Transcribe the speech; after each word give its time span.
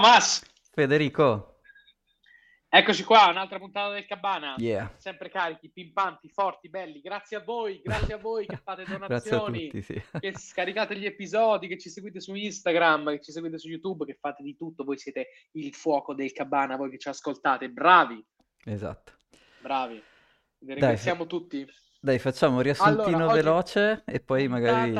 Thomas! 0.00 0.40
Federico, 0.70 1.56
Eccoci 2.68 3.02
qua, 3.02 3.26
un'altra 3.30 3.58
puntata 3.58 3.92
del 3.92 4.06
Cabana. 4.06 4.54
yeah, 4.58 4.94
Sempre 4.96 5.28
carichi, 5.28 5.72
pimpanti, 5.72 6.28
forti, 6.28 6.68
belli. 6.68 7.00
Grazie 7.00 7.38
a 7.38 7.40
voi, 7.40 7.80
grazie 7.82 8.14
a 8.14 8.18
voi 8.18 8.46
che 8.46 8.60
fate 8.62 8.84
donazioni, 8.86 9.64
tutti, 9.64 9.82
sì. 9.82 10.00
che 10.20 10.38
scaricate 10.38 10.96
gli 10.96 11.04
episodi, 11.04 11.66
che 11.66 11.78
ci 11.78 11.90
seguite 11.90 12.20
su 12.20 12.32
Instagram, 12.32 13.10
che 13.10 13.20
ci 13.22 13.32
seguite 13.32 13.58
su 13.58 13.68
YouTube, 13.68 14.04
che 14.04 14.16
fate 14.20 14.44
di 14.44 14.54
tutto. 14.54 14.84
Voi 14.84 14.98
siete 14.98 15.30
il 15.54 15.74
fuoco 15.74 16.14
del 16.14 16.30
Cabana, 16.30 16.76
voi 16.76 16.90
che 16.90 16.98
ci 16.98 17.08
ascoltate. 17.08 17.68
Bravi, 17.68 18.24
Esatto. 18.66 19.14
bravi. 19.60 19.94
Vi 19.94 20.66
Dai, 20.66 20.74
ringraziamo 20.76 21.26
tutti. 21.26 21.66
dai, 21.98 22.20
facciamo 22.20 22.54
un 22.58 22.62
riassuntino 22.62 23.16
Allora, 23.16 23.32
veloce 23.32 24.02
e 24.06 24.20
poi 24.20 24.46
magari... 24.46 24.92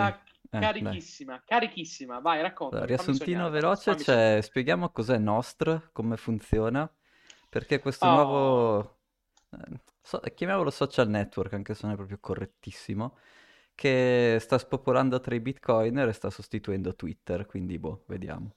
Eh, 0.52 0.70
dai. 0.78 0.98
carichissima, 1.00 1.42
carichissima. 1.44 2.20
Vai, 2.20 2.40
fammi 2.86 2.86
riassuntino 2.86 3.48
veloce, 3.50 3.96
cioè, 3.96 4.40
spieghiamo 4.42 4.90
cos'è 4.90 5.16
Nostr, 5.18 5.90
come 5.92 6.16
funziona, 6.18 6.90
perché 7.48 7.80
questo 7.80 8.08
Oh, 8.08 8.10
nuovo, 8.10 8.98
eh, 9.50 9.80
so- 10.02 10.20
chiamiamolo 10.34 10.70
social 10.70 11.08
network, 11.08 11.54
anche 11.54 11.74
se 11.74 11.80
non 11.84 11.92
è 11.92 11.96
proprio 11.96 12.18
correttissimo, 12.20 13.16
che 13.74 14.36
sta 14.40 14.58
spopolando 14.58 15.20
tra 15.20 15.34
i 15.34 15.40
bitcoiner 15.40 16.08
e 16.08 16.12
sta 16.12 16.28
sostituendo 16.30 16.94
Twitter, 16.94 17.46
quindi 17.46 17.78
boh, 17.78 18.04
vediamo. 18.06 18.56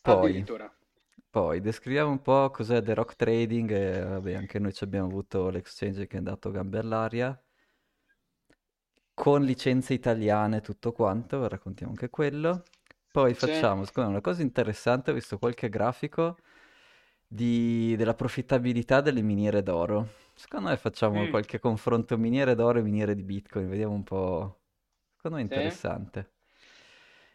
Poi, 0.00 0.44
poi 1.30 1.60
descriviamo 1.60 2.10
un 2.10 2.20
po' 2.22 2.50
cos'è 2.50 2.82
The 2.82 2.94
Rock 2.94 3.16
Trading 3.16 3.70
e 3.70 4.02
vabbè, 4.04 4.34
anche 4.34 4.58
noi 4.58 4.72
ci 4.72 4.84
abbiamo 4.84 5.06
avuto 5.06 5.48
l'exchange 5.50 6.06
che 6.06 6.14
è 6.16 6.18
andato 6.18 6.50
gambe 6.50 6.78
all'aria, 6.78 7.40
con 9.14 9.42
licenze 9.44 9.94
italiane 9.94 10.58
e 10.58 10.60
tutto 10.60 10.92
quanto, 10.92 11.48
raccontiamo 11.48 11.92
anche 11.92 12.10
quello. 12.10 12.62
Poi 13.10 13.34
facciamo, 13.34 13.84
secondo 13.84 14.08
me, 14.10 14.16
una 14.16 14.24
cosa 14.24 14.42
interessante, 14.42 15.10
ho 15.10 15.14
visto 15.14 15.38
qualche 15.38 15.68
grafico 15.68 16.36
di- 17.26 17.94
della 17.96 18.14
profittabilità 18.14 19.00
delle 19.00 19.22
miniere 19.22 19.62
d'oro. 19.62 20.08
Secondo 20.34 20.68
me 20.70 20.76
facciamo 20.76 21.26
Mm, 21.26 21.28
qualche 21.28 21.58
confronto 21.60 22.16
miniere 22.18 22.54
d'oro 22.54 22.78
e 22.78 22.82
miniere 22.82 23.14
di 23.14 23.22
Bitcoin, 23.22 23.68
vediamo 23.68 23.94
un 23.94 24.04
po'. 24.04 24.60
Secondo 25.16 25.36
me 25.36 25.42
è 25.42 25.44
sì, 25.48 25.82
interessante. 25.86 26.32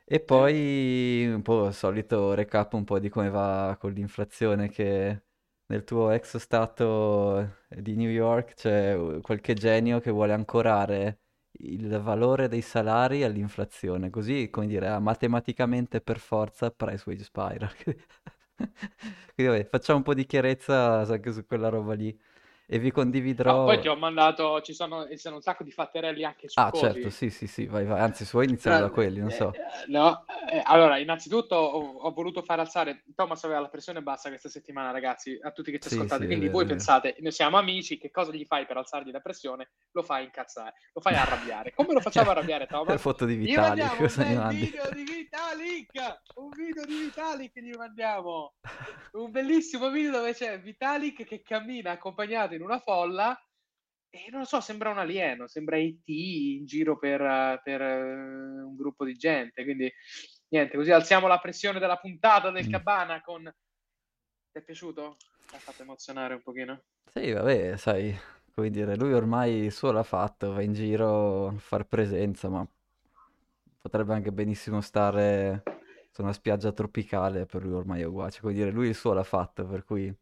E 0.10 0.20
sì. 0.30 0.48
poi 0.50 1.28
un 1.34 1.42
po' 1.42 1.68
il 1.68 1.74
solito 1.74 2.34
recap 2.34 2.74
un 2.74 2.86
po' 2.86 2.98
di 3.00 3.10
come 3.10 3.30
va 3.30 3.76
con 3.80 3.92
l'inflazione 3.92 4.70
che 4.70 5.24
nel 5.66 5.84
tuo 5.84 6.12
ex 6.12 6.38
stato 6.38 7.58
di 7.68 7.96
New 7.98 8.10
York 8.10 8.54
c'è 8.54 8.98
qualche 9.22 9.54
genio 9.54 10.00
che 10.00 10.10
vuole 10.12 10.32
ancorare 10.34 11.20
il 11.60 12.00
valore 12.00 12.48
dei 12.48 12.62
salari 12.62 13.24
all'inflazione, 13.24 14.10
così 14.10 14.50
come 14.50 14.68
dire, 14.68 14.98
matematicamente 15.00 16.02
per 16.02 16.20
forza 16.20 16.72
price 16.72 17.04
wage 17.08 17.24
spiral. 17.24 17.72
Quindi 19.36 19.52
vabbè, 19.54 19.66
facciamo 19.70 20.00
un 20.00 20.04
po' 20.04 20.14
di 20.14 20.26
chiarezza 20.26 21.02
anche 21.02 21.32
su 21.32 21.46
quella 21.46 21.70
roba 21.70 21.94
lì 21.94 22.18
e 22.68 22.80
vi 22.80 22.92
No, 23.42 23.62
poi 23.62 23.80
condividerò. 23.80 23.80
ti 23.80 23.88
ho 23.88 23.96
mandato, 23.96 24.62
ci 24.62 24.74
sono, 24.74 25.08
ci 25.10 25.18
sono 25.18 25.36
un 25.36 25.42
sacco 25.42 25.64
di 25.64 25.72
fatterelli 25.72 26.24
anche 26.24 26.48
Ah, 26.60 26.72
certo, 26.72 27.10
succosi. 27.10 27.12
sì, 27.12 27.30
sì, 27.30 27.48
sì, 27.48 27.66
vai, 27.68 27.86
vai. 27.86 28.00
Anzi, 28.00 28.26
se 28.26 28.32
vuoi 28.34 28.46
iniziamo 28.46 28.80
da 28.80 28.90
quelli, 28.90 29.20
non 29.20 29.30
eh, 29.30 29.32
so. 29.32 29.52
eh, 29.52 29.60
no, 29.92 30.26
eh, 30.52 30.62
allora, 30.66 30.98
innanzitutto 30.98 31.56
ho, 31.56 31.98
ho 32.00 32.12
voluto 32.12 32.42
far 32.42 32.60
alzare, 32.60 33.04
Thomas 33.16 33.44
aveva 33.44 33.60
la 33.60 33.70
pressione 33.70 34.02
bassa 34.02 34.30
questa 34.30 34.50
settimana, 34.50 34.90
ragazzi, 34.92 35.38
a 35.42 35.52
tutti 35.52 35.72
che 35.72 35.80
ci 35.80 35.88
Sì, 35.88 35.96
ascoltate, 35.96 36.22
sì, 36.22 36.28
quindi 36.28 36.50
voi 36.50 36.66
pensate, 36.66 37.16
noi 37.20 37.32
siamo 37.32 37.58
amici, 37.58 37.98
che 38.00 38.10
cosa 38.10 38.32
gli 38.32 38.44
fai 38.46 38.66
per 38.66 38.78
alzargli 38.78 39.12
la 39.12 39.20
pressione? 39.20 39.70
Lo 39.92 40.02
fai 40.04 40.24
incazzare, 40.26 40.74
lo 40.94 41.02
fai 41.02 41.16
arrabbiare. 41.16 41.74
Come 41.74 41.94
lo 41.94 42.02
facciamo 42.02 42.30
arrabbiare, 42.32 42.66
Le 42.66 42.70
Thomas? 42.70 43.02
foto 43.02 43.26
di 43.26 43.36
Gli 43.40 43.56
Vitali, 43.56 43.80
mandiamo 43.80 44.02
un 44.02 44.08
cosa 44.08 44.24
gli 44.24 44.28
bel 44.28 44.36
mandi? 44.36 44.60
video 44.62 44.90
di 44.92 45.04
Vitalik, 45.04 46.22
un 46.36 46.50
video 46.50 46.86
di 46.86 46.96
Vitalik 46.98 47.60
gli 47.60 47.76
mandiamo, 47.76 48.56
un 49.12 49.32
bellissimo 49.32 49.90
video 49.90 50.12
dove 50.12 50.34
c'è 50.34 50.60
Vitalik 50.60 51.24
che 51.24 51.42
cammina 51.42 51.92
accompagnato 51.92 52.54
in 52.58 52.64
una 52.64 52.80
folla 52.80 53.40
e 54.10 54.30
non 54.30 54.42
lo 54.42 54.46
so, 54.46 54.60
sembra 54.62 54.90
un 54.90 54.98
alieno, 54.98 55.48
sembra 55.48 55.78
IT 55.78 56.08
in 56.08 56.66
giro 56.66 56.98
per, 56.98 57.62
per, 57.64 57.82
eh, 57.82 58.62
un 58.64 58.76
gruppo 58.76 59.06
di 59.06 59.14
gente. 59.14 59.64
Quindi 59.64 59.92
niente, 60.50 60.78
così 60.78 60.92
alziamo 60.92 61.28
la 61.28 61.40
pressione 61.40 61.80
della 61.80 61.98
puntata 61.98 62.52
del 62.52 62.68
Mm. 62.68 62.72
Cabana 62.72 63.22
con... 63.22 63.44
Ti 63.44 64.60
è 64.60 64.62
piaciuto? 64.62 65.18
Ti 65.48 65.56
ha 65.56 65.60
fatto 65.60 65.84
emozionare 65.84 66.34
un 66.34 66.42
pochino? 66.42 66.84
Sì, 67.14 67.32
vabbè, 67.32 67.78
sai, 67.78 68.18
come 68.54 68.70
dire, 68.70 68.96
lui 68.96 69.14
ormai 69.14 69.66
il 69.66 69.72
suo 69.72 69.92
l'ha 69.92 70.04
fatto, 70.04 70.54
va 70.54 70.62
in 70.62 70.74
giro 70.74 71.48
a 71.48 71.58
far 71.58 71.86
presenza, 71.86 72.50
ma 72.50 72.68
potrebbe 73.80 74.14
anche 74.14 74.32
benissimo 74.32 74.82
stare 74.82 75.64
su 76.12 76.22
una 76.22 76.34
spiaggia 76.34 76.72
tropicale, 76.72 77.46
per 77.46 77.64
lui 77.64 77.74
ormai 77.74 78.02
è 78.02 78.06
uguale, 78.06 78.32
cioè, 78.32 78.42
come 78.42 78.54
dire, 78.54 78.72
lui 78.72 78.88
il 78.88 78.96
suo 78.96 79.14
l'ha 79.14 79.24
fatto, 79.24 79.66
per 79.68 79.84
cui 79.84 80.14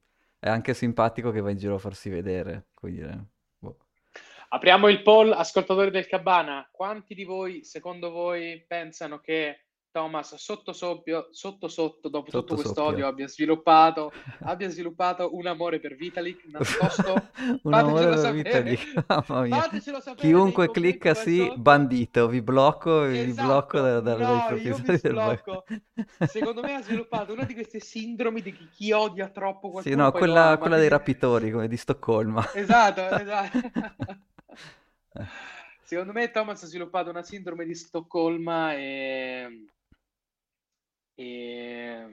è 0.45 0.49
anche 0.49 0.75
simpatico 0.75 1.31
che 1.31 1.41
va 1.41 1.49
in 1.49 1.57
giro 1.57 1.73
a 1.73 1.79
farsi 1.79 2.07
vedere, 2.07 2.67
dire, 2.81 3.29
boh. 3.57 3.87
Apriamo 4.49 4.89
il 4.89 5.01
poll, 5.01 5.31
ascoltatori 5.31 5.89
del 5.89 6.05
Cabana. 6.05 6.69
Quanti 6.71 7.15
di 7.15 7.23
voi, 7.23 7.63
secondo 7.63 8.11
voi, 8.11 8.63
pensano 8.67 9.19
che 9.19 9.64
Thomas 9.95 10.35
sotto 10.35 10.73
soppio, 10.73 11.29
sotto 11.31 11.69
sotto, 11.69 12.09
dopo 12.09 12.25
tutto 12.29 12.39
Sotto 12.39 12.55
questo 12.55 12.83
odio, 12.83 13.07
abbia 13.07 13.29
sviluppato, 13.29 14.11
abbia 14.43 14.67
sviluppato 14.67 15.33
un 15.37 15.47
amore 15.47 15.79
per 15.79 15.95
Vitalik 15.95 16.43
nascosto? 16.47 17.29
Un 17.63 17.73
amore 17.73 18.09
per 18.09 18.17
sapere, 18.17 18.61
Vitalik, 18.73 19.03
mamma 19.07 19.41
mia. 19.43 19.61
fatecelo 19.61 20.01
sapere 20.01 20.27
nei 20.27 20.31
Chiunque 20.33 20.69
clicca 20.71 21.13
sì, 21.13 21.37
sotto. 21.37 21.57
bandito, 21.59 22.27
vi 22.27 22.41
blocco, 22.41 23.05
vi 23.05 23.31
blocco 23.31 23.79
da- 23.79 23.99
Esatto, 23.99 24.01
da- 24.01 24.15
dai 24.17 24.49
no, 24.49 24.55
vi 24.57 24.99
del. 24.99 25.63
Secondo 26.27 26.61
me 26.61 26.73
ha 26.75 26.81
sviluppato 26.81 27.31
una 27.31 27.45
di 27.45 27.53
queste 27.53 27.79
sindromi 27.79 28.41
di 28.41 28.51
chi, 28.51 28.67
chi 28.69 28.91
odia 28.91 29.29
troppo 29.29 29.67
Sì, 29.67 29.71
qualcuno 29.71 29.95
no, 30.03 30.11
poi 30.11 30.19
lo 30.19 30.25
quella, 30.25 30.45
ama. 30.47 30.57
quella 30.57 30.77
dei 30.77 30.89
rapitori, 30.89 31.51
come 31.51 31.69
di 31.69 31.77
Stoccolma. 31.77 32.51
Esatto, 32.53 33.07
esatto. 33.15 33.57
Eh. 35.13 35.25
Secondo 35.83 36.11
me 36.11 36.31
Thomas 36.31 36.61
ha 36.63 36.65
sviluppato 36.65 37.11
una 37.11 37.21
sindrome 37.23 37.63
di 37.63 37.75
Stoccolma 37.75 38.73
e... 38.73 39.67
e... 41.15 42.07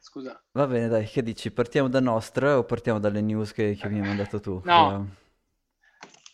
Scusa. 0.00 0.42
Va 0.52 0.66
bene, 0.66 0.88
dai, 0.88 1.06
che 1.06 1.22
dici? 1.22 1.50
Partiamo 1.50 1.88
da 1.88 2.00
nostra 2.00 2.58
o 2.58 2.64
partiamo 2.64 2.98
dalle 2.98 3.20
news 3.20 3.52
che, 3.52 3.74
che 3.76 3.88
mi 3.88 3.98
hai 4.00 4.06
mandato 4.06 4.40
tu? 4.40 4.60
No, 4.64 5.06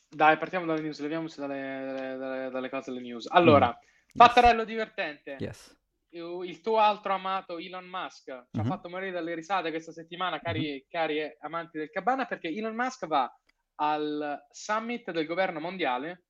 dai, 0.09 0.39
partiamo 0.39 0.65
dalle 0.67 0.81
news, 0.81 1.01
leviamoci 1.01 1.41
dalle, 1.41 2.17
dalle- 2.17 2.51
dalle- 2.51 2.71
cose 2.71 2.93
delle 2.93 3.03
news. 3.03 3.27
Allora, 3.31 3.67
Mm, 3.69 3.71
yes, 3.71 4.17
Pattarello 4.17 4.65
divertente. 4.65 5.37
yes. 5.41 5.77
il 6.11 6.61
tuo 6.61 6.79
altro 6.79 7.13
amato 7.13 7.59
Elon 7.59 7.87
Musk 7.87 8.25
ci 8.25 8.61
ha 8.61 8.63
Mhm, 8.63 8.69
fatto 8.69 8.89
morire 8.89 9.11
dalle 9.11 9.35
risate 9.35 9.71
questa 9.71 9.91
settimana, 9.91 10.39
cari, 10.41 10.87
cari 10.89 11.21
amanti 11.41 11.79
del 11.79 11.91
Cabana, 11.91 12.25
perché 12.27 12.49
Elon 12.49 12.77
Musk 12.77 13.07
va 13.09 13.29
al 13.77 14.39
summit 14.53 15.11
del 15.11 15.27
governo 15.27 15.59
mondiale 15.59 16.27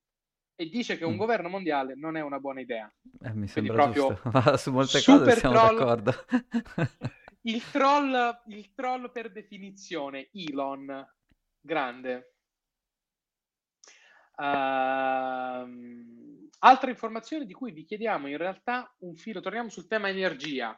e 0.55 0.69
dice 0.69 0.97
che 0.97 1.05
un 1.05 1.13
mm. 1.13 1.17
governo 1.17 1.49
mondiale 1.49 1.95
non 1.95 2.15
è 2.15 2.21
una 2.21 2.39
buona 2.39 2.61
idea. 2.61 2.91
Eh, 3.21 3.33
mi 3.33 3.47
Quindi 3.47 3.49
sembra 3.49 3.83
proprio 3.83 4.07
giusto, 4.07 4.29
ma 4.31 4.57
su 4.57 4.71
molte 4.71 5.03
cose 5.03 5.31
siamo 5.31 5.55
troll. 5.55 5.77
d'accordo. 5.77 6.13
Il 7.45 7.61
troll, 7.69 8.41
il 8.47 8.73
troll 8.73 9.11
per 9.11 9.31
definizione, 9.31 10.29
Elon, 10.31 11.07
grande. 11.61 12.33
Ehm, 14.37 16.49
altre 16.57 16.89
informazioni 16.89 17.45
di 17.45 17.53
cui 17.53 17.71
vi 17.71 17.85
chiediamo 17.85 18.27
in 18.27 18.37
realtà 18.37 18.91
un 19.01 19.15
filo, 19.15 19.41
torniamo 19.41 19.69
sul 19.69 19.85
tema 19.85 20.09
energia. 20.09 20.75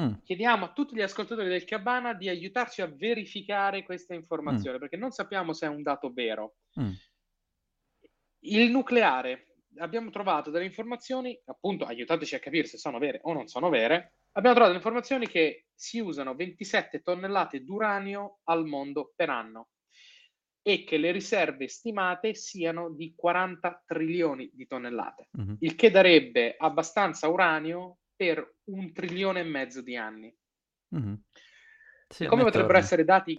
Mm, 0.00 0.12
Chiediamo 0.22 0.66
a 0.66 0.72
tutti 0.72 0.94
gli 0.94 1.02
ascoltatori 1.02 1.48
del 1.48 1.64
Cabana 1.64 2.14
di 2.14 2.28
aiutarci 2.28 2.82
a 2.82 2.86
verificare 2.86 3.84
questa 3.84 4.14
mm, 4.14 4.18
informazione 4.18 4.78
perché 4.78 4.96
non 4.96 5.10
sappiamo 5.10 5.52
se 5.52 5.66
è 5.66 5.68
un 5.68 5.82
dato 5.82 6.12
vero. 6.12 6.58
mm, 6.80 6.92
Il 8.46 8.70
nucleare, 8.70 9.54
abbiamo 9.78 10.10
trovato 10.10 10.50
delle 10.50 10.64
informazioni, 10.64 11.38
appunto, 11.46 11.84
aiutateci 11.84 12.34
a 12.34 12.40
capire 12.40 12.66
se 12.66 12.78
sono 12.78 12.98
vere 12.98 13.20
o 13.22 13.32
non 13.32 13.46
sono 13.46 13.68
vere. 13.68 14.16
Abbiamo 14.32 14.54
trovato 14.54 14.72
delle 14.72 14.76
informazioni 14.76 15.26
che 15.28 15.66
si 15.74 16.00
usano 16.00 16.34
27 16.34 17.00
tonnellate 17.00 17.62
d'uranio 17.64 18.40
al 18.44 18.66
mondo 18.66 19.12
per 19.14 19.30
anno 19.30 19.68
e 20.66 20.84
che 20.84 20.96
le 20.96 21.10
riserve 21.10 21.68
stimate 21.68 22.34
siano 22.34 22.90
di 22.90 23.14
40 23.14 23.84
trilioni 23.86 24.50
di 24.52 24.66
tonnellate, 24.66 25.28
mhm. 25.32 25.56
il 25.60 25.74
che 25.74 25.90
darebbe 25.90 26.56
abbastanza 26.58 27.28
uranio 27.28 27.98
per 28.16 28.56
un 28.64 28.92
trilione 28.92 29.40
e 29.40 29.44
mezzo 29.44 29.82
di 29.82 29.96
anni. 29.96 30.34
Mhm. 30.88 31.22
Sì, 32.08 32.26
Come 32.26 32.42
me 32.42 32.46
potrebbero 32.46 32.74
torna. 32.74 32.84
essere 32.84 33.04
dati 33.04 33.38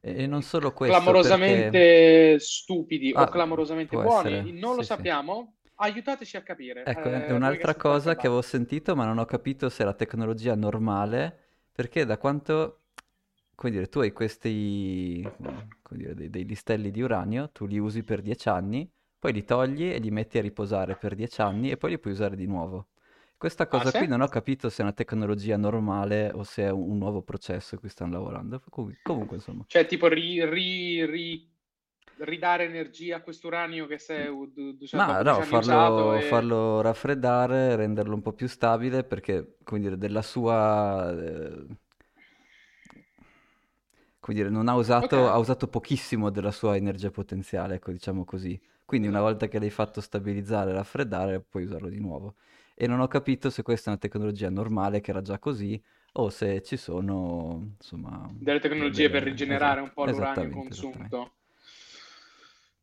E 0.00 0.26
non 0.26 0.42
solo 0.42 0.72
questo, 0.72 1.16
perché... 1.18 1.82
clamorosamente 1.82 2.38
stupidi 2.38 3.12
o 3.14 3.16
Ah, 3.22 3.28
clamorosamente 3.28 3.96
può 3.96 4.02
buoni? 4.02 4.30
essere, 4.32 4.52
Non 4.52 4.74
lo 4.76 4.82
sì, 4.82 4.84
sì. 4.84 4.86
sappiamo? 4.86 5.56
Aiutateci 5.76 6.36
a 6.36 6.42
capire. 6.42 6.80
Ecco, 6.82 7.08
è 7.10 7.14
eh, 7.14 7.26
è 7.26 7.32
un'altra 7.32 7.74
cosa 7.74 8.16
che 8.16 8.26
avevo 8.28 8.42
sentito, 8.42 8.94
ma 8.94 9.04
non 9.04 9.18
ho 9.18 9.24
capito 9.24 9.68
se 9.68 9.82
è 9.82 9.86
la 9.86 9.92
tecnologia 9.94 10.54
normale, 10.54 11.36
perché 11.72 12.04
da 12.04 12.16
quanto, 12.16 12.82
come 13.56 13.72
dire, 13.72 13.88
tu 13.88 13.98
hai 14.00 14.12
questi, 14.12 15.28
dire, 15.90 16.14
dei, 16.14 16.30
dei 16.30 16.44
listelli 16.44 16.90
di 16.92 17.00
uranio, 17.02 17.50
tu 17.50 17.66
li 17.66 17.78
usi 17.78 18.04
per 18.04 18.22
10 18.22 18.48
anni, 18.48 18.88
poi 19.18 19.32
li 19.32 19.44
togli 19.44 19.90
e 19.90 19.98
li 19.98 20.10
metti 20.12 20.38
a 20.38 20.42
riposare 20.42 20.94
per 20.96 21.14
10 21.16 21.40
anni 21.40 21.70
e 21.70 21.76
poi 21.76 21.90
li 21.90 21.98
puoi 21.98 22.12
usare 22.12 22.36
di 22.36 22.46
nuovo. 22.46 22.86
Questa 23.38 23.66
Ah, 23.68 23.84
cosa 23.84 23.92
sì? 23.92 23.98
qui 23.98 24.06
non 24.06 24.20
ho 24.20 24.28
capito 24.28 24.68
se 24.68 24.80
è 24.80 24.84
una 24.84 24.92
tecnologia 24.92 25.56
normale 25.56 26.30
o 26.34 26.42
se 26.42 26.64
è 26.64 26.70
un, 26.70 26.98
nuovo 26.98 27.22
processo 27.22 27.74
a 27.76 27.78
cui 27.78 27.88
stanno 27.88 28.12
lavorando. 28.12 28.62
Com- 28.68 28.94
Comunque, 29.02 29.36
insomma. 29.36 29.66
Cioè, 29.66 29.86
tipo, 29.86 30.08
ri- 30.08 30.44
ri- 30.44 31.04
ri- 31.06 31.50
ridare 32.18 32.64
energia 32.64 33.16
a 33.16 33.22
quest'uranio 33.22 33.86
che 33.86 33.98
si 33.98 34.12
è 34.12 34.28
u- 34.28 34.46
du- 34.50 34.72
du- 34.76 34.86
cioè, 34.86 35.02
Ma 35.02 35.20
no, 35.22 35.42
usato 35.42 35.42
farlo, 35.42 36.20
e... 36.20 36.22
farlo 36.22 36.80
raffreddare, 36.80 37.76
renderlo 37.76 38.14
un 38.14 38.22
po' 38.22 38.32
più 38.32 38.48
stabile 38.48 39.04
perché, 39.04 39.58
come 39.62 39.80
dire, 39.80 39.98
della 39.98 40.22
sua... 40.22 41.10
eh, 41.12 41.66
come 44.20 44.36
dire, 44.36 44.48
non 44.50 44.68
ha 44.68 44.74
usato, 44.74 45.28
ha 45.28 45.38
usato 45.38 45.68
pochissimo 45.68 46.30
della 46.30 46.50
sua 46.50 46.76
energia 46.76 47.10
potenziale, 47.10 47.76
ecco, 47.76 47.92
diciamo 47.92 48.24
così. 48.24 48.60
Quindi 48.84 49.08
una 49.08 49.20
esatto. 49.20 49.20
volta 49.20 49.48
che 49.48 49.58
l'hai 49.58 49.70
fatto 49.70 50.00
stabilizzare 50.00 50.70
e 50.70 50.74
raffreddare, 50.74 51.40
puoi 51.40 51.64
usarlo 51.64 51.88
di 51.88 52.00
nuovo. 52.00 52.36
E 52.78 52.86
non 52.86 53.00
ho 53.00 53.08
capito 53.08 53.48
se 53.50 53.62
questa 53.62 53.86
è 53.88 53.92
una 53.92 53.98
tecnologia 54.00 54.50
normale 54.50 55.00
che 55.00 55.10
era 55.10 55.22
già 55.22 55.38
così 55.38 55.82
o 56.12 56.28
se 56.30 56.62
ci 56.62 56.76
sono, 56.76 57.74
insomma, 57.78 58.30
Delle 58.38 58.60
de- 58.74 58.90
tecnologie 58.90 59.10
per 59.10 59.24
delle... 59.24 59.24
rigenerare 59.24 59.82
un 59.82 59.92
Esatto, 59.92 59.92
po' 59.92 60.06
l'uranio 60.06 60.48
consunto. 60.48 61.34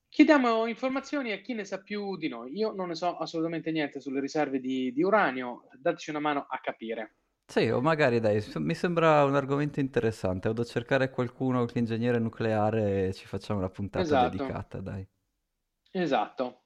Chiediamo 0.08 0.66
informazioni 0.68 1.34
a 1.34 1.42
chi 1.42 1.54
ne 1.54 1.66
sa 1.66 1.82
più 1.82 2.16
di 2.16 2.30
noi. 2.30 2.56
Io 2.56 2.72
non 2.72 2.88
ne 2.88 2.96
so 2.96 3.18
assolutamente 3.18 3.70
niente 3.70 4.00
sulle 4.00 4.22
riserve 4.22 4.62
di, 4.62 4.94
di 4.94 5.04
uranio, 5.04 5.68
dateci 5.78 6.10
una 6.10 6.20
mano 6.20 6.46
a 6.48 6.60
capire. 6.62 7.16
Sì, 7.46 7.70
o 7.70 7.80
magari 7.80 8.20
dai, 8.20 8.44
mi 8.56 8.74
sembra 8.76 9.24
un 9.24 9.36
argomento 9.36 9.80
interessante. 9.80 10.50
Vado 10.50 10.62
a 10.62 10.66
cercare 10.66 11.10
qualcuno 11.10 11.64
che 11.66 11.76
è 11.76 11.78
ingegnere 11.80 12.20
nucleare 12.20 13.08
e 13.08 13.14
ci 13.14 13.26
facciamo 13.28 13.60
una 13.60 13.70
puntata 13.70 14.14
Esatto, 14.14 14.44
dedicata, 14.44 14.82
dai. 14.82 15.08
esatto. 15.92 16.64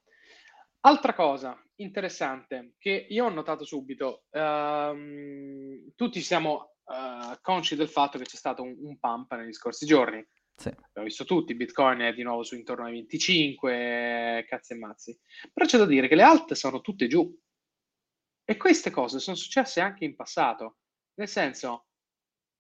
Altra 0.82 1.14
cosa 1.14 1.56
interessante 1.78 2.76
che 2.78 3.08
io 3.10 3.26
ho 3.26 3.30
notato 3.30 3.64
subito, 3.66 4.26
ehm, 4.32 5.92
tutti 5.96 6.22
siamo 6.22 6.76
eh, 6.86 7.38
consci 7.42 7.76
del 7.76 7.90
fatto 7.90 8.18
che 8.18 8.24
c'è 8.24 8.36
stato 8.36 8.64
un, 8.64 8.76
un 8.80 8.98
pump 8.98 9.34
negli 9.36 9.54
scorsi 9.54 9.86
giorni. 9.86 10.26
Sì, 10.56 10.70
Abbiamo 10.70 11.08
visto 11.08 11.24
tutti, 11.24 11.56
Bitcoin 11.56 12.00
è 12.00 12.14
di 12.14 12.24
nuovo 12.24 12.44
su 12.44 12.56
intorno 12.56 12.86
ai 12.86 12.94
25, 12.94 14.46
cazzi 14.48 14.74
e 14.74 14.78
mazzi. 14.78 15.20
Però 15.54 15.68
c'è 15.68 15.78
da 15.78 15.86
dire 15.86 16.08
che 16.08 16.16
le 16.16 16.24
alt 16.24 16.54
sono 16.54 16.82
tutte 16.82 17.08
giù. 17.08 17.32
E 18.44 18.58
queste 18.58 18.90
cose 18.90 19.20
sono 19.20 19.36
successe 19.36 19.82
anche 19.82 20.06
in 20.06 20.16
passato. 20.16 20.78
Nel 21.16 21.28
senso, 21.28 21.88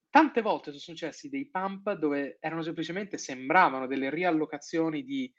tante 0.09 0.41
volte 0.41 0.71
sono 0.71 0.95
successi 0.95 1.29
dei 1.29 1.49
pump 1.49 1.93
dove 1.93 2.37
erano 2.39 2.61
semplicemente, 2.61 3.17
sembravano 3.17 3.87
delle 3.87 4.09
riallocazioni 4.09 5.03
di, 5.03 5.31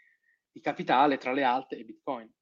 di 0.50 0.60
capitale 0.60 1.16
tra 1.18 1.32
le 1.32 1.44
alt 1.44 1.72
e 1.74 1.84
Bitcoin. 1.84 2.32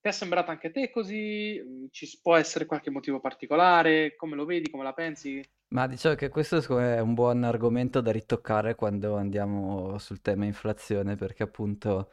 Ti 0.00 0.08
è 0.08 0.12
sembrato 0.12 0.50
anche 0.50 0.68
a 0.68 0.70
te 0.72 0.90
così? 0.90 1.60
Mm, 1.64 1.86
Ci 1.90 2.18
può 2.20 2.34
essere 2.36 2.66
qualche 2.66 2.90
motivo 2.90 3.20
particolare? 3.20 4.16
Come 4.16 4.34
lo 4.36 4.44
vedi? 4.44 4.70
Come 4.70 4.82
la 4.84 4.92
pensi? 4.92 5.40
ma 5.68 5.86
diciamo 5.86 6.14
che 6.14 6.28
questo 6.30 6.78
è 6.78 7.00
un 7.00 7.14
buon 7.14 7.44
argomento 7.44 8.00
da 8.00 8.10
ritoccare 8.12 8.74
quando 8.74 9.16
andiamo 9.16 9.98
sul 9.98 10.20
tema 10.22 10.44
inflazione, 10.46 11.16
perché 11.16 11.42
appunto 11.42 12.10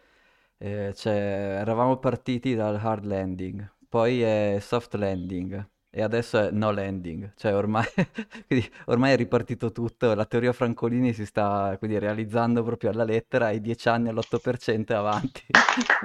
eh, 0.58 0.94
cioè, 0.96 1.14
eravamo 1.62 1.98
partiti 2.00 2.56
dal 2.56 2.76
hard 2.78 3.06
landing, 3.06 3.74
poi 3.90 4.22
è 4.22 4.58
soft 4.62 4.96
landing 4.96 5.70
e 5.98 6.02
adesso 6.02 6.38
è 6.38 6.52
no 6.52 6.72
landing, 6.72 7.32
cioè 7.38 7.56
ormai, 7.56 7.86
ormai 8.88 9.14
è 9.14 9.16
ripartito 9.16 9.72
tutto, 9.72 10.14
la 10.14 10.26
teoria 10.26 10.52
Francolini 10.52 11.14
si 11.14 11.26
sta 11.26 11.74
quindi, 11.80 11.98
realizzando 12.00 12.64
proprio 12.64 12.90
alla 12.90 13.06
lettera, 13.06 13.46
ai 13.48 13.62
10 13.62 13.88
anni 13.88 14.10
all'8% 14.10 14.92
e 14.92 14.96
avanti. 14.98 15.44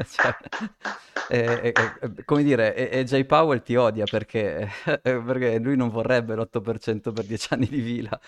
Cioè, 0.06 0.36
e- 1.28 1.60
e- 1.62 1.72
e- 2.00 2.24
come 2.24 2.42
dire, 2.42 2.74
e, 2.74 3.04
Jay 3.04 3.24
Powell 3.24 3.62
ti 3.62 3.74
odia 3.76 4.04
perché, 4.04 4.68
perché 5.02 5.58
lui 5.58 5.76
non 5.76 5.88
vorrebbe 5.90 6.34
l'8% 6.34 7.12
per 7.12 7.24
10 7.24 7.52
anni 7.54 7.66
di 7.66 7.80
vila. 7.80 8.18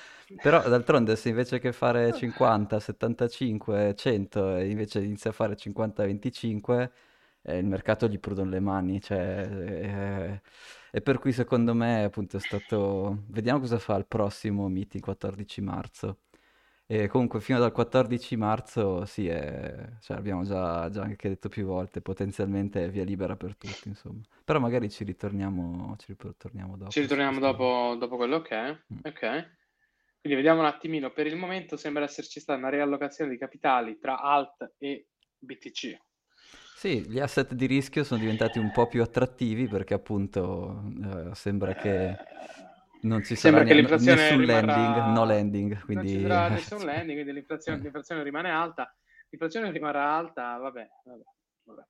Però 0.41 0.61
d'altronde 0.69 1.17
se 1.17 1.29
invece 1.29 1.59
che 1.61 1.73
fare 1.73 2.13
50, 2.13 2.81
75, 2.81 3.95
100, 3.97 4.57
e 4.57 4.69
invece 4.71 5.01
inizia 5.01 5.31
a 5.31 5.33
fare 5.33 5.57
50-25, 5.57 6.93
eh, 7.43 7.59
il 7.59 7.67
mercato 7.67 8.09
gli 8.09 8.19
prudono 8.19 8.51
le 8.51 8.61
mani. 8.61 9.01
Cioè, 9.01 9.49
eh, 9.51 10.41
e 10.95 11.01
per 11.01 11.19
cui 11.19 11.33
secondo 11.33 11.73
me 11.75 12.05
appunto 12.05 12.37
è 12.37 12.41
stato... 12.41 13.25
Vediamo 13.29 13.61
cosa 13.61 13.79
fa 13.79 13.97
il 13.97 14.07
prossimo 14.07 14.69
meeting 14.69 15.03
14 15.03 15.63
marzo. 15.63 16.19
E 16.87 17.09
comunque 17.09 17.41
fino 17.41 17.59
dal 17.59 17.73
14 17.73 18.37
marzo, 18.37 19.07
sì, 19.07 19.27
è- 19.27 19.89
cioè, 20.03 20.19
abbiamo 20.19 20.45
già, 20.45 20.91
già 20.91 21.03
anche 21.03 21.31
detto 21.31 21.49
più 21.49 21.65
volte, 21.65 22.03
potenzialmente 22.03 22.85
è 22.85 22.91
via 22.91 23.05
libera 23.05 23.37
per 23.37 23.57
tutti, 23.57 23.89
insomma. 23.89 24.21
Però 24.45 24.59
magari 24.59 24.91
ci 24.91 25.03
ritorniamo, 25.03 25.97
ci 25.97 26.15
ritorniamo 26.19 26.73
Ci 26.73 26.79
dopo 26.79 26.91
su 26.91 27.01
ritorniamo 27.01 27.39
dopo, 27.41 27.97
dopo 27.99 28.17
quello, 28.17 28.37
ok? 28.37 28.85
Mm. 28.93 28.99
Ok. 29.05 29.21
Quindi 30.21 30.39
vediamo 30.39 30.61
un 30.61 30.67
attimino. 30.67 31.11
Per 31.11 31.27
il 31.27 31.37
momento 31.37 31.79
sembra 31.79 32.05
esserci 32.05 32.39
stata 32.39 32.59
una 32.59 32.69
riallocazione 32.69 33.31
di 33.31 33.39
capitali 33.39 33.99
tra 33.99 34.21
alt 34.21 34.75
e 34.77 35.09
BTC. 35.39 35.99
Sì, 36.83 37.09
gli 37.09 37.21
asset 37.21 37.55
di 37.55 37.67
rischio 37.67 38.03
sono 38.03 38.19
diventati 38.19 38.59
un 38.59 38.73
po' 38.73 38.89
più 38.89 39.03
attrattivi 39.03 39.69
perché 39.69 39.95
appunto 39.95 40.83
eh, 41.31 41.33
sembra 41.33 41.75
che 41.75 42.17
non 43.03 43.23
ci 43.23 43.37
sarà 43.37 43.63
Sembra 43.63 43.63
che 43.63 43.75
ne- 43.75 43.83
nessun 43.83 44.45
landing, 44.45 44.97
no 45.13 45.25
rimarrà... 45.25 45.25
landing, 45.25 45.81
Non 45.93 46.07
ci 46.09 46.15
quindi... 46.15 46.23
sarà 46.23 46.49
nessun 46.49 46.85
landing, 46.85 47.13
quindi 47.13 47.33
l'inflazione, 47.35 47.81
l'inflazione 47.83 48.23
rimane 48.25 48.51
alta. 48.51 48.93
L'inflazione 49.29 49.71
rimarrà 49.71 50.13
alta, 50.13 50.57
vabbè, 50.57 50.89
vabbè, 51.05 51.23
vabbè. 51.67 51.83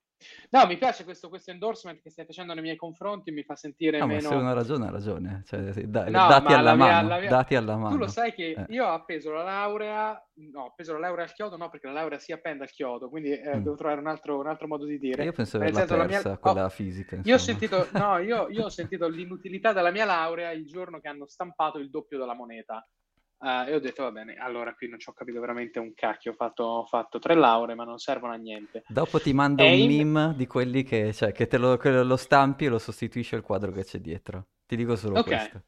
No, 0.49 0.65
mi 0.65 0.77
piace 0.77 1.03
questo, 1.03 1.29
questo 1.29 1.51
endorsement 1.51 2.01
che 2.01 2.09
stai 2.09 2.25
facendo 2.25 2.53
nei 2.53 2.63
miei 2.63 2.75
confronti, 2.75 3.31
mi 3.31 3.43
fa 3.43 3.55
sentire 3.55 3.99
No, 3.99 4.07
ma 4.07 4.19
se 4.19 4.27
uno 4.27 4.37
meno... 4.37 4.49
ha 4.49 4.53
ragione, 4.53 4.87
ha 4.87 4.91
ragione. 4.91 5.43
Cioè, 5.45 5.59
da- 5.85 6.03
No, 6.05 6.27
dati 6.27 6.53
alla 6.53 6.61
la 6.61 6.75
mia, 6.75 7.01
mano, 7.01 7.19
mia- 7.19 7.29
dati 7.29 7.55
alla 7.55 7.73
Tu 7.73 7.79
lo 7.79 7.87
mano. 7.87 8.07
sai 8.07 8.33
che 8.33 8.51
Eh, 8.51 8.65
io 8.69 8.85
ho 8.85 8.93
appeso 8.93 9.31
la 9.31 9.43
laurea, 9.43 10.21
no, 10.51 10.61
ho 10.61 10.65
appeso 10.67 10.93
la 10.93 10.99
laurea 10.99 11.25
al 11.25 11.33
chiodo, 11.33 11.57
no, 11.57 11.69
perché 11.69 11.87
la 11.87 11.93
laurea 11.93 12.19
si 12.19 12.31
appende 12.31 12.63
al 12.63 12.69
chiodo, 12.71 13.09
quindi 13.09 13.31
eh, 13.31 13.57
mm. 13.57 13.63
devo 13.63 13.75
trovare 13.75 13.99
un 13.99 14.07
altro, 14.07 14.39
un 14.39 14.47
altro 14.47 14.67
modo 14.67 14.85
di 14.85 14.97
dire. 14.99 15.23
io 15.23 15.31
penso 15.31 15.57
averla 15.57 15.79
senso, 15.79 15.95
la 15.95 16.05
mia... 16.05 16.21
persa, 16.21 16.31
oh, 16.31 16.37
quella 16.39 16.69
fisica, 16.69 17.15
io 17.15 17.21
ho 17.21 17.37
insomma. 17.37 17.39
sentito, 17.39 17.87
no, 17.93 18.17
io, 18.19 18.49
io 18.49 18.65
ho 18.65 18.69
sentito 18.69 19.07
l'inutilità 19.07 19.73
della 19.73 19.91
mia 19.91 20.05
laurea 20.05 20.51
il 20.51 20.65
giorno 20.65 20.99
che 20.99 21.07
hanno 21.07 21.27
stampato 21.27 21.77
il 21.79 21.89
doppio 21.89 22.17
della 22.17 22.35
moneta. 22.35 22.85
Eh, 23.43 23.69
e 23.71 23.75
ho 23.75 23.79
detto, 23.79 24.03
va 24.03 24.11
bene, 24.11 24.35
allora 24.35 24.73
qui 24.73 24.87
non 24.89 24.99
ci 24.99 25.09
ho 25.09 25.13
capito 25.13 25.39
veramente 25.39 25.79
un 25.79 25.93
cacchio, 25.93 26.31
ho 26.31 26.35
fatto, 26.35 26.63
ho 26.63 26.85
fatto 26.85 27.19
tre 27.19 27.35
lauree, 27.35 27.75
ma 27.75 27.83
non 27.83 27.97
servono 27.97 28.33
a 28.33 28.37
niente. 28.37 28.83
Dopo 28.85 29.19
ti 29.19 29.33
mando 29.33 29.65
E 29.65 29.67
un 29.67 29.83
in... 29.83 29.95
meme 29.95 30.33
di 30.35 30.45
quelli 30.45 30.83
che, 30.83 31.13
cioè, 31.13 31.31
che 31.31 31.47
te 31.47 31.57
lo, 31.57 31.77
che 31.77 31.89
lo 32.03 32.15
stampi 32.17 32.65
e 32.65 32.69
lo 32.69 32.77
sostituisce 32.79 33.35
al 33.35 33.41
quadro 33.41 33.71
che 33.71 33.83
c'è 33.83 33.99
dietro. 33.99 34.47
Ti 34.65 34.75
dico 34.75 34.95
solo 34.95 35.19
Ok, 35.21 35.21
questo. 35.21 35.63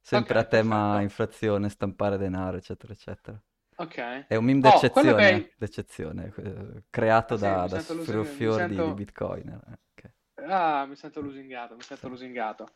Sempre 0.00 0.38
a 0.38 0.44
ok, 0.44 0.44
tema 0.44 1.00
perfetto. 1.00 1.02
inflazione, 1.02 1.68
stampare 1.70 2.16
denaro, 2.18 2.56
eccetera, 2.56 2.92
eccetera. 2.92 3.42
Ok. 3.78 3.98
È 4.26 4.36
un 4.36 4.44
meme 4.44 4.60
Oh, 4.62 4.88
quello 4.88 5.12
che 5.14 5.22
d'eccezione, 5.22 5.22
hai... 5.22 5.52
d'eccezione, 5.56 6.32
eh, 6.36 6.84
creato 6.90 7.36
Ah 7.36 7.36
sì, 7.36 7.58
da, 7.58 7.66
da 7.68 7.78
sento, 7.78 7.94
lusi- 7.94 8.34
mi 8.34 8.50
sfruffior 8.50 8.64
di, 8.64 8.84
di 8.84 8.94
sento... 8.94 8.94
Bitcoin. 8.94 9.48
eh, 9.48 9.78
ok, 9.94 10.12
Ah, 10.48 10.86
mi 10.86 10.96
sento 10.96 11.20
lusingato, 11.20 11.74
mi 11.76 11.82
sì. 11.84 11.84
sento 11.84 12.08
lusingato. 12.08 12.74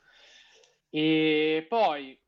E 0.90 1.64
poi, 1.68 2.21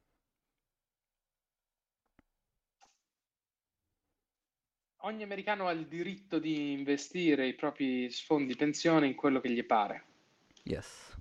ogni 5.05 5.23
americano 5.23 5.69
ha 5.69 5.73
il 5.73 5.87
diritto 5.87 6.39
di 6.39 6.73
investire 6.73 7.47
i 7.47 7.55
propri 7.55 8.11
fondi 8.11 8.57
pensione 8.57 9.07
in 9.07 9.15
quello 9.15 9.41
che 9.41 9.51
gli 9.51 9.65
pare. 9.65 10.05
Yes. 10.65 11.17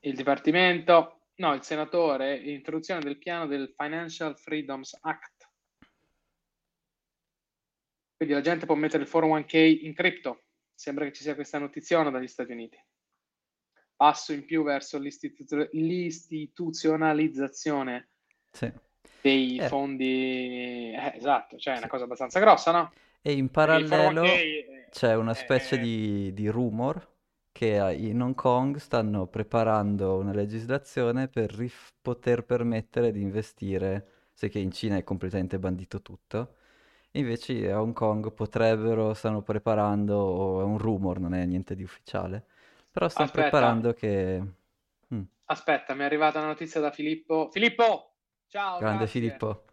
Il 0.00 0.14
Dipartimento, 0.14 1.20
no, 1.36 1.54
il 1.54 1.62
senatore, 1.62 2.36
introduzione 2.36 3.00
del 3.00 3.16
piano 3.18 3.46
del 3.46 3.72
Financial 3.76 4.36
Freedoms 4.36 4.98
Act. 5.00 5.48
Quindi 8.16 8.34
la 8.34 8.42
gente 8.42 8.66
può 8.66 8.74
mettere 8.74 9.04
il 9.04 9.10
401k 9.10 9.84
in 9.84 9.94
cripto. 9.94 10.42
Sembra 10.74 11.04
che 11.04 11.12
ci 11.12 11.22
sia 11.22 11.34
questa 11.34 11.58
notizia 11.58 12.02
dagli 12.10 12.26
Stati 12.26 12.52
Uniti. 12.52 12.78
Passo 13.96 14.32
in 14.32 14.44
più 14.44 14.62
verso 14.62 14.98
l'istitu- 14.98 15.70
l'istituzionalizzazione 15.72 18.08
sì. 18.50 18.70
Dei 19.20 19.60
Eh, 19.60 19.70
fondi. 19.70 20.92
Eh, 20.94 21.12
esatto, 21.16 21.58
cioè 21.58 21.74
è 21.74 21.78
una 21.78 21.88
cosa 21.88 22.04
abbastanza 22.04 22.40
grossa, 22.40 22.70
no? 22.72 22.92
E 23.22 23.32
in 23.32 23.50
Perché 23.58 23.76
il 23.76 23.86
401k 23.86 24.24
parallelo 24.24 24.48
è, 24.74 24.88
c'è 24.88 25.14
una 25.14 25.34
specie 25.34 25.78
è- 25.78 25.78
di, 25.78 26.32
di 26.32 26.48
rumor 26.48 27.08
che 27.52 27.94
in 27.98 28.20
Hong 28.22 28.34
Kong 28.34 28.76
stanno 28.76 29.26
preparando 29.26 30.16
una 30.16 30.32
legislazione 30.32 31.28
per 31.28 31.52
rif- 31.54 31.92
poter 32.00 32.44
permettere 32.44 33.12
di 33.12 33.20
investire, 33.20 34.28
sai 34.32 34.48
che 34.50 34.58
in 34.60 34.70
Cina 34.72 34.96
è 34.96 35.04
completamente 35.04 35.58
bandito 35.58 36.00
tutto, 36.00 36.54
invece 37.12 37.70
a 37.70 37.82
Hong 37.82 37.92
Kong 37.92 38.32
potrebbero, 38.32 39.12
stanno 39.14 39.42
preparando, 39.42 40.16
o 40.16 40.60
è 40.60 40.64
un 40.64 40.78
rumor, 40.78 41.18
non 41.20 41.34
è 41.34 41.44
niente 41.44 41.74
di 41.74 41.82
ufficiale, 41.82 42.46
però 42.90 43.08
stanno 43.08 43.28
Aspetta, 43.28 43.30
preparando 43.30 43.92
che... 43.92 44.42
Mm, 45.14 45.22
aspetta, 45.46 45.94
mi 45.94 46.00
è 46.02 46.04
arrivata 46.04 46.38
una 46.38 46.48
notizia 46.48 46.80
da 46.80 46.90
Filippo. 46.92 47.50
Filippo, 47.52 48.09
ciao, 48.50 48.78
grande 48.78 49.04
grazie. 49.04 49.20
Filippo. 49.20 49.64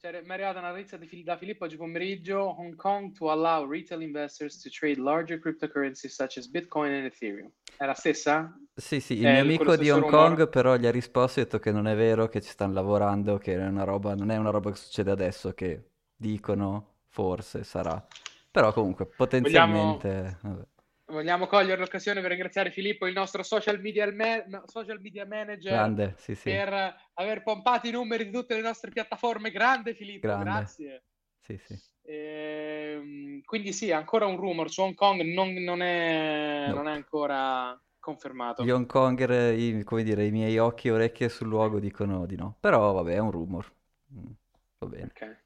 Cioè, 0.00 0.20
mi 0.22 0.28
è 0.28 0.32
arrivata 0.32 0.58
una 0.58 0.70
notizia 0.70 0.98
da 1.22 1.36
Filippo 1.36 1.64
oggi 1.64 1.76
pomeriggio. 1.76 2.58
Hong 2.58 2.74
Kong 2.74 3.12
to 3.16 3.30
allow 3.30 3.68
retail 3.70 4.02
investors 4.02 4.60
to 4.60 4.68
trade 4.68 4.98
larger 4.98 5.38
cryptocurrencies 5.38 6.12
such 6.12 6.38
as 6.38 6.48
Bitcoin 6.48 6.92
and 6.92 7.04
Ethereum. 7.04 7.48
È 7.76 7.84
la 7.84 7.94
stessa? 7.94 8.52
Sì, 8.74 8.98
sì, 8.98 9.18
il 9.18 9.26
è 9.26 9.32
mio 9.32 9.42
amico 9.42 9.76
di 9.76 9.90
Hong 9.90 10.02
rumore. 10.02 10.28
Kong 10.34 10.48
però 10.48 10.74
gli 10.74 10.86
ha 10.86 10.90
risposto 10.90 11.38
e 11.38 11.42
ha 11.42 11.44
detto 11.44 11.60
che 11.60 11.70
non 11.70 11.86
è 11.86 11.94
vero, 11.94 12.26
che 12.28 12.40
ci 12.40 12.50
stanno 12.50 12.72
lavorando, 12.72 13.38
che 13.38 13.54
è 13.54 13.64
una 13.64 13.84
roba, 13.84 14.16
non 14.16 14.30
è 14.30 14.36
una 14.36 14.50
roba 14.50 14.70
che 14.70 14.76
succede 14.76 15.12
adesso, 15.12 15.52
che 15.52 15.90
dicono 16.16 16.94
forse 17.06 17.62
sarà. 17.62 18.04
Però 18.50 18.72
comunque 18.72 19.06
potenzialmente... 19.06 20.38
Vogliamo, 20.42 20.66
vogliamo 21.12 21.46
cogliere 21.46 21.78
l'occasione 21.80 22.20
per 22.20 22.30
ringraziare 22.30 22.70
Filippo, 22.70 23.06
il 23.06 23.12
nostro 23.12 23.42
social 23.42 23.80
media, 23.80 24.10
ma- 24.12 24.62
social 24.66 25.00
media 25.00 25.26
manager, 25.26 25.72
Grande, 25.72 26.14
sì, 26.16 26.34
sì. 26.34 26.50
per 26.50 26.96
aver 27.14 27.42
pompato 27.42 27.86
i 27.86 27.90
numeri 27.90 28.24
di 28.24 28.32
tutte 28.32 28.54
le 28.54 28.62
nostre 28.62 28.90
piattaforme. 28.90 29.50
Grande 29.50 29.94
Filippo, 29.94 30.26
Grande. 30.26 30.44
grazie. 30.44 31.04
Sì, 31.38 31.58
sì. 31.58 31.78
E, 32.04 32.94
ehm, 32.94 33.42
quindi 33.44 33.72
sì, 33.72 33.92
ancora 33.92 34.26
un 34.26 34.36
rumor 34.36 34.70
su 34.70 34.82
Hong 34.82 34.94
Kong, 34.94 35.22
non, 35.22 35.52
non, 35.52 35.82
è, 35.82 36.66
no. 36.68 36.74
non 36.74 36.88
è, 36.88 36.92
ancora 36.92 37.80
confermato. 37.98 38.64
Gli 38.64 38.70
Hong 38.70 38.86
Konger, 38.86 39.54
i, 39.54 39.82
come 39.84 40.02
dire, 40.02 40.24
i 40.24 40.30
miei 40.30 40.58
occhi 40.58 40.88
e 40.88 40.92
orecchie 40.92 41.28
sul 41.28 41.48
luogo 41.48 41.78
dicono 41.78 42.26
di 42.26 42.36
no. 42.36 42.56
Però 42.58 42.92
vabbè, 42.92 43.14
è 43.14 43.18
un 43.18 43.30
rumor. 43.30 43.72
Mm, 44.14 44.30
va 44.78 44.86
bene. 44.86 45.04
Ok. 45.04 45.40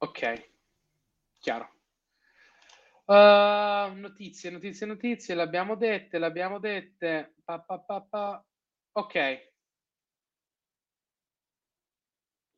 Ok, 0.00 0.50
chiaro. 1.40 1.77
Uh, 3.08 3.94
notizie, 3.94 4.50
notizie, 4.50 4.84
notizie, 4.84 5.34
l'abbiamo 5.34 5.76
dette, 5.76 6.18
l'abbiamo 6.18 6.58
dette. 6.58 7.36
Pa, 7.42 7.58
pa, 7.58 7.78
pa, 7.78 8.02
pa. 8.02 8.44
Ok. 8.92 9.50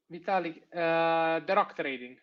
Vitalik, 0.06 0.56
uh, 0.70 1.44
The 1.44 1.54
Rock 1.54 1.74
Trading. 1.74 2.20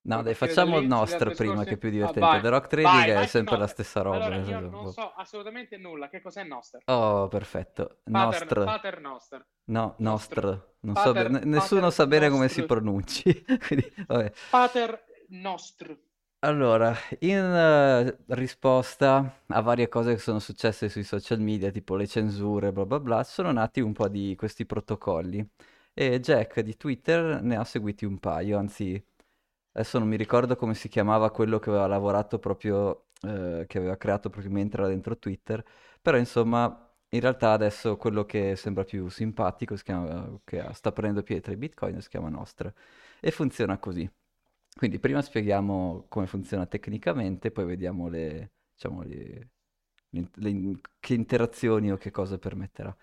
No, 0.00 0.22
dai, 0.22 0.32
facciamo 0.32 0.78
il 0.78 0.86
nostro 0.86 1.30
prima 1.32 1.64
che 1.64 1.72
è 1.72 1.76
più 1.76 1.90
divertente. 1.90 2.26
Ah, 2.26 2.40
The 2.40 2.48
Rock 2.48 2.68
Trading 2.68 2.94
vai, 2.94 3.12
vai, 3.12 3.24
è 3.24 3.26
sempre 3.26 3.56
no. 3.56 3.60
la 3.60 3.66
stessa 3.66 4.00
roba. 4.00 4.24
Allora, 4.24 4.36
io 4.36 4.60
non 4.60 4.90
so 4.90 5.12
assolutamente 5.12 5.76
nulla. 5.76 6.08
Che 6.08 6.22
cos'è 6.22 6.44
Nostr? 6.44 6.78
Oh, 6.86 7.28
perfetto. 7.28 7.98
Nostr. 8.04 8.64
Pater 8.64 9.00
Nostr. 9.00 9.46
No, 9.64 9.94
Nostr. 9.98 10.76
Non 10.80 10.94
pater, 10.94 11.04
so 11.04 11.12
bene, 11.12 11.44
nessuno 11.44 11.90
sa 11.90 12.06
bene 12.06 12.30
come 12.30 12.48
si 12.48 12.64
pronunci. 12.64 13.44
Quindi, 13.66 13.92
pater 14.48 15.04
Nostr. 15.28 15.94
Allora, 16.40 16.94
in 17.20 17.36
uh, 17.40 18.34
risposta 18.34 19.42
a 19.48 19.60
varie 19.60 19.88
cose 19.88 20.12
che 20.14 20.20
sono 20.20 20.38
successe 20.38 20.88
sui 20.88 21.02
social 21.02 21.40
media, 21.40 21.70
tipo 21.72 21.96
le 21.96 22.06
censure, 22.06 22.70
bla 22.72 22.86
bla 22.86 23.00
bla, 23.00 23.24
sono 23.24 23.50
nati 23.50 23.80
un 23.80 23.92
po' 23.92 24.06
di 24.08 24.36
questi 24.36 24.64
protocolli 24.64 25.44
e 25.92 26.20
Jack 26.20 26.60
di 26.60 26.76
Twitter 26.76 27.42
ne 27.42 27.56
ha 27.56 27.64
seguiti 27.64 28.04
un 28.04 28.18
paio, 28.20 28.56
anzi 28.56 29.04
adesso 29.72 29.98
non 29.98 30.06
mi 30.08 30.16
ricordo 30.16 30.54
come 30.56 30.74
si 30.74 30.88
chiamava 30.88 31.30
quello 31.32 31.58
che 31.58 31.70
aveva 31.70 31.88
lavorato 31.88 32.38
proprio, 32.38 33.06
eh, 33.22 33.64
che 33.66 33.78
aveva 33.78 33.96
creato 33.96 34.30
proprio 34.30 34.52
mentre 34.52 34.82
era 34.82 34.90
dentro 34.90 35.18
Twitter, 35.18 35.64
però 36.00 36.16
insomma 36.18 36.88
in 37.08 37.20
realtà 37.20 37.50
adesso 37.52 37.96
quello 37.96 38.24
che 38.24 38.54
sembra 38.54 38.84
più 38.84 39.08
simpatico, 39.08 39.74
chiama, 39.76 40.38
che 40.44 40.64
sta 40.74 40.92
prendendo 40.92 41.22
piede 41.24 41.40
tra 41.42 41.52
i 41.52 41.56
bitcoin, 41.56 42.00
si 42.00 42.08
chiama 42.08 42.28
Nostra 42.28 42.72
e 43.20 43.30
funziona 43.32 43.76
così. 43.78 44.08
Quindi 44.78 45.00
prima 45.00 45.20
spieghiamo 45.22 46.04
come 46.06 46.28
funziona 46.28 46.64
tecnicamente, 46.64 47.50
poi 47.50 47.64
vediamo 47.64 48.06
le, 48.06 48.52
diciamo, 48.74 49.02
le, 49.02 49.48
le, 50.10 50.28
le 50.32 50.80
che 51.00 51.14
interazioni 51.14 51.90
o 51.90 51.96
che 51.96 52.12
cosa 52.12 52.38
permetterà. 52.38 52.96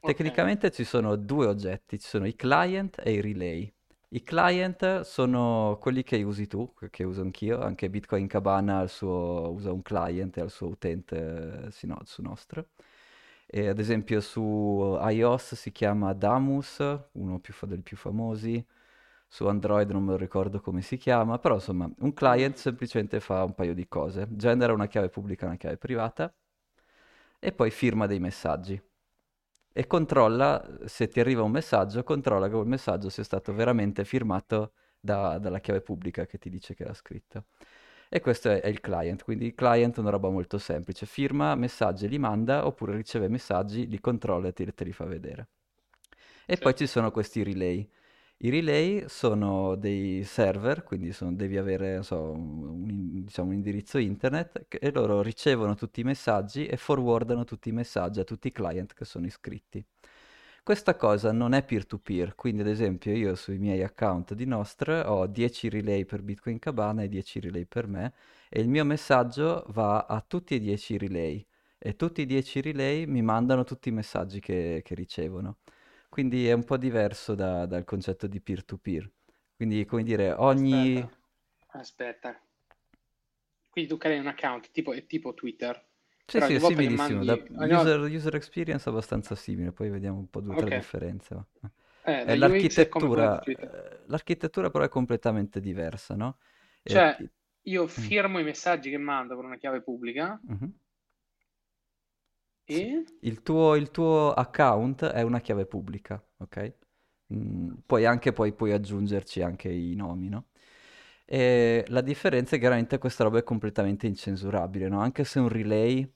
Okay. 0.00 0.14
Tecnicamente 0.14 0.70
ci 0.70 0.82
sono 0.82 1.16
due 1.16 1.44
oggetti, 1.44 1.98
ci 1.98 2.08
sono 2.08 2.26
i 2.26 2.34
client 2.34 3.02
e 3.04 3.12
i 3.12 3.20
relay. 3.20 3.70
I 4.08 4.22
client 4.22 5.00
sono 5.02 5.76
quelli 5.78 6.04
che 6.04 6.22
usi 6.22 6.46
tu, 6.46 6.72
che 6.88 7.04
uso 7.04 7.20
anch'io, 7.20 7.60
anche 7.60 7.90
Bitcoin 7.90 8.26
Cabana 8.26 8.86
suo, 8.86 9.50
usa 9.52 9.72
un 9.72 9.82
client 9.82 10.38
e 10.38 10.40
al 10.40 10.50
suo 10.50 10.68
utente 10.68 11.70
su, 11.70 11.86
no, 11.86 12.00
su 12.04 12.22
nostro. 12.22 12.68
E 13.44 13.68
ad 13.68 13.78
esempio 13.78 14.22
su 14.22 14.98
iOS 15.02 15.54
si 15.54 15.70
chiama 15.70 16.14
Damus, 16.14 16.78
uno 17.12 17.38
più, 17.40 17.52
dei 17.66 17.82
più 17.82 17.98
famosi, 17.98 18.64
su 19.32 19.46
Android 19.46 19.88
non 19.92 20.02
me 20.02 20.10
lo 20.10 20.16
ricordo 20.16 20.60
come 20.60 20.82
si 20.82 20.96
chiama, 20.96 21.38
però 21.38 21.54
insomma 21.54 21.88
un 22.00 22.12
client 22.12 22.56
semplicemente 22.56 23.20
fa 23.20 23.44
un 23.44 23.54
paio 23.54 23.74
di 23.74 23.86
cose, 23.86 24.26
genera 24.30 24.72
una 24.72 24.88
chiave 24.88 25.08
pubblica 25.08 25.44
e 25.44 25.48
una 25.48 25.56
chiave 25.56 25.76
privata 25.76 26.34
e 27.38 27.52
poi 27.52 27.70
firma 27.70 28.06
dei 28.06 28.18
messaggi 28.18 28.82
e 29.72 29.86
controlla, 29.86 30.68
se 30.86 31.06
ti 31.06 31.20
arriva 31.20 31.42
un 31.44 31.52
messaggio, 31.52 32.02
controlla 32.02 32.48
che 32.48 32.54
quel 32.54 32.66
messaggio 32.66 33.08
sia 33.08 33.22
stato 33.22 33.54
veramente 33.54 34.04
firmato 34.04 34.72
da, 34.98 35.38
dalla 35.38 35.60
chiave 35.60 35.80
pubblica 35.80 36.26
che 36.26 36.38
ti 36.38 36.50
dice 36.50 36.74
che 36.74 36.82
era 36.82 36.92
scritto. 36.92 37.44
E 38.08 38.20
questo 38.20 38.50
è, 38.50 38.60
è, 38.60 38.66
il 38.66 38.80
client, 38.80 39.22
quindi 39.22 39.46
il 39.46 39.54
client 39.54 39.96
è 39.96 40.00
una 40.00 40.10
roba 40.10 40.28
molto 40.28 40.58
semplice, 40.58 41.06
firma 41.06 41.54
messaggi, 41.54 42.08
li 42.08 42.18
manda 42.18 42.66
oppure 42.66 42.96
riceve 42.96 43.28
messaggi, 43.28 43.86
li 43.86 44.00
controlla 44.00 44.48
e 44.48 44.52
te, 44.52 44.74
te 44.74 44.82
li 44.82 44.92
fa 44.92 45.04
vedere. 45.04 45.48
E 46.46 46.56
sì. 46.56 46.62
poi 46.62 46.74
ci 46.74 46.88
sono 46.88 47.12
questi 47.12 47.44
relay. 47.44 47.88
I 48.42 48.48
relay 48.48 49.04
sono 49.06 49.74
dei 49.76 50.24
server, 50.24 50.82
quindi 50.82 51.12
sono, 51.12 51.34
devi 51.34 51.58
avere 51.58 52.02
so, 52.02 52.30
un, 52.32 53.22
diciamo, 53.22 53.48
un, 53.48 53.54
indirizzo 53.54 53.98
internet 53.98 54.66
e 54.70 54.90
loro 54.92 55.20
ricevono 55.20 55.74
tutti 55.74 56.00
i 56.00 56.04
messaggi 56.04 56.64
e 56.64 56.78
forwardano 56.78 57.44
tutti 57.44 57.68
i 57.68 57.72
messaggi 57.72 58.18
a 58.18 58.24
tutti 58.24 58.48
i 58.48 58.52
client 58.52 58.94
che 58.94 59.04
sono 59.04 59.26
iscritti. 59.26 59.84
Questa 60.62 60.96
cosa 60.96 61.32
non 61.32 61.52
è 61.52 61.62
peer-to-peer, 61.62 62.34
quindi 62.34 62.62
ad 62.62 62.68
esempio 62.68 63.12
io 63.12 63.34
sui 63.34 63.58
miei 63.58 63.82
account 63.82 64.32
di 64.32 64.46
Nostr 64.46 65.02
ho 65.06 65.26
10 65.26 65.68
relay 65.68 66.06
per 66.06 66.22
Bitcoin 66.22 66.58
Cabana 66.58 67.02
e 67.02 67.08
10 67.08 67.40
relay 67.40 67.66
per 67.66 67.86
me 67.88 68.14
e 68.48 68.60
il 68.62 68.68
mio 68.68 68.86
messaggio 68.86 69.64
va 69.68 70.06
a 70.06 70.24
tutti 70.26 70.54
e 70.54 70.60
10 70.60 70.94
i 70.94 70.98
relay 70.98 71.46
e 71.76 71.94
tutti 71.94 72.22
i 72.22 72.26
10 72.26 72.62
relay 72.62 73.04
mi 73.04 73.20
mandano 73.20 73.64
tutti 73.64 73.90
i 73.90 73.92
messaggi 73.92 74.40
che, 74.40 74.80
che 74.82 74.94
ricevono. 74.94 75.58
Quindi 76.10 76.46
è 76.48 76.52
un 76.52 76.64
po' 76.64 76.76
diverso 76.76 77.34
da, 77.34 77.64
dal 77.64 77.84
concetto 77.84 78.26
di 78.26 78.40
peer-to-peer. 78.40 79.10
Quindi, 79.56 79.86
come 79.86 80.02
dire, 80.02 80.32
ogni... 80.32 80.98
Aspetta. 80.98 81.78
Aspetta. 81.78 82.40
Quindi 83.70 83.90
tu 83.90 83.96
crei 83.96 84.18
un 84.18 84.26
account 84.26 84.70
tipo, 84.72 84.92
tipo 85.06 85.32
Twitter. 85.32 85.88
Sì, 86.26 86.38
Però 86.38 86.46
sì, 86.46 86.54
è 86.54 86.58
similissimo. 86.58 87.24
Mandi... 87.24 87.46
Da 87.48 87.80
user, 87.80 88.00
user, 88.00 88.34
experience 88.34 88.88
è 88.88 88.92
abbastanza 88.92 89.34
simile, 89.34 89.72
poi 89.72 89.88
vediamo 89.88 90.18
un 90.18 90.28
po' 90.28 90.40
due 90.40 90.54
o 90.54 90.56
okay. 90.56 90.68
tre 90.68 90.78
differenze. 90.78 91.44
Eh, 92.02 92.24
eh, 92.26 92.36
l'architettura, 92.36 93.40
eh, 93.42 94.00
l'architettura 94.06 94.70
però 94.70 94.84
è 94.84 94.88
completamente 94.88 95.60
diversa, 95.60 96.16
no? 96.16 96.38
Cioè, 96.82 97.16
io 97.62 97.84
mm. 97.84 97.86
firmo 97.86 98.38
mm. 98.38 98.40
i 98.40 98.44
messaggi 98.44 98.90
che 98.90 98.98
mando 98.98 99.36
con 99.36 99.44
una 99.44 99.56
chiave 99.56 99.82
pubblica, 99.82 100.40
mm-hmm. 100.50 100.70
E? 102.70 103.04
Il 103.22 103.42
tuo, 103.42 103.74
il 103.74 103.90
tuo 103.90 104.32
account 104.32 105.04
è 105.04 105.22
una 105.22 105.40
chiave 105.40 105.66
pubblica, 105.66 106.22
ok? 106.38 106.74
Mm, 107.34 107.72
poi 107.84 108.04
anche 108.06 108.32
poi 108.32 108.52
puoi 108.52 108.72
aggiungerci 108.72 109.42
anche 109.42 109.68
i 109.68 109.94
nomi, 109.96 110.28
no? 110.28 110.46
E 111.24 111.84
la 111.88 112.00
differenza 112.00 112.50
è 112.50 112.52
che 112.54 112.60
chiaramente 112.60 112.98
questa 112.98 113.24
roba 113.24 113.38
è 113.38 113.42
completamente 113.42 114.06
incensurabile, 114.06 114.88
no? 114.88 115.00
Anche 115.00 115.24
se 115.24 115.40
un 115.40 115.48
relay 115.48 116.08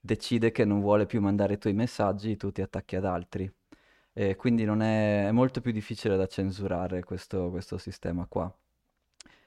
decide 0.00 0.50
che 0.50 0.64
non 0.64 0.80
vuole 0.80 1.04
più 1.06 1.20
mandare 1.20 1.54
i 1.54 1.58
tuoi 1.58 1.74
messaggi, 1.74 2.36
tu 2.36 2.50
ti 2.52 2.62
attacchi 2.62 2.96
ad 2.96 3.04
altri. 3.04 3.50
E 4.12 4.34
quindi 4.36 4.64
non 4.64 4.82
è, 4.82 5.26
è 5.26 5.30
molto 5.32 5.60
più 5.60 5.72
difficile 5.72 6.16
da 6.16 6.26
censurare 6.26 7.04
questo, 7.04 7.50
questo 7.50 7.78
sistema 7.78 8.26
qua. 8.26 8.52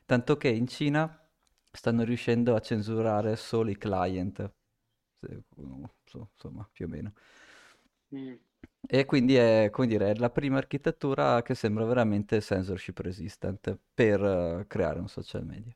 Tanto 0.06 0.38
che 0.38 0.50
in 0.50 0.68
Cina 0.68 1.20
stanno 1.72 2.04
riuscendo 2.04 2.56
a 2.56 2.60
censurare 2.60 3.36
solo 3.36 3.70
i 3.72 3.78
client 3.78 4.52
insomma, 5.28 6.68
più 6.72 6.86
o 6.86 6.88
meno. 6.88 7.14
Mm. 8.16 8.34
E 8.88 9.06
quindi 9.06 9.36
è, 9.36 9.70
come 9.72 9.88
dire, 9.88 10.12
è 10.12 10.16
la 10.16 10.30
prima 10.30 10.58
architettura 10.58 11.42
che 11.42 11.56
sembra 11.56 11.86
veramente 11.86 12.42
censorship 12.42 13.00
resistant 13.00 13.78
per 13.94 14.22
uh, 14.22 14.68
creare 14.68 15.00
un 15.00 15.08
social 15.08 15.46
media. 15.46 15.74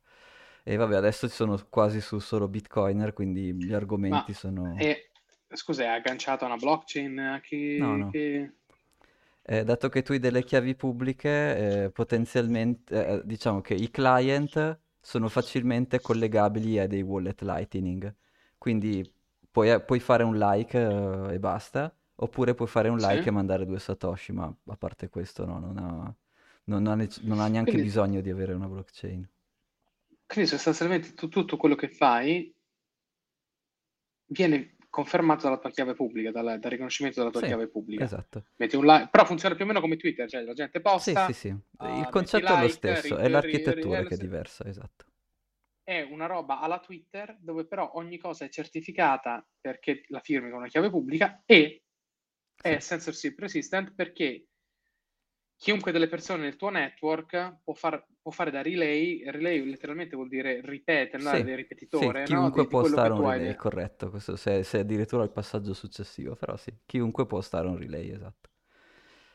E 0.63 0.75
vabbè, 0.75 0.95
adesso 0.95 1.27
ci 1.29 1.35
sono 1.35 1.59
quasi 1.69 2.01
su 2.01 2.17
solo 2.19 2.47
Bitcoiner, 2.47 3.13
quindi 3.13 3.53
gli 3.53 3.73
argomenti 3.73 4.31
Ma, 4.31 4.37
sono... 4.37 4.75
E, 4.77 5.11
scusa, 5.49 5.83
è 5.83 5.87
agganciato 5.87 6.43
a 6.43 6.47
una 6.47 6.57
blockchain? 6.57 7.39
Che, 7.43 7.77
no, 7.79 7.95
no. 7.95 8.09
Che... 8.09 8.51
Eh, 9.43 9.63
dato 9.63 9.89
che 9.89 10.01
tu 10.01 10.13
hai 10.13 10.19
delle 10.19 10.43
chiavi 10.43 10.75
pubbliche, 10.75 11.83
eh, 11.83 11.89
potenzialmente, 11.91 13.07
eh, 13.07 13.21
diciamo 13.23 13.61
che 13.61 13.75
i 13.75 13.91
client 13.91 14.79
sono 14.99 15.29
facilmente 15.29 16.01
collegabili 16.01 16.79
a 16.79 16.87
dei 16.87 17.03
wallet 17.03 17.41
Lightning. 17.43 18.13
Quindi 18.57 19.07
puoi, 19.55 19.81
puoi 19.81 20.01
fare 20.01 20.23
un 20.23 20.37
like 20.37 20.77
uh, 20.77 21.29
e 21.31 21.39
basta, 21.39 21.95
oppure 22.15 22.53
puoi 22.53 22.67
fare 22.67 22.89
un 22.89 22.97
like 22.97 23.21
sì. 23.21 23.27
e 23.29 23.31
mandare 23.31 23.65
due 23.65 23.79
satoshi, 23.79 24.33
ma 24.33 24.53
a 24.65 24.75
parte 24.75 25.07
questo 25.07 25.45
no, 25.45 25.59
non 25.59 25.77
ha, 25.77 26.13
non 26.65 26.87
ha, 26.87 26.95
nec- 26.95 27.21
non 27.21 27.39
ha 27.39 27.47
neanche 27.47 27.71
quindi, 27.71 27.87
bisogno 27.87 28.19
di 28.19 28.29
avere 28.29 28.51
una 28.51 28.67
blockchain. 28.67 29.25
Quindi 30.27 30.49
sostanzialmente 30.49 31.13
tu, 31.13 31.29
tutto 31.29 31.55
quello 31.55 31.75
che 31.75 31.87
fai 31.87 32.53
viene 34.25 34.75
confermato 34.89 35.43
dalla 35.43 35.57
tua 35.57 35.71
chiave 35.71 35.93
pubblica, 35.93 36.31
dal, 36.31 36.59
dal 36.59 36.71
riconoscimento 36.71 37.19
della 37.19 37.31
tua 37.31 37.39
Sì, 37.39 37.47
chiave 37.47 37.67
pubblica. 37.69 38.03
esatto. 38.03 38.43
Metti 38.57 38.75
un 38.75 38.85
like, 38.85 39.07
però 39.09 39.23
funziona 39.23 39.55
più 39.55 39.63
o 39.63 39.67
meno 39.67 39.79
come 39.79 39.95
Twitter, 39.95 40.27
cioè 40.29 40.41
la 40.41 40.53
gente 40.53 40.81
Sì, 40.81 41.11
posta, 41.11 41.27
sì, 41.27 41.33
sì. 41.33 41.47
Il 41.47 41.57
ah, 41.77 42.09
concetto 42.09 42.39
metti 42.39 42.51
è 42.51 42.57
lo 42.57 42.63
like, 42.63 42.95
stesso, 42.95 43.17
è 43.17 43.29
l'architettura 43.29 44.03
che 44.03 44.15
è 44.15 44.17
diversa, 44.17 44.65
esatto. 44.65 45.05
È 45.85 46.01
una 46.01 46.25
roba 46.25 46.59
alla 46.59 46.79
Twitter 46.79 47.37
dove 47.39 47.65
però 47.65 47.91
ogni 47.95 48.17
cosa 48.17 48.43
è 48.45 48.49
certificata 48.49 49.47
perché 49.61 50.03
la 50.09 50.19
firmi 50.19 50.49
con 50.49 50.59
una 50.59 50.67
chiave 50.67 50.89
pubblica 50.89 51.43
e 51.45 51.83
è 52.61 52.77
Sì. 52.77 52.81
censorship 52.81 53.39
resistant 53.39 53.93
perché 53.95 54.47
chiunque 55.57 55.91
delle 55.91 56.07
persone 56.07 56.43
nel 56.43 56.55
tuo 56.55 56.69
network 56.69 57.59
può, 57.63 57.73
far- 57.73 58.05
può 58.21 58.31
fare 58.31 58.51
da 58.51 58.61
relay, 58.61 59.23
relay 59.29 59.63
letteralmente 59.65 60.15
vuol 60.15 60.29
dire 60.29 60.61
ripete, 60.63 61.17
no? 61.17 61.39
Sì, 61.39 61.43
Di 61.43 61.55
sì, 61.87 62.13
ripetitore, 62.13 62.27
no? 62.27 62.49
chiunque 62.49 62.51
Di, 62.51 62.67
di 62.67 62.77
può 62.77 62.77
che 62.77 62.83
stare 62.83 63.13
un 63.13 63.21
hai. 63.25 63.39
relay, 63.39 63.55
corretto, 63.55 64.09
questo 64.09 64.35
se, 64.35 64.63
se 64.63 64.79
addirittura 64.79 65.23
il 65.23 65.31
passaggio 65.31 65.73
successivo, 65.73 66.35
però 66.35 66.57
sì, 66.57 66.73
chiunque 66.85 67.25
può 67.25 67.41
stare 67.41 67.67
un 67.67 67.77
relay, 67.77 68.09
esatto. 68.11 68.49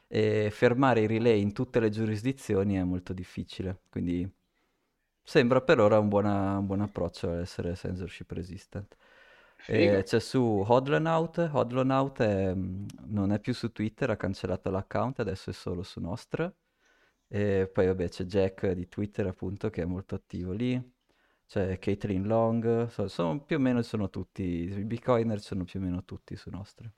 E 0.09 0.51
fermare 0.51 1.03
i 1.03 1.07
relay 1.07 1.41
in 1.41 1.53
tutte 1.53 1.81
le 1.81 1.89
giurisdizioni 1.91 2.75
è 2.77 2.83
molto 2.85 3.13
difficile, 3.13 3.83
quindi 3.89 4.29
sembra 5.31 5.61
per 5.61 5.79
ora 5.79 5.99
un, 6.01 6.09
buona- 6.09 6.59
un 6.59 6.67
buon 6.67 6.81
approccio 6.81 7.31
a 7.31 7.41
essere 7.41 7.77
censorship 7.77 8.33
resistant. 8.33 8.97
Figo. 9.59 9.99
E 9.99 10.03
c'è 10.05 10.19
su 10.19 10.65
Hodlonaut, 10.67 11.51
Hodlonaut 11.53 12.21
è, 12.21 12.53
mm, 12.53 12.87
non 13.07 13.31
è 13.33 13.39
più 13.39 13.55
su 13.55 13.71
Twitter, 13.71 14.11
ha 14.11 14.17
cancellato 14.17 14.71
l'account, 14.71 15.21
adesso 15.21 15.51
è 15.51 15.53
solo 15.53 15.85
su 15.85 16.01
Nostr. 16.01 16.53
E 17.29 17.71
poi 17.73 17.87
vabbè 17.87 18.09
c'è 18.09 18.25
Jack 18.25 18.73
di 18.73 18.89
Twitter 18.89 19.29
appunto 19.29 19.71
che 19.71 19.83
è 19.83 19.85
molto 19.85 20.17
attivo 20.17 20.51
lì, 20.51 20.81
c'è 21.47 21.79
Caitlin 21.79 22.27
Long, 22.27 22.89
so- 22.89 23.07
sono, 23.07 23.41
più 23.45 23.55
o 23.57 23.61
meno 23.61 23.83
sono 23.83 24.11
tutti, 24.11 24.43
i 24.43 24.85
Bitcoiner 24.85 25.41
sono 25.41 25.63
più 25.63 25.79
o 25.79 25.83
meno 25.85 26.05
tutti 26.05 26.35
su 26.35 26.51
Nostr. 26.51 26.91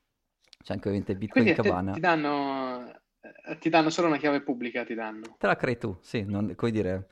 C'è 0.65 0.73
anche 0.73 0.89
ovviamente 0.89 1.17
Bitcoin 1.17 1.45
Quindi 1.45 1.61
Cabana. 1.61 1.93
ti 1.93 2.01
danno, 2.01 3.03
eh, 3.21 3.59
ti 3.59 3.69
danno 3.69 3.91
solo 3.91 4.07
una 4.09 4.17
chiave 4.17 4.41
pubblica, 4.43 4.85
ti 4.85 4.95
danno. 4.95 5.37
Te 5.39 5.47
la 5.47 5.57
crei 5.57 5.77
tu, 5.77 5.99
sì, 6.01 6.23
non, 6.25 6.55
come 6.55 6.71
dire, 6.71 7.09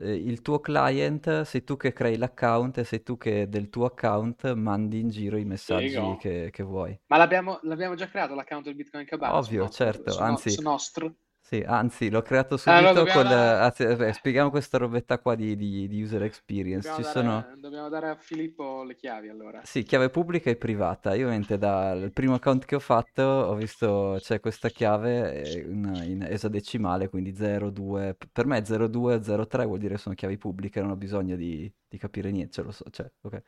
eh, 0.00 0.14
il 0.14 0.40
tuo 0.42 0.60
client, 0.60 1.42
sei 1.42 1.62
tu 1.62 1.76
che 1.76 1.92
crei 1.92 2.16
l'account 2.16 2.78
e 2.78 2.84
sei 2.84 3.02
tu 3.02 3.18
che 3.18 3.48
del 3.48 3.68
tuo 3.68 3.84
account 3.84 4.52
mandi 4.54 5.00
in 5.00 5.08
giro 5.08 5.36
i 5.36 5.44
messaggi 5.44 6.16
che, 6.18 6.48
che 6.50 6.62
vuoi. 6.62 6.98
Ma 7.06 7.16
l'abbiamo 7.16 7.58
l'abbiamo 7.62 7.94
già 7.94 8.08
creato 8.08 8.34
l'account 8.34 8.64
del 8.64 8.74
Bitcoin 8.74 9.04
Cabana 9.04 9.36
Ovvio, 9.36 9.64
Nostr, 9.64 9.76
certo, 9.76 10.10
su, 10.10 10.18
no- 10.18 10.24
anzi, 10.24 10.50
su 10.50 10.62
Nostr? 10.62 11.12
Sì, 11.50 11.62
anzi, 11.66 12.10
l'ho 12.10 12.22
creato 12.22 12.56
allora 12.62 12.92
subito 12.92 12.92
dobbiamo 12.92 13.22
con... 13.22 13.28
dare, 13.28 13.58
anzi, 13.60 13.82
eh, 13.82 14.12
spieghiamo 14.12 14.50
questa 14.50 14.78
robetta 14.78 15.18
qua 15.18 15.34
di, 15.34 15.56
di- 15.56 15.88
di 15.88 16.02
user 16.02 16.22
experience. 16.22 16.92
dobbiamo 16.92 17.02
Ci 17.02 17.02
sono... 17.02 17.44
dare, 17.44 17.60
dobbiamo 17.60 17.88
dare 17.88 18.08
a 18.08 18.16
Filippo 18.16 18.82
le 18.82 18.94
chiavi 18.96 19.28
allora. 19.28 19.62
Sì, 19.62 19.82
chiave 19.82 20.08
pubblica 20.10 20.48
e 20.50 20.56
privata. 20.56 21.14
Io 21.14 21.24
ovviamente 21.26 21.58
dal 21.58 22.10
primo 22.12 22.34
account 22.34 22.64
che 22.64 22.74
ho 22.76 22.78
fatto 22.80 23.22
ho 23.22 23.54
visto 23.54 24.16
c'è 24.20 24.40
questa 24.40 24.70
chiave 24.70 25.32
eh, 25.34 25.58
in, 25.60 26.02
in 26.06 26.22
esadecimale, 26.22 27.08
quindi 27.08 27.34
0, 27.36 27.70
2. 27.70 28.14
p- 28.14 28.26
Per 28.32 28.46
me 28.46 28.64
0, 28.64 28.88
2, 28.88 29.22
0, 29.22 29.46
3 29.46 29.66
vuol 29.66 29.78
dire 29.78 29.94
che 29.94 30.00
sono 30.00 30.14
chiavi 30.14 30.38
pubbliche, 30.38 30.80
non 30.80 30.90
ho 30.90 30.96
bisogno 30.96 31.36
di, 31.36 31.70
di 31.88 31.98
capire 31.98 32.30
niente, 32.30 32.52
ce 32.52 32.62
lo 32.62 32.70
so, 32.72 32.84
cioè, 32.90 33.10
ok. 33.20 33.42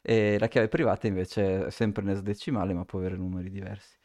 E 0.00 0.38
la 0.38 0.48
chiave 0.48 0.68
privata 0.68 1.06
invece 1.06 1.66
è 1.66 1.70
sempre 1.70 2.02
in 2.02 2.08
esadecimale, 2.10 2.72
ma 2.72 2.84
può 2.84 2.98
avere 2.98 3.16
numeri 3.16 3.50
diversi. 3.50 3.96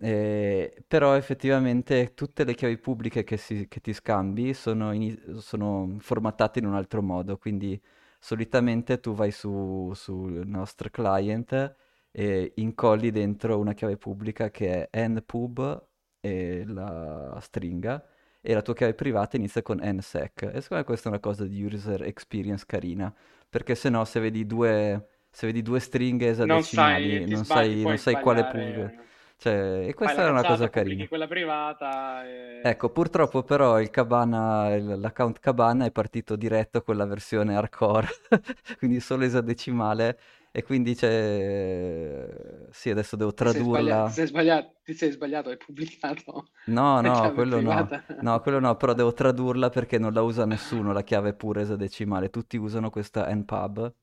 Eh, 0.00 0.84
però 0.86 1.14
effettivamente 1.16 2.14
tutte 2.14 2.44
le 2.44 2.54
chiavi 2.54 2.78
pubbliche 2.78 3.24
che, 3.24 3.36
si- 3.36 3.66
che 3.68 3.80
ti 3.80 3.92
scambi 3.92 4.54
sono, 4.54 4.92
ini- 4.92 5.18
sono 5.40 5.96
formattate 5.98 6.60
in 6.60 6.66
un 6.66 6.74
altro 6.74 7.02
modo, 7.02 7.36
quindi 7.36 7.80
solitamente 8.20 9.00
tu 9.00 9.14
vai 9.14 9.30
su, 9.32 9.90
sul 9.94 10.46
nostro 10.46 10.88
client 10.90 11.74
e 12.12 12.52
incolli 12.56 13.10
dentro 13.10 13.58
una 13.58 13.72
chiave 13.74 13.96
pubblica 13.96 14.50
che 14.50 14.88
è 14.88 15.08
npub 15.08 15.86
e 16.20 16.64
la 16.66 17.36
stringa 17.40 18.04
e 18.40 18.54
la 18.54 18.62
tua 18.62 18.74
chiave 18.74 18.94
privata 18.94 19.36
inizia 19.36 19.62
con 19.62 19.80
nsec. 19.82 20.42
E 20.42 20.60
secondo 20.60 20.76
me 20.76 20.84
questa 20.84 21.08
è 21.08 21.12
una 21.12 21.20
cosa 21.20 21.44
di 21.44 21.62
user 21.64 22.02
experience 22.02 22.64
carina, 22.66 23.12
perché 23.48 23.74
se 23.74 23.88
no 23.88 24.04
se 24.04 24.20
vedi 24.20 24.46
due, 24.46 25.08
se 25.30 25.46
vedi 25.46 25.60
due 25.62 25.80
stringhe 25.80 26.28
Non 26.40 26.64
sai, 26.66 27.24
esadecimali 27.24 27.26
non 27.26 27.44
sai, 27.44 27.84
non 27.86 27.98
sai 27.98 28.18
quale 28.18 28.44
pubblica. 28.44 28.92
Cioè, 29.40 29.86
e 29.86 29.94
questa 29.94 30.26
è 30.26 30.30
una 30.30 30.42
cosa 30.42 30.68
carina. 30.68 31.06
quella 31.06 31.28
privata 31.28 32.26
e... 32.26 32.60
Ecco, 32.64 32.90
purtroppo 32.90 33.44
però 33.44 33.80
il 33.80 33.88
Cabana, 33.88 34.76
l'account 34.76 35.38
Cabana 35.38 35.84
è 35.84 35.92
partito 35.92 36.34
diretto 36.34 36.82
con 36.82 36.96
la 36.96 37.06
versione 37.06 37.54
hardcore, 37.54 38.08
quindi 38.78 38.98
solo 38.98 39.22
esadecimale, 39.22 40.18
e 40.50 40.64
quindi 40.64 40.96
c'è... 40.96 42.26
Sì, 42.72 42.90
adesso 42.90 43.14
devo 43.14 43.32
tradurla. 43.32 44.06
ti 44.06 44.12
sei 44.12 44.26
sbagliato, 44.26 44.74
ti 44.82 44.94
sei 44.94 45.12
sbagliato, 45.12 45.50
hai 45.50 45.56
pubblicato 45.56 46.48
No, 46.66 47.00
no, 47.00 47.32
quello 47.32 47.60
no. 47.60 47.88
No, 48.20 48.40
quello 48.40 48.58
no, 48.58 48.76
però 48.76 48.92
devo 48.92 49.12
tradurla 49.12 49.70
perché 49.70 49.98
non 49.98 50.12
la 50.12 50.22
usa 50.22 50.46
nessuno, 50.46 50.92
la 50.92 51.02
chiave 51.04 51.32
pure 51.32 51.62
esadecimale. 51.62 52.28
Tutti 52.28 52.56
usano 52.56 52.90
questa 52.90 53.32
npub, 53.32 53.94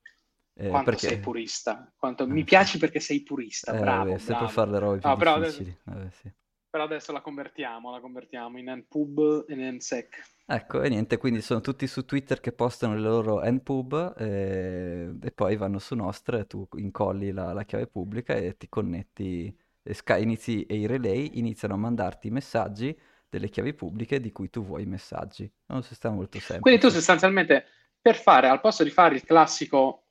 eh, 0.55 0.79
Quanto 0.79 0.97
sei 0.97 1.19
perché... 1.19 1.19
purista, 1.19 1.91
quanto... 1.95 2.27
mi 2.27 2.43
Eh, 2.43 2.43
piaci 2.43 2.77
perché 2.77 2.99
sei 2.99 3.23
purista, 3.23 3.73
eh, 3.73 3.75
bravo, 3.75 4.17
vabbè, 4.17 4.19
sempre 4.19 4.47
fare 4.47 4.71
le 4.71 4.79
robe 4.79 4.99
più 5.01 5.11
No, 5.11 5.17
però 5.17 5.35
adesso. 5.35 5.63
Vabbè, 5.83 6.09
sì. 6.11 6.31
però 6.69 6.83
adesso 6.83 7.11
la 7.11 7.21
convertiamo, 7.21 7.91
la 7.91 7.99
convertiamo 7.99 8.59
in 8.59 8.69
npub 8.71 9.45
e 9.47 9.53
in 9.53 9.75
nsec. 9.77 10.21
Ecco, 10.47 10.83
e 10.83 10.89
niente, 10.89 11.17
quindi 11.17 11.41
sono 11.41 11.59
tutti 11.59 11.87
su 11.87 12.05
Twitter 12.05 12.39
che 12.39 12.51
postano 12.51 12.93
le 12.93 13.01
loro 13.01 13.41
npub 13.43 14.13
eh, 14.19 15.15
e 15.19 15.31
poi 15.31 15.55
vanno 15.55 15.79
su 15.79 15.95
Nostra 15.95 16.37
e 16.39 16.45
tu 16.45 16.67
incolli 16.75 17.31
la, 17.31 17.51
la 17.51 17.63
chiave 17.63 17.87
pubblica 17.87 18.35
e 18.35 18.55
ti 18.55 18.69
connetti 18.69 19.55
e, 19.81 19.93
sca- 19.95 20.17
inizi, 20.17 20.63
e 20.65 20.75
i 20.75 20.85
relay 20.85 21.31
iniziano 21.39 21.73
a 21.73 21.77
mandarti 21.77 22.27
i 22.27 22.31
messaggi 22.31 22.95
delle 23.27 23.49
chiavi 23.49 23.73
pubbliche 23.73 24.19
di 24.19 24.31
cui 24.31 24.51
tu 24.51 24.63
vuoi 24.63 24.83
i 24.83 24.85
messaggi. 24.85 25.51
Non 25.67 25.81
si 25.81 25.95
sta 25.95 26.11
molto 26.11 26.37
Quindi 26.59 26.79
tu 26.79 26.89
semplice. 26.89 26.89
sostanzialmente 26.89 27.65
per 28.01 28.15
fare, 28.15 28.47
al 28.47 28.59
posto 28.61 28.83
di 28.83 28.89
fare 28.89 29.15
il 29.15 29.23
classico 29.23 30.04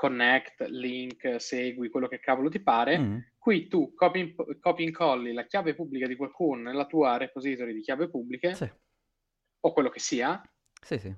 connect, 0.00 0.62
link, 0.68 1.38
segui, 1.38 1.90
quello 1.90 2.08
che 2.08 2.20
cavolo 2.20 2.48
ti 2.48 2.62
pare, 2.62 2.98
Mm, 2.98 3.18
qui 3.36 3.68
tu 3.68 3.92
copi, 3.94 4.34
copi 4.58 4.82
incolli 4.82 5.34
la 5.34 5.44
chiave 5.44 5.74
pubblica 5.74 6.06
di 6.06 6.16
qualcuno 6.16 6.62
nella 6.62 6.86
tua 6.86 7.18
repository 7.18 7.74
di 7.74 7.82
chiave 7.82 8.08
pubbliche 8.08 8.54
sì, 8.54 8.70
o 9.60 9.72
quello 9.74 9.90
che 9.90 10.00
sia, 10.00 10.40
sì, 10.82 10.98
sì, 10.98 11.14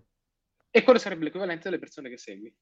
e 0.71 0.83
quello 0.83 0.99
sarebbe 0.99 1.23
l'equivalente 1.23 1.63
delle 1.69 1.79
persone 1.79 2.09
che 2.09 2.19
segui. 2.19 2.53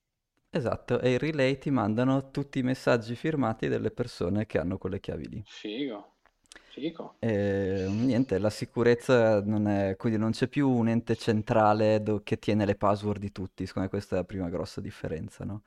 esatto. 0.51 1.01
E 1.01 1.15
i 1.15 1.19
relay 1.19 1.59
ti 1.59 1.71
mandano 1.73 2.31
tutti 2.31 2.61
i 2.61 2.63
messaggi 2.63 3.17
firmati 3.17 3.67
delle 3.67 3.91
persone 3.91 4.47
che 4.47 4.59
hanno 4.59 4.79
quelle 4.79 5.01
chiavi 5.01 5.29
lì. 5.29 5.45
Figo, 5.57 6.01
figo. 6.73 7.07
E 7.23 7.87
niente, 7.91 8.39
la 8.39 8.49
sicurezza 8.49 9.43
non 9.43 9.69
è, 9.69 9.95
quindi 9.97 10.19
non 10.19 10.31
c'è 10.31 10.49
più 10.49 10.69
un 10.71 10.89
ente 10.89 11.17
centrale 11.17 12.03
do- 12.03 12.23
che 12.23 12.39
tiene 12.39 12.65
le 12.65 12.77
password 12.77 13.21
di 13.21 13.31
tutti, 13.31 13.67
secondo 13.67 13.89
me 13.89 13.95
questa 13.95 14.17
è 14.17 14.19
la 14.21 14.25
prima 14.25 14.49
grossa 14.49 14.81
differenza, 14.81 15.45
no? 15.45 15.63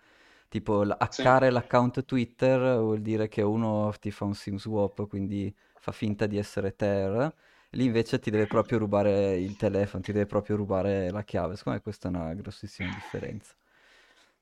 Tipo, 0.53 0.83
l- 0.83 0.95
Sì. 1.09 1.23
hackare 1.25 1.49
l'account 1.49 2.05
Twitter 2.05 2.77
vuol 2.79 3.01
dire 3.01 3.27
che 3.27 3.41
uno 3.41 3.91
ti 3.99 4.11
fa 4.11 4.25
un 4.25 4.35
SIM 4.35 4.57
swap, 4.57 5.07
quindi 5.07 5.51
fa 5.79 5.91
finta 5.91 6.27
di 6.27 6.37
essere 6.37 6.75
te, 6.75 7.33
lì 7.71 7.85
invece 7.85 8.19
ti 8.19 8.29
deve 8.29 8.45
proprio 8.45 8.77
rubare 8.77 9.35
il 9.39 9.55
telefono, 9.55 10.03
ti 10.03 10.11
deve 10.11 10.27
proprio 10.27 10.55
rubare 10.55 11.09
la 11.09 11.23
chiave, 11.23 11.55
secondo 11.55 11.79
me 11.79 11.83
questa 11.83 12.07
è 12.07 12.11
una 12.11 12.33
grossissima 12.35 12.91
differenza. 12.91 13.55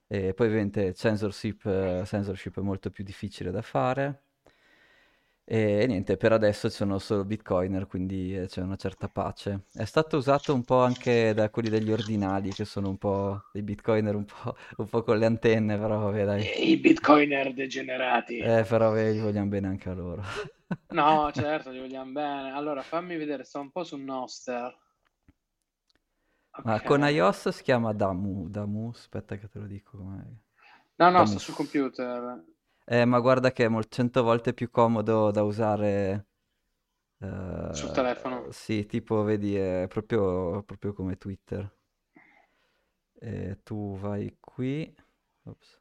E 0.08 0.34
poi 0.34 0.48
ovviamente 0.48 0.94
censorship, 0.94 1.66
eh, 1.66 2.04
censorship 2.06 2.60
è 2.60 2.62
molto 2.62 2.90
più 2.92 3.04
difficile 3.06 3.52
da 3.52 3.62
fare. 3.62 4.24
E 5.44 5.86
niente, 5.88 6.16
per 6.18 6.32
adesso 6.32 6.70
sono 6.70 6.98
solo 6.98 7.26
bitcoiner, 7.26 7.86
quindi 7.86 8.36
eh, 8.38 8.48
c'è 8.48 8.62
una 8.62 8.78
certa 8.78 9.10
pace. 9.10 9.66
È 9.74 9.84
stato 9.86 10.16
usato 10.18 10.54
un 10.54 10.64
po' 10.64 10.82
anche 10.82 11.34
da 11.34 11.50
quelli 11.50 11.70
degli 11.70 11.92
ordinali, 11.92 12.54
che 12.54 12.64
sono 12.64 12.90
un 12.90 12.98
po' 12.98 13.50
dei 13.52 13.62
bitcoiner 13.62 14.16
un 14.16 14.26
po', 14.26 14.56
un 14.78 14.88
po' 14.88 15.04
con 15.04 15.18
le 15.18 15.26
antenne, 15.26 15.78
però 15.78 16.00
vabbè 16.00 16.26
dai. 16.26 16.50
I 16.72 16.78
bitcoiner 16.78 17.54
degenerati. 17.54 18.40
Eh, 18.40 18.64
però 18.68 18.90
vabbè, 18.90 19.12
gli 19.12 19.20
vogliamo 19.22 19.48
bene 19.50 19.68
anche 19.68 19.90
a 19.90 19.94
loro. 19.94 20.22
No, 20.94 21.32
certo, 21.34 21.72
li 21.72 21.80
vogliamo 21.80 22.12
bene. 22.12 22.52
Allora, 22.52 22.82
fammi 22.84 23.18
vedere, 23.18 23.44
sto 23.44 23.60
un 23.60 23.72
po' 23.72 23.84
su 23.84 23.98
Noster. 23.98 24.78
Ma 26.64 26.74
Ok. 26.76 26.84
con 26.84 27.02
iOS 27.04 27.50
si 27.50 27.62
chiama 27.64 27.94
Damu, 27.94 28.48
Damu, 28.50 28.90
aspetta 28.90 29.36
che 29.38 29.48
te 29.48 29.60
lo 29.60 29.68
dico 29.68 29.98
com'è. 29.98 30.24
No, 31.00 31.10
no, 31.12 31.26
sto 31.26 31.40
Damu. 31.40 31.40
sul 31.40 31.54
computer. 31.56 32.44
Eh, 32.86 33.06
ma 33.06 33.20
guarda 33.20 33.52
che 33.52 33.66
è 33.66 33.68
mol- 33.68 33.88
cento 33.88 34.24
volte 34.24 34.54
più 34.54 34.70
comodo 34.70 35.32
da 35.32 35.44
usare. 35.44 36.28
Sul 37.72 37.90
eh, 37.90 37.94
telefono. 37.94 38.52
sì, 38.52 38.86
tipo, 38.86 39.24
vedi, 39.24 39.56
è 39.56 39.86
proprio, 39.88 40.64
proprio 40.64 40.94
come 40.94 41.18
Twitter. 41.18 41.72
E 43.22 43.58
tu 43.64 43.98
vai 43.98 44.36
qui. 44.40 44.94
Ops. 45.46 45.80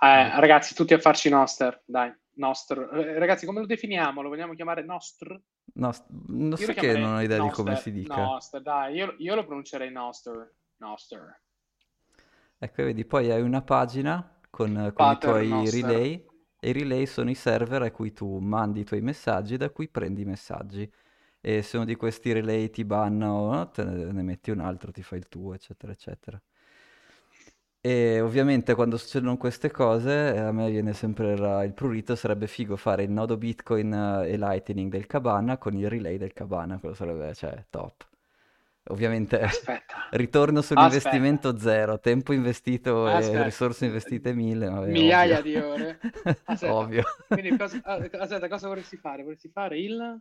Eh, 0.00 0.40
ragazzi, 0.40 0.74
tutti 0.74 0.94
a 0.94 0.98
farci 0.98 1.28
Noster, 1.28 1.82
dai. 1.84 2.14
Nostr. 2.36 2.78
Eh, 2.92 3.18
Ragazzi, 3.18 3.46
come 3.46 3.60
lo 3.60 3.66
definiamo? 3.66 4.20
Lo 4.22 4.28
vogliamo 4.28 4.54
chiamare 4.54 4.84
Nostr? 4.84 5.34
No, 5.74 5.92
s- 5.92 6.04
non 6.28 6.56
so 6.56 6.72
che 6.72 6.96
non 6.96 7.14
ho 7.14 7.22
idea 7.22 7.40
di 7.40 7.50
come 7.50 7.76
si 7.76 7.90
dica. 7.90 8.16
Noster, 8.16 8.62
dai, 8.62 8.94
io, 8.94 9.14
io 9.18 9.34
lo 9.34 9.44
pronuncerei 9.44 9.90
Noster. 9.90 10.54
Noster. 10.76 11.40
Ecco, 12.58 12.84
vedi, 12.84 13.04
poi 13.04 13.30
hai 13.30 13.42
una 13.42 13.62
pagina 13.62 14.35
con, 14.56 14.92
con 14.94 15.12
i 15.12 15.18
tuoi 15.18 15.48
master. 15.48 15.82
relay 15.82 16.26
e 16.58 16.70
i 16.70 16.72
relay 16.72 17.04
sono 17.04 17.28
i 17.28 17.34
server 17.34 17.82
a 17.82 17.90
cui 17.90 18.12
tu 18.14 18.38
mandi 18.38 18.80
i 18.80 18.84
tuoi 18.84 19.02
messaggi 19.02 19.58
da 19.58 19.68
cui 19.68 19.88
prendi 19.88 20.22
i 20.22 20.24
messaggi. 20.24 20.90
E 21.40 21.62
se 21.62 21.76
uno 21.76 21.84
di 21.86 21.94
questi 21.94 22.32
relay 22.32 22.70
ti 22.70 22.84
banna 22.84 23.30
o 23.30 23.52
no, 23.54 23.68
te 23.68 23.84
ne, 23.84 24.22
metti 24.22 24.50
un 24.50 24.60
altro, 24.60 24.90
ti 24.92 25.02
fai 25.02 25.18
il 25.18 25.28
tuo, 25.28 25.54
eccetera, 25.54 25.92
eccetera. 25.92 26.40
E 27.80 28.20
ovviamente 28.20 28.74
quando 28.74 28.96
succedono 28.96 29.36
queste 29.36 29.70
cose, 29.70 30.34
eh, 30.34 30.38
a 30.38 30.50
me 30.52 30.70
viene 30.70 30.92
sempre 30.92 31.34
il, 31.34 31.62
il 31.66 31.72
prurito, 31.74 32.16
sarebbe 32.16 32.48
figo 32.48 32.76
fare 32.76 33.04
il 33.04 33.10
nodo 33.10 33.36
Bitcoin 33.36 33.92
eh, 33.92 34.30
e 34.30 34.36
Lightning 34.36 34.90
del 34.90 35.06
Cabana 35.06 35.56
con 35.58 35.74
il 35.74 35.88
relay 35.88 36.16
del 36.18 36.32
Cabana, 36.32 36.78
quello 36.78 36.94
sarebbe, 36.94 37.32
cioè, 37.34 37.64
top. 37.70 38.04
Ovviamente 38.88 39.40
Aspetta. 39.40 40.08
ritorno 40.12 40.60
sull'investimento 40.62 41.58
zero, 41.58 41.98
tempo 41.98 42.32
investito 42.32 43.08
e 43.08 43.12
Aspetta. 43.14 43.42
risorse 43.42 43.86
investite 43.86 44.32
mille, 44.32 44.68
vabbè, 44.68 44.90
Migliaia 44.90 45.38
ovvio. 45.38 45.50
di 45.52 45.66
ore. 45.66 46.00
Aspetta. 46.44 46.74
Ovvio. 46.74 47.02
Quindi 47.26 47.56
cosa, 47.56 47.80
ah, 47.82 47.94
aspetta, 48.18 48.48
cosa 48.48 48.68
vorresti 48.68 48.96
fare? 48.96 49.22
Vorresti 49.22 49.48
fare 49.48 49.78
il... 49.78 50.20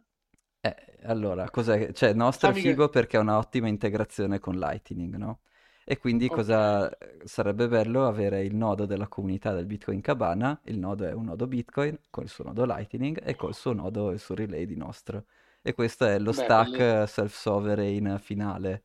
Eh, 0.62 0.76
allora, 1.04 1.48
cos'è? 1.52 1.92
Cioè, 1.94 2.14
Nostra 2.14 2.48
è 2.50 2.52
Fammi 2.52 2.64
che- 2.64 2.70
figo 2.70 2.90
perché 2.90 3.18
ha 3.18 3.20
un'ottima 3.20 3.68
integrazione 3.68 4.40
con 4.40 4.56
Lightning, 4.56 5.16
no? 5.16 5.42
E 5.88 6.00
quindi 6.00 6.28
cosa 6.28 6.90
sarebbe 7.26 7.68
bello 7.68 8.08
avere 8.08 8.44
il 8.44 8.56
nodo 8.56 8.88
della 8.88 9.08
comunità 9.08 9.54
del 9.54 9.68
Bitcoin 9.68 10.02
Cabana, 10.02 10.60
il 10.64 10.80
nodo 10.80 11.06
è 11.06 11.12
un 11.14 11.26
nodo 11.26 11.46
Bitcoin 11.46 11.96
col 12.10 12.28
suo 12.28 12.44
nodo 12.46 12.66
Lightning 12.66 13.22
e 13.24 13.36
col 13.36 13.54
suo 13.54 13.74
nodo 13.74 14.10
il 14.10 14.18
suo 14.18 14.34
relay 14.34 14.66
di 14.66 14.76
Nostro. 14.76 15.26
E 15.68 15.74
questo 15.74 16.06
è 16.06 16.20
lo 16.20 16.30
Beh, 16.30 16.34
stack 16.44 16.78
belli- 16.78 17.08
self-sovereign 17.08 18.18
finale. 18.18 18.84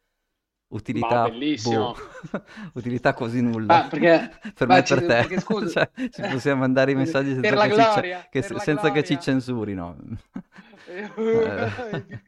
Utilità, 0.68 1.28
bellissimo. 1.28 1.92
boh. 1.92 2.42
Utilità 2.74 3.12
quasi 3.12 3.42
nulla. 3.42 3.82
Ma 3.82 3.88
perché... 3.88 4.30
Per 4.54 4.66
me 4.66 4.78
e 4.78 4.84
ci- 4.84 4.94
per 4.94 5.02
te. 5.02 5.06
perché, 5.06 5.40
scusa- 5.44 5.90
Cioè, 5.94 6.08
ci 6.08 6.22
possiamo 6.22 6.60
mandare 6.60 6.92
i 6.92 6.94
messaggi 6.94 7.34
senza 7.34 7.50
che, 7.50 7.68
ci, 7.68 7.74
gloria, 7.74 8.26
che- 8.30 8.40
per 8.40 8.52
la 8.52 8.58
senza 8.60 8.92
che 8.92 9.04
ci 9.04 9.18
censurino. 9.20 9.96
il, 10.86 12.22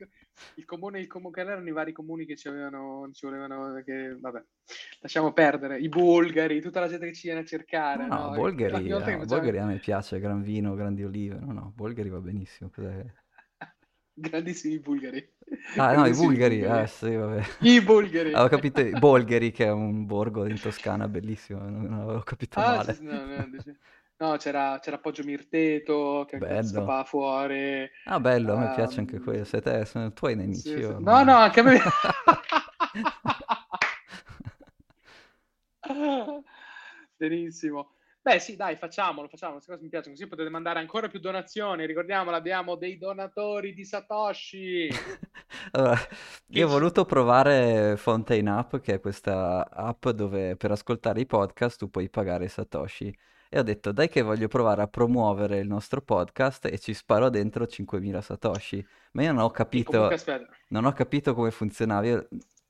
il 0.56 0.64
comune, 0.66 1.00
il 1.00 1.06
comune, 1.06 1.40
erano 1.40 1.66
i 1.66 1.72
vari 1.72 1.92
comuni 1.92 2.26
che 2.26 2.36
ci 2.36 2.48
avevano, 2.48 3.08
ci 3.12 3.24
volevano, 3.24 3.80
che, 3.84 4.16
vabbè, 4.20 4.44
lasciamo 5.00 5.32
perdere, 5.32 5.78
i 5.78 5.88
bulgari, 5.88 6.60
tutta 6.60 6.80
la 6.80 6.88
gente 6.88 7.06
che 7.06 7.14
ci 7.14 7.28
viene 7.28 7.40
a 7.40 7.44
cercare, 7.46 8.06
No, 8.06 8.14
no, 8.16 8.28
no? 8.30 8.34
Volta 8.34 8.56
che 8.56 8.66
eh, 8.66 9.00
facciamo- 9.16 9.60
a 9.60 9.64
me 9.64 9.78
piace, 9.78 10.20
gran 10.20 10.42
vino, 10.42 10.74
grandi 10.74 11.04
olive. 11.04 11.38
No, 11.38 11.52
no, 11.52 11.72
Bolgheri 11.74 12.10
va 12.10 12.18
benissimo. 12.18 12.68
cos'è? 12.68 13.02
Grandissimi 14.16 14.78
bulgari. 14.78 15.28
Ah, 15.76 15.94
no, 15.94 16.06
i 16.06 16.12
bulgari, 16.14 16.62
bulgari. 16.62 16.82
eh, 16.82 16.86
sì, 16.86 17.14
vabbè. 17.14 17.42
I 17.60 17.80
bulgari. 17.80 18.34
Avevo 18.34 18.48
capito, 18.48 18.80
i 18.80 18.96
Bolgheri, 18.96 19.50
che 19.52 19.66
è 19.66 19.70
un 19.70 20.06
borgo 20.06 20.46
in 20.46 20.58
Toscana 20.58 21.08
bellissimo, 21.08 21.60
non, 21.60 21.82
non 21.82 22.00
avevo 22.00 22.20
capito 22.22 22.60
Ah, 22.60 22.78
male. 22.78 22.98
sì, 22.98 23.02
no, 23.02 23.24
no, 23.24 23.46
no, 24.18 24.36
c'era, 24.36 24.78
c'era 24.80 24.98
Poggio 24.98 25.24
Mirteto 25.24 26.24
che 26.28 26.40
Bello. 26.40 26.60
scappava 26.60 27.04
fuori. 27.04 27.88
Ah, 28.04 28.18
bello, 28.20 28.54
a 28.54 28.56
me 28.56 28.68
piace 28.70 29.00
anche 29.00 29.18
Ehm, 29.18 29.20
quello. 29.20 29.44
Sei 29.44 29.60
te, 29.62 29.84
sono 29.86 30.12
tuoi 30.12 30.34
nemici. 30.36 30.78
Sì, 30.78 30.82
sì. 30.82 30.94
io 30.94 30.98
No, 30.98 31.22
no, 31.24 31.34
anche 31.36 31.60
a 31.60 31.62
me. 31.62 31.80
Benissimo. 37.18 37.90
Beh, 38.24 38.38
sì, 38.38 38.54
dai, 38.54 38.76
facciamolo, 38.76 39.26
facciamolo. 39.26 39.56
Queste 39.56 39.72
cose 39.72 39.82
mi 39.82 39.90
piacciono. 39.90 40.14
Così 40.14 40.28
potete 40.28 40.48
mandare 40.48 40.78
ancora 40.78 41.08
più 41.08 41.18
donazioni. 41.18 41.86
Ricordiamolo, 41.86 42.36
abbiamo 42.36 42.76
dei 42.76 42.96
donatori 42.96 43.74
di 43.74 43.84
Satoshi. 43.84 44.88
Allora, 45.72 45.98
io 46.48 46.66
ho 46.66 46.70
voluto 46.70 47.04
provare 47.04 47.96
Fontaine 47.98 48.50
App, 48.50 48.76
che 48.76 48.94
è 48.94 49.00
questa 49.00 49.68
app 49.68 50.08
dove 50.08 50.56
per 50.56 50.70
ascoltare 50.70 51.20
i 51.20 51.26
podcast 51.26 51.78
tu 51.78 51.90
puoi 51.90 52.08
pagare 52.08 52.48
Satoshi. 52.48 53.14
E 53.50 53.58
ho 53.58 53.62
detto, 53.62 53.92
dai 53.92 54.08
che 54.08 54.22
voglio 54.22 54.48
provare 54.48 54.80
a 54.82 54.88
promuovere 54.88 55.58
il 55.58 55.66
nostro 55.66 56.00
podcast 56.00 56.66
e 56.66 56.78
ci 56.78 56.94
sparo 56.94 57.28
dentro 57.28 57.66
5.000 57.66 58.20
Satoshi. 58.22 58.84
Ma 59.12 59.22
io 59.24 59.32
non 59.32 59.42
ho 59.42 59.50
capito, 59.50 60.08
non 60.68 60.84
ho 60.86 60.92
capito 60.92 61.34
come 61.34 61.50
funzionava, 61.50 62.06
io- 62.06 62.28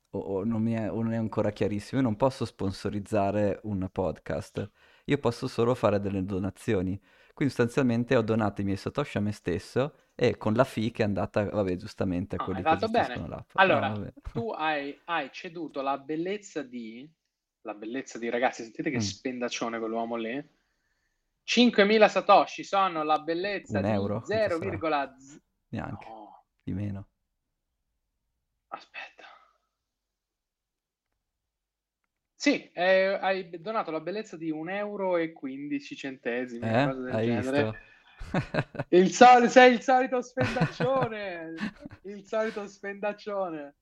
o, 0.09 0.19
o 0.19 0.43
non 0.43 0.67
è, 0.67 0.91
o 0.91 1.01
non 1.01 1.13
è 1.13 1.17
ancora 1.17 1.51
chiarissimo. 1.51 2.01
Io 2.01 2.07
non 2.07 2.17
posso 2.17 2.43
sponsorizzare 2.43 3.59
un 3.63 3.87
podcast, 3.91 4.69
io 5.05 5.17
posso 5.17 5.47
solo 5.47 5.75
fare 5.75 5.99
delle 5.99 6.23
donazioni. 6.23 6.99
Quindi 7.33 7.53
sostanzialmente 7.53 8.15
ho 8.15 8.21
donato 8.21 8.61
i 8.61 8.63
miei 8.63 8.77
Satoshi 8.77 9.17
a 9.17 9.21
me 9.21 9.31
stesso 9.31 9.95
e 10.15 10.37
con 10.37 10.53
la 10.53 10.63
fee 10.63 10.91
che 10.91 11.01
è 11.03 11.05
andata, 11.05 11.43
vabbè, 11.49 11.75
giustamente 11.75 12.35
a 12.35 12.39
Ah, 12.39 12.43
quelli 12.45 12.63
che 12.63 12.77
bene. 12.89 13.13
gestiscono 13.13 13.27
l'app. 13.27 13.49
Allora, 13.53 13.91
No, 13.91 14.11
tu 14.31 14.51
hai, 14.51 14.99
hai 15.05 15.29
ceduto 15.31 15.81
la 15.81 15.97
bellezza 15.97 16.61
di... 16.63 17.09
La 17.61 17.73
bellezza 17.73 18.17
di, 18.19 18.29
ragazzi, 18.29 18.63
sentite 18.63 18.89
che 18.89 18.97
Mm. 18.97 18.99
spendaccione 18.99 19.79
quell'uomo 19.79 20.15
lì. 20.17 20.43
5.000 21.43 22.07
Satoshi 22.09 22.63
sono 22.63 23.03
la 23.03 23.19
bellezza 23.19 23.79
Un 23.79 23.85
di 23.85 23.91
euro? 23.91 24.21
Quanto 24.29 24.49
sarà? 24.49 24.81
0, 24.81 25.15
z- 25.19 25.39
Neanche, 25.69 26.05
No, 26.07 26.43
di 26.63 26.73
meno. 26.73 27.07
aspetta. 28.69 29.12
Sì, 32.43 32.69
eh, 32.73 33.17
hai 33.21 33.49
donato 33.61 33.89
la 33.89 34.01
bellezza 34.01 34.35
di 34.35 34.51
1 34.51 34.67
euro 34.67 35.15
e 35.15 35.31
15 35.31 35.95
centesimi, 35.95 36.67
una 36.67 36.81
Eh? 36.81 36.87
cosa 36.87 36.99
del 37.03 37.13
Hai 37.13 37.25
genere. 37.25 37.63
visto? 37.63 38.87
Il 38.89 39.11
soli- 39.13 39.47
sei 39.47 39.71
il 39.75 39.81
solito 39.81 40.19
spendaccione, 40.21 41.53
il 42.01 42.25
solito 42.25 42.67
spendaccione. 42.67 43.75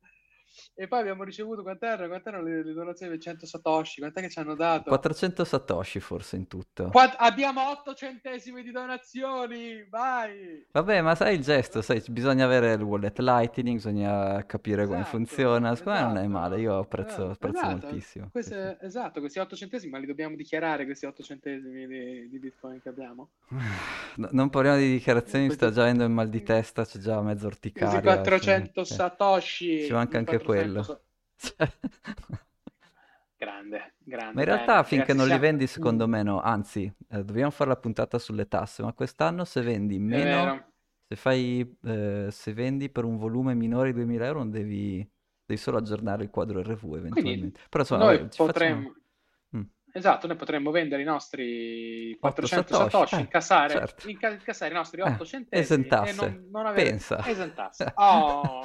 E 0.75 0.87
poi 0.87 0.99
abbiamo 0.99 1.23
ricevuto, 1.23 1.61
quant'erano, 1.61 2.07
quant'erano 2.07 2.43
le, 2.43 2.63
le 2.63 2.73
donazioni 2.73 3.11
del 3.11 3.21
100 3.21 3.45
Satoshi? 3.45 3.99
Quant'è 3.99 4.21
che 4.21 4.29
ci 4.29 4.39
hanno 4.39 4.55
dato? 4.55 4.89
400 4.89 5.43
Satoshi 5.43 5.99
forse 5.99 6.35
in 6.35 6.47
tutto. 6.47 6.89
Quant- 6.89 7.15
abbiamo 7.17 7.69
8 7.69 7.93
centesimi 7.93 8.63
di 8.63 8.71
donazioni, 8.71 9.85
vai! 9.89 10.65
Vabbè, 10.71 11.01
ma 11.01 11.15
sai 11.15 11.35
il 11.35 11.41
gesto, 11.41 11.81
sai, 11.81 12.01
bisogna 12.07 12.45
avere 12.45 12.73
il 12.73 12.81
wallet 12.81 13.17
Lightning, 13.19 13.75
bisogna 13.75 14.45
capire 14.45 14.85
come 14.85 15.01
Esatto, 15.01 15.17
funziona. 15.17 15.75
Secondo 15.75 15.99
me 15.99 16.05
non 16.05 16.17
è 16.17 16.19
esatto. 16.21 16.31
male, 16.39 16.59
io 16.59 16.77
apprezzo, 16.79 17.27
Eh, 17.27 17.31
apprezzo 17.31 17.57
esatto. 17.57 17.71
moltissimo. 17.87 18.25
Sì, 18.25 18.31
Questi- 18.31 18.53
sì. 18.53 18.85
esatto, 18.85 19.19
questi 19.19 19.39
8 19.39 19.55
centesimi, 19.55 19.91
ma 19.91 19.97
li 19.99 20.05
dobbiamo 20.05 20.35
dichiarare 20.35 20.85
questi 20.85 21.05
8 21.05 21.23
centesimi 21.23 21.87
di, 21.87 22.29
di 22.29 22.39
Bitcoin 22.39 22.81
che 22.81 22.89
abbiamo? 22.89 23.29
No, 24.13 24.27
non 24.33 24.49
parliamo 24.49 24.77
di 24.77 24.91
dichiarazioni, 24.91 25.45
mi 25.47 25.53
sta 25.53 25.71
già 25.71 25.83
avendo 25.83 26.03
il 26.03 26.09
mal 26.09 26.27
di 26.29 26.41
testa, 26.43 26.83
c'è 26.85 26.99
già 26.99 27.21
mezzo 27.21 27.47
orticaria. 27.47 28.01
400 28.01 28.83
sì, 28.83 28.89
sì. 28.89 28.93
Satoshi. 28.99 29.85
Ci 29.85 29.93
manca 29.93 30.17
anche 30.17 30.37
400 30.37 30.40
quello. 30.43 30.83
Cioè- 30.83 31.69
Grande, 33.41 33.95
grande. 33.97 34.33
Ma 34.35 34.39
in 34.41 34.45
realtà 34.45 34.73
bene. 34.73 34.85
finché 34.85 35.13
non 35.13 35.27
li 35.27 35.37
vendi, 35.39 35.65
secondo 35.65 36.07
me 36.07 36.21
no. 36.21 36.39
Anzi, 36.41 36.83
eh, 37.09 37.23
dobbiamo 37.23 37.49
fare 37.49 37.71
la 37.71 37.75
puntata 37.75 38.19
sulle 38.19 38.47
tasse, 38.47 38.83
ma 38.83 38.93
quest'anno 38.93 39.45
se 39.45 39.61
vendi 39.61 39.97
meno, 39.97 40.73
se 41.07 41.15
fai, 41.15 41.77
eh, 41.83 42.27
se 42.29 42.53
vendi 42.53 42.89
per 42.91 43.03
un 43.03 43.17
volume 43.17 43.55
minore 43.55 43.87
di 43.89 43.95
2000 43.95 44.25
euro, 44.27 44.39
non 44.39 44.51
devi, 44.51 44.97
devi 45.43 45.59
solo 45.59 45.77
aggiornare 45.77 46.23
il 46.23 46.29
quadro 46.29 46.61
RV 46.61 46.95
eventualmente. 46.97 47.59
Però 47.67 47.81
insomma, 47.81 48.03
Noi 48.05 48.17
vabbè, 48.19 48.35
potremmo, 48.35 48.81
facciamo... 48.81 49.00
Esatto, 49.93 50.25
noi 50.27 50.37
potremmo 50.37 50.71
vendere 50.71 51.01
i 51.01 51.05
nostri 51.05 52.15
400 52.19 52.73
Satoshi, 52.73 52.91
satoshi, 52.91 53.15
eh, 53.15 53.19
incassare, 53.19 53.73
certo. 53.73 54.09
inca- 54.09 54.29
incassare 54.29 54.71
i 54.71 54.75
nostri 54.75 55.01
Eh, 55.01 55.03
8 55.03 55.25
centesimi 55.25 55.81
esentasse. 55.85 56.25
e 56.25 56.29
non, 56.29 56.47
non 56.49 56.65
avere 56.65 56.89
Pensa. 56.89 57.25
esentasse. 57.27 57.93
Oh, 57.99 58.61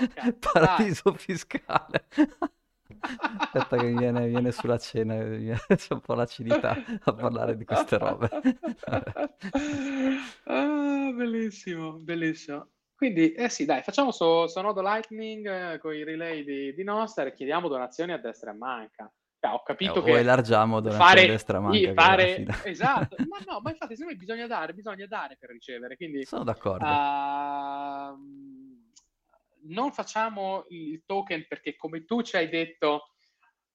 Paradiso 0.53 1.12
fiscale. 1.15 2.07
Aspetta 3.39 3.77
che 3.77 3.85
mi 3.87 3.99
viene, 3.99 4.29
viene 4.29 4.53
sulla 4.53 4.79
cena, 4.79 5.17
viene- 5.23 5.59
c'è 5.75 5.93
un 5.95 6.01
po' 6.01 6.15
l'acidità 6.15 6.77
a 7.03 7.12
parlare 7.12 7.57
di 7.57 7.65
queste 7.65 7.99
robe. 7.99 8.29
ah, 10.45 11.11
bellissimo, 11.12 11.93
bellissimo. 11.95 12.69
Quindi, 12.95 13.33
eh 13.33 13.49
sì, 13.49 13.65
dai, 13.65 13.83
facciamo 13.83 14.11
so, 14.11 14.47
so 14.47 14.61
nodo 14.62 14.81
Lightning 14.81 15.47
eh, 15.75 15.79
con 15.79 15.93
i 15.95 16.03
relay 16.05 16.45
di, 16.45 16.73
di 16.73 16.83
Nostra 16.85 17.25
e 17.25 17.33
chiediamo 17.35 17.69
donazioni 17.69 18.12
a 18.12 18.19
destra 18.19 18.51
e 18.51 18.55
a 18.55 18.57
manca. 18.57 19.12
Cioè, 19.47 19.55
ho 19.55 19.63
capito 19.63 20.01
o 20.01 20.03
che 20.03 20.19
elargiamo 20.19 20.81
donazioni 20.81 21.09
fare, 21.11 21.27
destra 21.27 21.61
manca, 21.61 21.93
fare- 21.95 22.47
esatto, 22.65 23.17
ma 23.29 23.39
no, 23.47 23.61
ma 23.61 23.71
infatti 23.71 23.95
secondo 23.95 24.13
me 24.13 24.17
bisogna 24.19 24.47
dare, 24.47 24.73
bisogna 24.75 25.07
dare 25.07 25.37
per 25.39 25.51
ricevere, 25.51 25.97
quindi 25.97 26.25
Sono 26.25 26.45
d'accordo. 26.45 26.85
Ah, 26.87 28.15
non 29.69 29.93
facciamo 29.93 30.65
il 30.69 31.03
token 31.05 31.47
perché 31.49 31.77
come 31.77 32.05
tu 32.05 32.23
ci 32.23 32.37
hai 32.37 32.49
detto, 32.49 33.11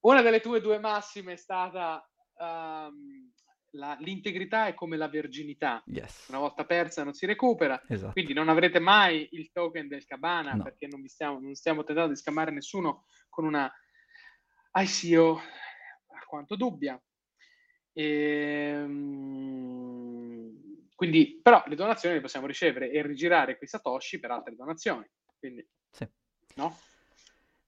una 0.02 0.22
delle 0.22 0.40
tue 0.42 0.62
due 0.62 0.80
massime 0.80 1.34
è 1.34 1.38
stata 1.38 2.06
ehm, 2.40 3.32
la- 3.76 3.96
l'integrità 4.00 4.68
è 4.68 4.74
come 4.74 4.98
la 4.98 5.08
verginità, 5.08 5.82
Yes. 5.86 6.28
una 6.30 6.40
volta 6.40 6.66
persa 6.66 7.04
non 7.06 7.14
si 7.14 7.26
recupera, 7.26 7.82
Esatto. 7.88 8.12
quindi 8.14 8.34
non 8.34 8.50
avrete 8.50 8.80
mai 8.80 9.28
il 9.32 9.50
token 9.54 9.88
del 9.88 10.06
Cabana 10.06 10.54
No. 10.54 10.64
perché 10.64 10.88
non, 10.88 11.06
stiamo, 11.08 11.40
non 11.40 11.54
stiamo 11.56 11.84
tentando 11.86 12.12
di 12.12 12.18
scamare 12.18 12.52
nessuno 12.52 13.06
con 13.30 13.46
una 13.46 13.72
ICO 14.74 15.40
alquanto 16.18 16.56
dubbia. 16.56 17.02
Ehm, 17.94 19.00
quindi, 20.96 21.40
però, 21.42 21.64
le 21.68 21.76
donazioni 21.76 22.16
le 22.16 22.22
possiamo 22.22 22.48
ricevere 22.48 22.92
e 22.92 23.02
rigirare 23.02 23.58
quei 23.58 23.68
satoshi 23.70 24.20
per 24.20 24.32
altre 24.32 24.56
donazioni. 24.56 25.06
Quindi, 25.40 25.68
Sì. 25.90 26.08
no? 26.56 26.78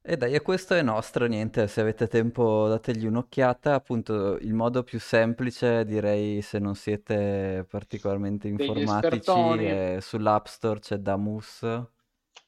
E 0.06 0.18
dai, 0.18 0.34
e 0.34 0.42
questo 0.42 0.74
è 0.76 0.82
nostro, 0.82 1.26
niente, 1.28 1.68
se 1.70 1.80
avete 1.80 2.08
tempo 2.08 2.68
dategli 2.68 3.06
un'occhiata, 3.06 3.74
appunto 3.74 4.38
il 4.38 4.54
modo 4.54 4.84
più 4.84 5.00
semplice 5.00 5.86
direi 5.86 6.42
se 6.42 6.60
non 6.60 6.76
siete 6.76 7.66
particolarmente 7.70 8.50
informatici 8.50 9.64
è 9.64 9.98
sull'App 10.02 10.46
Store 10.48 10.80
c'è 10.82 10.98
Damus, 10.98 11.62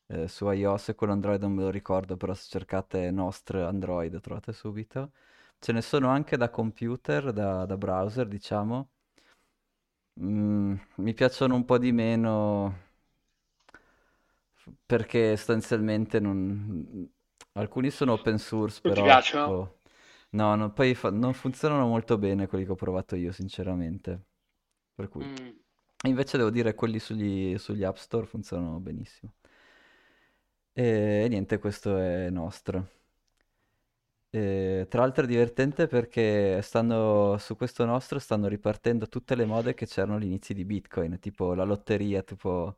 eh, 0.08 0.28
su 0.28 0.50
iOS 0.50 0.90
e 0.90 0.96
quello 0.96 1.14
Android 1.14 1.42
non 1.42 1.54
me 1.54 1.64
lo 1.64 1.70
ricordo, 1.70 2.18
però 2.18 2.34
se 2.34 2.48
cercate 2.50 3.12
Nostr 3.12 3.58
Android 3.58 4.20
trovate 4.22 4.54
subito. 4.54 5.12
Ce 5.60 5.72
ne 5.72 5.82
sono 5.82 6.10
anche 6.10 6.38
da 6.38 6.50
computer, 6.50 7.32
da, 7.34 7.66
da 7.66 7.78
browser 7.78 8.28
diciamo, 8.28 8.90
Mm, 10.20 10.76
mi 10.98 11.14
piacciono 11.14 11.56
un 11.56 11.64
po' 11.66 11.78
di 11.78 11.92
meno 11.94 12.74
perché 14.86 15.36
sostanzialmente 15.38 16.20
non... 16.20 17.10
alcuni 17.54 17.90
sono 17.92 18.14
open 18.14 18.38
source, 18.38 18.82
Non 18.84 18.94
ti 18.94 19.02
però 19.02 19.08
piacciono? 19.08 19.42
boh. 19.42 19.80
No, 20.32 20.56
no, 20.56 20.72
poi 20.74 20.96
fa- 20.96 21.12
non 21.12 21.34
funzionano 21.34 21.88
molto 21.88 22.18
bene 22.18 22.48
quelli 22.48 22.66
che 22.66 22.72
ho 22.72 22.76
provato 22.76 23.16
io, 23.16 23.32
sinceramente. 23.32 24.22
Per 24.96 25.10
cui. 25.10 25.28
Mm, 25.28 25.58
Invece 26.06 26.38
devo 26.38 26.50
dire 26.52 26.76
quelli 26.76 27.00
sugli, 27.00 27.58
sugli 27.58 27.84
App 27.84 27.98
Store 27.98 28.26
funzionano 28.28 28.80
benissimo. 28.80 29.34
E, 30.78 31.26
niente, 31.30 31.58
questo 31.58 31.98
è 31.98 32.30
nostro. 32.30 32.88
E, 34.30 34.88
tra 34.90 35.02
l'altro 35.02 35.24
è 35.24 35.28
divertente 35.28 35.88
perché 35.88 36.62
stanno, 36.62 37.38
su 37.38 37.56
questo 37.56 37.86
nostro 37.86 38.20
stanno 38.20 38.48
ripartendo 38.48 39.08
tutte 39.08 39.36
le 39.36 39.46
mode 39.46 39.74
che 39.74 39.86
c'erano 39.86 40.16
agli 40.18 40.26
inizi 40.26 40.54
di 40.54 40.66
Bitcoin, 40.66 41.20
tipo 41.20 41.54
la 41.54 41.64
lotteria, 41.64 42.22
tipo 42.22 42.78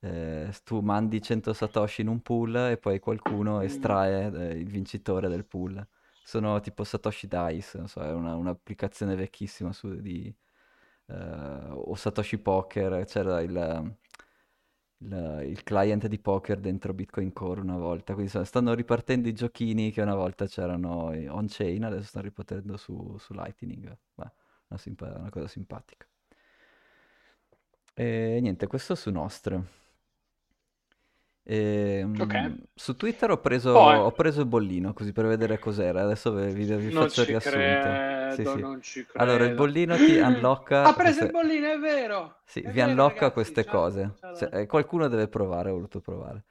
eh, 0.00 0.52
tu 0.64 0.80
mandi 0.80 1.20
100 1.22 1.52
satoshi 1.52 2.00
in 2.02 2.08
un 2.08 2.22
pool 2.22 2.56
e 2.56 2.78
poi 2.78 2.98
qualcuno 3.00 3.58
mm. 3.58 3.62
estrae 3.62 4.32
eh, 4.50 4.58
il 4.58 4.68
vincitore 4.68 5.28
del 5.28 5.44
pool. 5.44 5.86
Sono 6.22 6.60
tipo 6.60 6.84
Satoshi 6.84 7.28
Dice, 7.28 7.78
non 7.78 7.88
so, 7.88 8.00
è 8.02 8.10
una- 8.12 8.34
un'applicazione 8.36 9.14
vecchissima 9.14 9.72
su, 9.74 9.94
di, 10.00 10.34
eh, 11.06 11.14
o 11.70 11.94
Satoshi 11.94 12.38
Poker, 12.38 13.04
c'era 13.04 13.40
il, 13.42 13.94
il- 15.04 15.48
il 15.50 15.62
client 15.62 16.06
di 16.06 16.18
poker 16.18 16.58
dentro 16.60 16.94
Bitcoin 16.94 17.32
Core 17.32 17.60
una 17.60 17.76
volta, 17.76 18.12
quindi 18.14 18.30
sta- 18.30 18.44
stanno 18.44 18.74
ripartendo 18.74 19.28
i 19.28 19.34
giochini 19.34 19.90
che 19.92 20.02
una 20.02 20.14
volta 20.14 20.46
c'erano 20.46 21.06
on-chain, 21.28 21.84
adesso 21.84 22.06
stanno 22.06 22.24
ripartendo 22.26 22.76
su, 22.76 23.16
su 23.18 23.32
Lightning, 23.34 23.96
Beh, 24.14 24.30
una, 24.68 24.78
simpa- 24.78 25.16
una 25.18 25.30
cosa 25.30 25.48
simpatica. 25.48 26.06
E 27.96 28.38
niente, 28.40 28.66
questo 28.66 28.94
su 28.94 29.10
Nostr. 29.10 29.52
Ok. 29.54 29.64
Ehm, 31.46 32.58
su 32.74 32.96
Twitter 32.96 33.30
ho 33.30 33.40
preso, 33.40 33.72
Poi, 33.72 33.98
ho 33.98 34.10
preso 34.12 34.40
il 34.40 34.46
bollino 34.46 34.94
così 34.94 35.12
per 35.12 35.26
vedere 35.26 35.58
cos'era. 35.58 36.02
Adesso 36.02 36.32
vi, 36.32 36.52
vi- 36.52 36.74
vi 36.76 36.90
faccio 36.90 37.20
il 37.20 37.26
riassunto. 37.26 37.60
Sì, 37.60 38.23
credo, 38.34 38.46
sì. 38.46 38.66
non 38.66 38.80
ci 38.82 39.04
Allora, 39.14 39.44
il 39.44 39.52
credo. 39.52 39.54
bollino 39.54 40.00
ti 40.00 40.16
unlocka 40.18 40.90
Ha 40.92 40.94
preso 40.94 41.20
il 41.22 41.28
queste, 41.28 41.30
bollino, 41.30 41.70
è 41.72 41.78
vero. 41.78 42.42
sì, 42.44 42.60
È 42.60 42.70
vi 42.70 42.80
vero, 42.80 43.04
unlocka 43.04 43.30
ragazzi. 43.32 43.32
queste 43.32 43.64
Ciao, 43.64 43.66
cose. 43.66 44.16
Se- 44.30 44.48
ciao. 44.48 44.52
eh, 44.52 44.66
qualcuno 44.66 45.08
deve 45.08 45.28
provare, 45.28 45.70
ho 45.70 45.74
voluto 45.74 46.00
provare. 46.00 46.44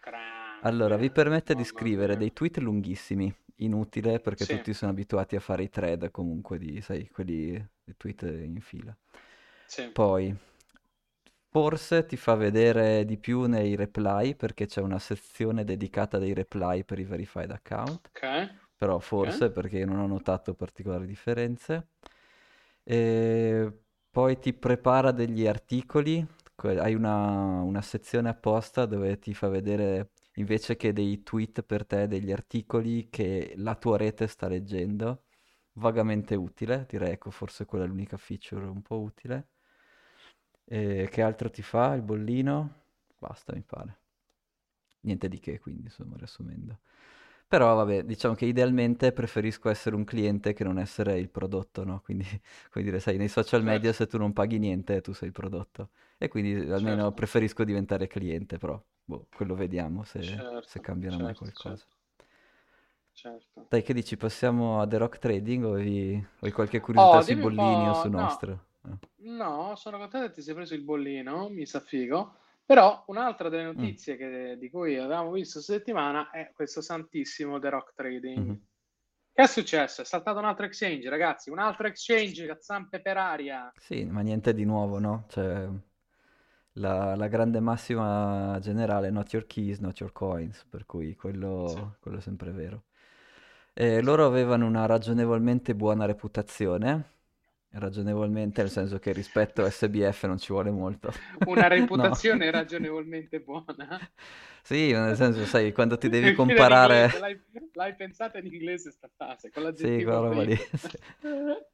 Allora, 0.62 0.98
vi 0.98 1.12
Grande. 1.12 1.12
permette 1.12 1.56
di 1.56 1.64
scrivere 1.64 2.18
dei 2.18 2.34
tweet 2.34 2.58
lunghissimi, 2.58 3.34
inutile 3.58 4.20
perché 4.20 4.46
Sì, 4.46 4.48
tutti 4.48 4.74
sono 4.74 4.92
abituati 4.92 5.36
a 5.36 5.40
fare 5.40 5.64
i 5.64 5.70
thread 5.70 6.12
comunque 6.12 6.58
di, 6.58 6.82
sai, 6.82 7.10
quelli, 7.10 7.54
i 7.54 7.96
tweet 7.98 8.24
in 8.24 8.60
fila. 8.62 8.96
sì. 9.68 9.84
Poi, 9.92 10.36
forse 11.50 12.06
ti 12.06 12.18
fa 12.18 12.36
vedere 12.36 13.06
di 13.06 13.18
più 13.18 13.44
nei 13.46 13.76
reply 13.76 14.36
perché 14.36 14.66
c'è 14.66 14.82
una 14.82 15.00
sezione 15.00 15.64
dedicata 15.64 16.18
dei 16.18 16.34
reply 16.34 16.84
per 16.84 17.00
i 17.00 17.04
verified 17.04 17.52
account, 17.52 18.12
Ok, 18.12 18.24
però 18.84 19.00
forse 19.00 19.50
perché 19.50 19.78
io 19.78 19.86
non 19.86 20.00
ho 20.00 20.08
notato 20.08 20.54
particolari 20.56 21.06
differenze. 21.06 21.88
E 22.84 23.72
poi 24.12 24.38
ti 24.40 24.54
prepara 24.54 25.12
degli 25.12 25.48
articoli, 25.48 26.26
hai 26.58 26.94
una, 26.94 27.62
una 27.62 27.82
sezione 27.82 28.28
apposta 28.28 28.86
dove 28.86 29.20
ti 29.20 29.34
fa 29.34 29.48
vedere 29.48 30.12
invece 30.36 30.76
che 30.76 30.92
dei 30.92 31.24
tweet 31.24 31.62
per 31.64 31.86
te, 31.86 32.08
degli 32.08 32.34
articoli 32.34 33.08
che 33.10 33.54
la 33.56 33.76
tua 33.76 33.96
rete 33.96 34.28
sta 34.28 34.50
leggendo. 34.50 35.24
Vagamente 35.76 36.36
utile, 36.36 36.86
direi, 36.90 37.14
ecco, 37.14 37.32
forse 37.32 37.64
quella 37.64 37.86
è 37.86 37.88
l'unica 37.88 38.18
feature 38.18 38.66
un 38.66 38.82
po' 38.82 39.00
utile. 39.00 39.48
E 40.66 41.08
che 41.10 41.22
altro 41.22 41.50
ti 41.50 41.62
fa 41.62 41.94
il 41.94 42.02
bollino? 42.02 42.82
Basta, 43.18 43.54
mi 43.56 43.64
pare. 43.64 43.98
Niente 45.02 45.30
di 45.30 45.40
che, 45.40 45.60
quindi, 45.60 45.84
insomma, 45.84 46.18
riassumendo. 46.18 46.80
Però, 47.54 47.76
vabbè, 47.76 48.02
diciamo 48.04 48.34
che 48.34 48.46
idealmente 48.46 49.12
preferisco 49.12 49.70
essere 49.70 49.96
un 49.96 50.06
cliente 50.06 50.54
che 50.54 50.64
non 50.64 50.80
essere 50.80 51.20
il 51.20 51.30
prodotto, 51.30 51.84
no? 51.84 52.02
Quindi, 52.02 52.26
come 52.72 52.84
dire, 52.84 53.00
sai, 53.00 53.18
nei 53.18 53.28
social 53.28 53.64
media 53.64 53.94
Certo, 53.94 53.94
se 53.94 54.08
tu 54.08 54.18
non 54.18 54.34
paghi 54.34 54.58
niente, 54.58 55.02
tu 55.02 55.14
sei 55.14 55.28
il 55.28 55.34
prodotto. 55.34 55.92
E 56.18 56.28
quindi 56.30 56.68
almeno 56.72 57.12
certo, 57.12 57.14
preferisco 57.14 57.64
diventare 57.64 58.08
cliente, 58.08 58.58
però, 58.58 58.82
boh, 59.06 59.28
quello 59.32 59.54
vediamo 59.54 60.04
se, 60.04 60.46
se 60.64 60.80
certo, 60.80 60.80
cambierà 60.80 61.20
mai 61.20 61.36
certo, 61.36 61.36
qualcosa. 61.36 61.86
certo, 61.86 61.96
certo. 63.14 63.68
Dai, 63.68 63.82
che 63.84 63.94
dici? 63.94 64.16
Passiamo 64.16 64.80
a 64.80 64.88
The 64.88 64.98
Rock 64.98 65.18
Trading 65.18 65.64
o 65.66 65.74
hai, 65.74 66.16
o 66.16 66.46
hai 66.46 66.52
qualche 66.54 66.80
curiosità 66.80 67.20
Oh, 67.20 67.22
sui 67.22 67.36
bollini 67.36 67.90
o 67.90 67.94
su 67.94 68.08
No, 68.10 68.10
nostro? 68.10 68.68
Eh. 68.86 68.98
no, 69.18 69.76
sono 69.76 69.98
contento 69.98 70.28
che 70.28 70.34
ti 70.34 70.42
sei 70.42 70.54
preso 70.56 70.74
il 70.76 70.84
bollino, 70.84 71.50
mi 71.50 71.66
sa 71.66 71.80
figo. 71.80 72.38
Però 72.74 73.04
un'altra 73.08 73.50
delle 73.50 73.64
Mm, 73.76 73.94
notizie 73.94 74.18
che- 74.18 74.58
di 74.60 74.70
cui 74.70 74.98
avevamo 74.98 75.32
visto 75.32 75.54
questa 75.60 75.74
settimana 75.74 76.30
è 76.32 76.52
questo 76.54 76.82
santissimo 76.82 77.60
The 77.60 77.70
Rock 77.70 77.94
Trading. 77.94 78.48
mhm. 78.48 78.60
Che 79.34 79.44
è 79.44 79.48
successo? 79.48 80.02
È 80.02 80.06
saltato 80.06 80.40
un 80.40 80.46
altro 80.46 80.66
exchange, 80.66 81.10
ragazzi, 81.10 81.50
un 81.52 81.60
altro 81.60 81.88
exchange 81.88 82.50
a 82.50 82.58
zampe 82.60 83.02
per 83.02 83.18
aria. 83.18 83.72
Sì, 83.78 84.04
ma 84.06 84.22
niente 84.22 84.54
di 84.56 84.64
nuovo, 84.66 84.98
no? 85.00 85.26
Cioè, 85.28 85.70
la, 86.74 87.16
la 87.16 87.28
grande 87.28 87.60
massima 87.60 88.58
generale, 88.62 89.10
not 89.12 89.32
your 89.34 89.46
keys, 89.46 89.80
not 89.80 90.00
your 90.00 90.12
coins, 90.12 90.66
per 90.70 90.86
cui 90.86 91.16
Sì, 91.64 91.86
quello, 91.86 91.98
quello 92.00 92.18
è 92.18 92.22
sempre 92.22 92.52
vero. 92.52 92.86
E 93.74 94.02
sì. 94.02 94.02
loro 94.02 94.26
avevano 94.26 94.66
una 94.68 94.86
ragionevolmente 94.86 95.76
buona 95.76 96.06
reputazione, 96.06 97.13
ragionevolmente 97.74 98.62
nel 98.62 98.72
senso 98.72 99.00
che 99.00 99.12
rispetto 99.14 99.64
a 99.64 99.70
SBF 99.70 100.26
non 100.26 100.38
ci 100.38 100.52
vuole 100.54 100.72
molto. 100.72 101.12
Una 101.46 101.68
No. 101.94 102.10
reputazione 102.10 102.50
ragionevolmente 102.52 103.40
buona. 103.40 104.00
Sì, 104.62 104.92
nel 104.94 105.16
senso, 105.16 105.46
sai, 105.46 105.72
quando 105.74 105.98
ti 105.98 106.10
devi 106.10 106.32
comparare... 106.32 107.10
l'hai, 107.20 107.40
l'hai 107.74 107.96
pensata 107.96 108.38
in 108.40 108.46
inglese 108.48 108.92
sta 108.92 109.10
frase, 109.16 109.52
con 109.52 109.64
Sì, 109.76 110.02
quella 110.04 110.20
l'aggettivo 110.20 110.20
roba 110.20 110.42
lì. 110.44 110.56
sì. 110.76 110.98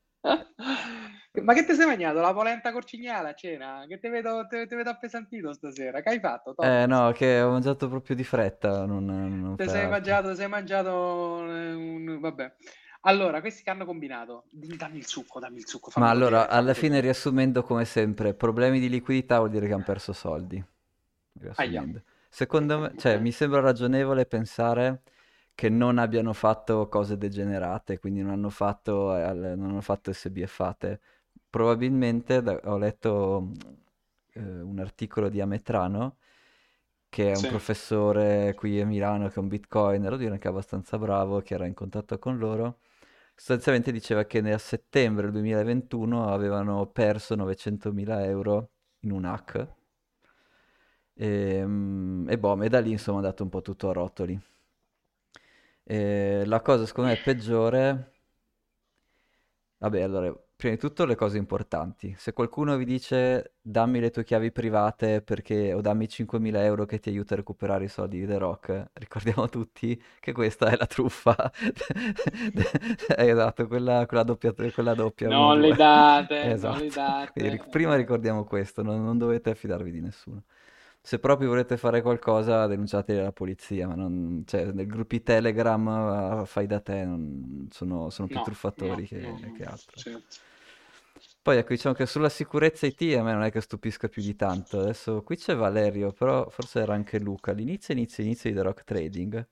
Ma 1.44 1.54
che 1.54 1.66
ti 1.66 1.74
sei 1.76 1.86
mangiato? 1.86 2.20
La 2.20 2.34
polenta 2.34 2.72
corcignale 2.72 3.30
a 3.30 3.34
cena? 3.34 3.86
Che 3.88 4.00
ti 4.00 4.10
vedo, 4.10 4.46
te, 4.48 4.66
te 4.68 4.76
vedo 4.76 4.90
appesantito 4.90 5.54
stasera. 5.54 6.02
Che 6.02 6.10
hai 6.10 6.20
fatto, 6.20 6.54
Eh 6.62 6.86
Thomas? 6.86 6.88
no, 6.88 7.12
che 7.14 7.42
ho 7.42 7.52
mangiato 7.52 7.88
proprio 7.88 8.16
di 8.16 8.24
fretta, 8.26 8.86
non, 8.86 9.06
non 9.06 9.58
Te 9.58 9.68
sei 9.68 9.88
mangiato, 9.88 10.34
sei 10.36 10.48
mangiato 10.48 11.46
eh, 11.54 11.74
un... 11.74 12.20
Vabbè. 12.20 12.56
Allora, 13.02 13.42
questi 13.42 13.62
che 13.62 13.72
hanno 13.72 13.84
combinato? 13.84 14.46
Dammi 14.52 15.00
il 15.00 15.06
succo, 15.06 15.40
dammi 15.42 15.58
il 15.60 15.68
succo, 15.68 15.92
Ma 15.98 16.10
allora, 16.10 16.48
fammi 16.48 16.50
alla 16.50 16.74
fine, 16.74 17.00
godere. 17.00 17.00
riassumendo 17.00 17.62
come 17.62 17.86
sempre, 17.86 18.34
problemi 18.34 18.80
di 18.80 18.90
liquidità 18.90 19.38
vuol 19.38 19.52
dire 19.52 19.68
che 19.68 19.74
hanno 19.74 19.84
perso 19.84 20.14
soldi. 20.14 20.64
Secondo 22.30 22.80
me, 22.80 22.94
cioè, 22.98 23.18
mi 23.18 23.32
sembra 23.32 23.60
ragionevole 23.60 24.26
pensare 24.26 25.02
che 25.56 25.70
non 25.70 25.98
abbiano 25.98 26.34
fatto 26.34 26.88
cose 26.88 27.18
degenerate, 27.18 28.00
quindi 28.00 28.22
non 28.22 28.32
hanno 28.32 28.50
fatto, 28.50 29.16
eh, 29.16 29.34
non 29.34 29.70
hanno 29.72 29.82
fatto 29.82 30.14
SBFate. 30.14 31.00
Probabilmente, 31.50 32.38
ho 32.66 32.78
letto 32.78 33.52
eh, 34.34 34.40
un 34.42 34.80
articolo 34.80 35.30
di 35.30 35.42
Ametrano, 35.42 36.18
che 37.10 37.32
è 37.32 37.36
un 37.36 37.42
Sì, 37.42 37.48
professore 37.48 38.54
qui 38.56 38.80
a 38.82 38.86
Milano, 38.86 39.28
che 39.30 39.36
è 39.36 39.40
un 39.40 39.48
bitcoiner, 39.48 40.12
devo 40.12 40.18
dire 40.18 40.38
che 40.38 40.48
è 40.48 40.52
abbastanza 40.52 40.98
bravo, 40.98 41.42
che 41.42 41.54
era 41.56 41.66
in 41.66 41.74
contatto 41.74 42.18
con 42.20 42.38
loro. 42.38 42.80
Sostanzialmente 43.40 43.94
diceva 43.94 44.26
che 44.26 44.42
nel 44.42 44.60
settembre 44.60 45.32
2021 45.32 46.28
avevano 46.28 46.86
perso 46.88 47.38
900.000 47.38 48.26
euro 48.26 48.72
in 49.00 49.12
un 49.12 49.24
hack 49.24 49.68
e, 51.14 51.64
mm, 51.66 52.30
e 52.30 52.38
boh, 52.38 52.62
e 52.62 52.68
da 52.68 52.82
lì 52.82 52.92
insomma 52.92 53.20
è 53.20 53.22
andato 53.24 53.44
un 53.44 53.50
po' 53.50 53.62
tutto 53.62 53.90
a 53.90 53.94
rotoli. 53.94 54.38
E 55.84 56.44
la 56.46 56.62
cosa 56.62 56.86
secondo 56.86 57.12
me 57.12 57.18
peggiore, 57.24 58.12
vabbè 59.78 60.02
allora, 60.02 60.34
prima 60.60 60.74
di 60.76 60.80
tutto 60.80 61.06
le 61.06 61.16
cose 61.16 61.38
importanti. 61.38 62.14
Se 62.18 62.34
qualcuno 62.34 62.76
vi 62.76 62.84
dice 62.84 63.54
dammi 63.62 64.00
le 64.02 64.10
tue 64.12 64.24
chiavi 64.26 64.52
private 64.52 65.22
perché, 65.22 65.74
o 65.74 65.80
dammi 65.82 66.10
5.000 66.10 66.64
euro 66.64 66.86
che 66.86 67.00
ti 67.00 67.10
aiuta 67.10 67.34
a 67.34 67.38
recuperare 67.38 67.86
i 67.86 67.88
soldi 67.88 68.20
di 68.20 68.26
The 68.28 68.38
Rock, 68.38 68.90
ricordiamo 68.96 69.48
tutti 69.48 70.02
che 70.20 70.34
questa 70.34 70.68
è 70.70 70.76
la 70.78 70.86
truffa. 70.86 71.36
Esatto, 73.18 73.68
quella, 73.68 74.06
quella 74.06 74.24
doppia, 74.24 74.54
quella 74.72 74.94
doppia 74.96 75.30
non 75.30 75.60
le 75.60 75.72
1-2. 75.72 75.76
date, 75.76 76.56
non 76.60 76.78
le 76.78 76.90
Esatto. 76.90 76.98
Quindi 77.32 77.52
date. 77.52 77.58
ric- 77.58 77.70
prima 77.70 77.96
ricordiamo 77.96 78.44
questo, 78.46 78.82
non, 78.84 79.04
non 79.04 79.18
dovete 79.18 79.50
affidarvi 79.52 79.92
di 79.92 80.02
nessuno. 80.02 80.44
se 81.02 81.20
proprio 81.20 81.50
volete 81.50 81.78
fare 81.78 82.02
qualcosa 82.02 82.68
denunciate 82.68 83.20
la 83.22 83.32
polizia, 83.32 83.88
ma 83.88 83.96
non, 83.96 84.44
cioè, 84.46 84.66
nel 84.72 84.86
gruppi 84.88 85.22
Telegram 85.24 86.42
uh, 86.42 86.46
fai 86.46 86.68
da 86.68 86.80
te, 86.82 87.04
non, 87.06 87.68
sono, 87.72 88.10
sono, 88.10 88.28
più 88.28 88.40
No, 88.40 88.44
truffatori 88.44 89.08
no, 89.08 89.08
che, 89.08 89.52
che 89.54 89.64
altro. 89.66 90.04
sì. 90.04 90.24
Poi 91.42 91.58
ecco, 91.58 91.70
diciamo 91.74 91.96
che 91.96 92.06
sulla 92.06 92.30
sicurezza 92.30 92.86
IT 92.86 93.02
a 93.18 93.24
me 93.24 93.34
non 93.34 93.44
è 93.44 93.52
che 93.52 93.62
stupisca 93.62 94.08
più 94.08 94.22
di 94.22 94.36
tanto. 94.36 94.80
Adesso 94.80 95.24
qui 95.24 95.36
c'è 95.38 95.56
Valerio, 95.56 96.12
però 96.12 96.48
forse 96.50 96.80
era 96.82 96.94
anche 96.94 97.20
Luca. 97.20 97.52
L'inizio, 97.54 97.94
inizio, 97.94 98.24
inizio 98.24 98.50
di 98.50 98.56
The 98.56 98.62
Rock 98.62 98.84
Trading, 98.84 99.48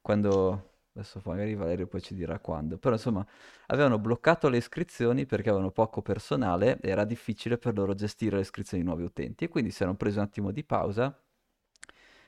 quando... 0.00 0.70
Adesso 0.96 1.20
magari 1.26 1.54
Valerio 1.54 1.86
poi 1.86 2.00
ci 2.00 2.14
dirà 2.14 2.38
quando. 2.38 2.78
Però 2.78 2.94
insomma, 2.94 3.24
avevano 3.66 3.98
bloccato 3.98 4.48
le 4.48 4.56
iscrizioni 4.56 5.26
perché 5.26 5.50
avevano 5.50 5.70
poco 5.70 6.00
personale 6.00 6.78
e 6.80 6.88
era 6.88 7.04
difficile 7.04 7.58
per 7.58 7.74
loro 7.76 7.94
gestire 7.94 8.36
le 8.36 8.42
iscrizioni 8.42 8.82
di 8.82 8.88
nuovi 8.88 9.04
utenti. 9.04 9.44
E 9.44 9.48
quindi 9.48 9.70
si 9.70 9.82
erano 9.82 9.98
presi 9.98 10.16
un 10.16 10.24
attimo 10.24 10.50
di 10.52 10.64
pausa 10.64 11.14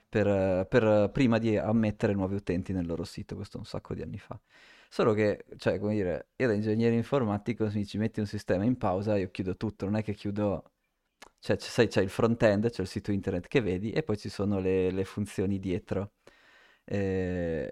per, 0.08 0.66
per- 0.68 1.10
prima 1.12 1.38
di 1.38 1.56
ammettere 1.56 2.14
nuovi 2.14 2.34
utenti 2.36 2.72
nel 2.72 2.86
loro 2.86 3.04
sito, 3.04 3.36
questo 3.36 3.58
un 3.58 3.64
sacco 3.64 3.94
di 3.94 4.02
anni 4.02 4.18
fa. 4.18 4.38
Solo 4.90 5.12
che, 5.12 5.44
cioè, 5.58 5.78
come 5.78 5.94
dire, 5.94 6.28
io 6.36 6.46
da 6.46 6.54
ingegnere 6.54 6.94
informatico, 6.94 7.68
se 7.70 7.78
mi 7.78 7.86
ci 7.86 7.98
metti 7.98 8.20
un 8.20 8.26
sistema 8.26 8.64
in 8.64 8.76
pausa, 8.78 9.16
io 9.16 9.30
chiudo 9.30 9.56
tutto, 9.56 9.84
non 9.84 9.96
è 9.96 10.02
che 10.02 10.14
chiudo... 10.14 10.72
Cioè, 11.40 11.56
c- 11.56 11.62
sai, 11.64 11.88
c'è 11.88 12.02
il 12.02 12.08
front-end, 12.10 12.70
c'è 12.70 12.82
il 12.82 12.88
sito 12.88 13.12
internet 13.12 13.46
che 13.48 13.60
vedi 13.60 13.90
e 13.92 14.02
poi 14.02 14.16
ci 14.18 14.28
sono 14.28 14.58
le, 14.60 14.90
le 14.90 15.04
funzioni 15.04 15.58
dietro. 15.58 16.12
Eh, 16.84 17.70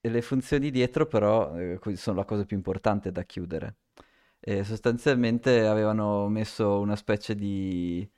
E, 0.00 0.08
le 0.10 0.22
funzioni 0.22 0.70
dietro 0.70 1.06
però 1.06 1.56
eh, 1.58 1.78
sono 1.96 2.16
la 2.18 2.24
cosa 2.24 2.44
più 2.44 2.56
importante 2.56 3.10
da 3.12 3.24
chiudere. 3.24 3.78
E 4.40 4.64
sostanzialmente 4.64 5.66
avevano 5.66 6.28
messo 6.28 6.80
una 6.80 6.96
specie 6.96 7.34
di, 7.34 8.08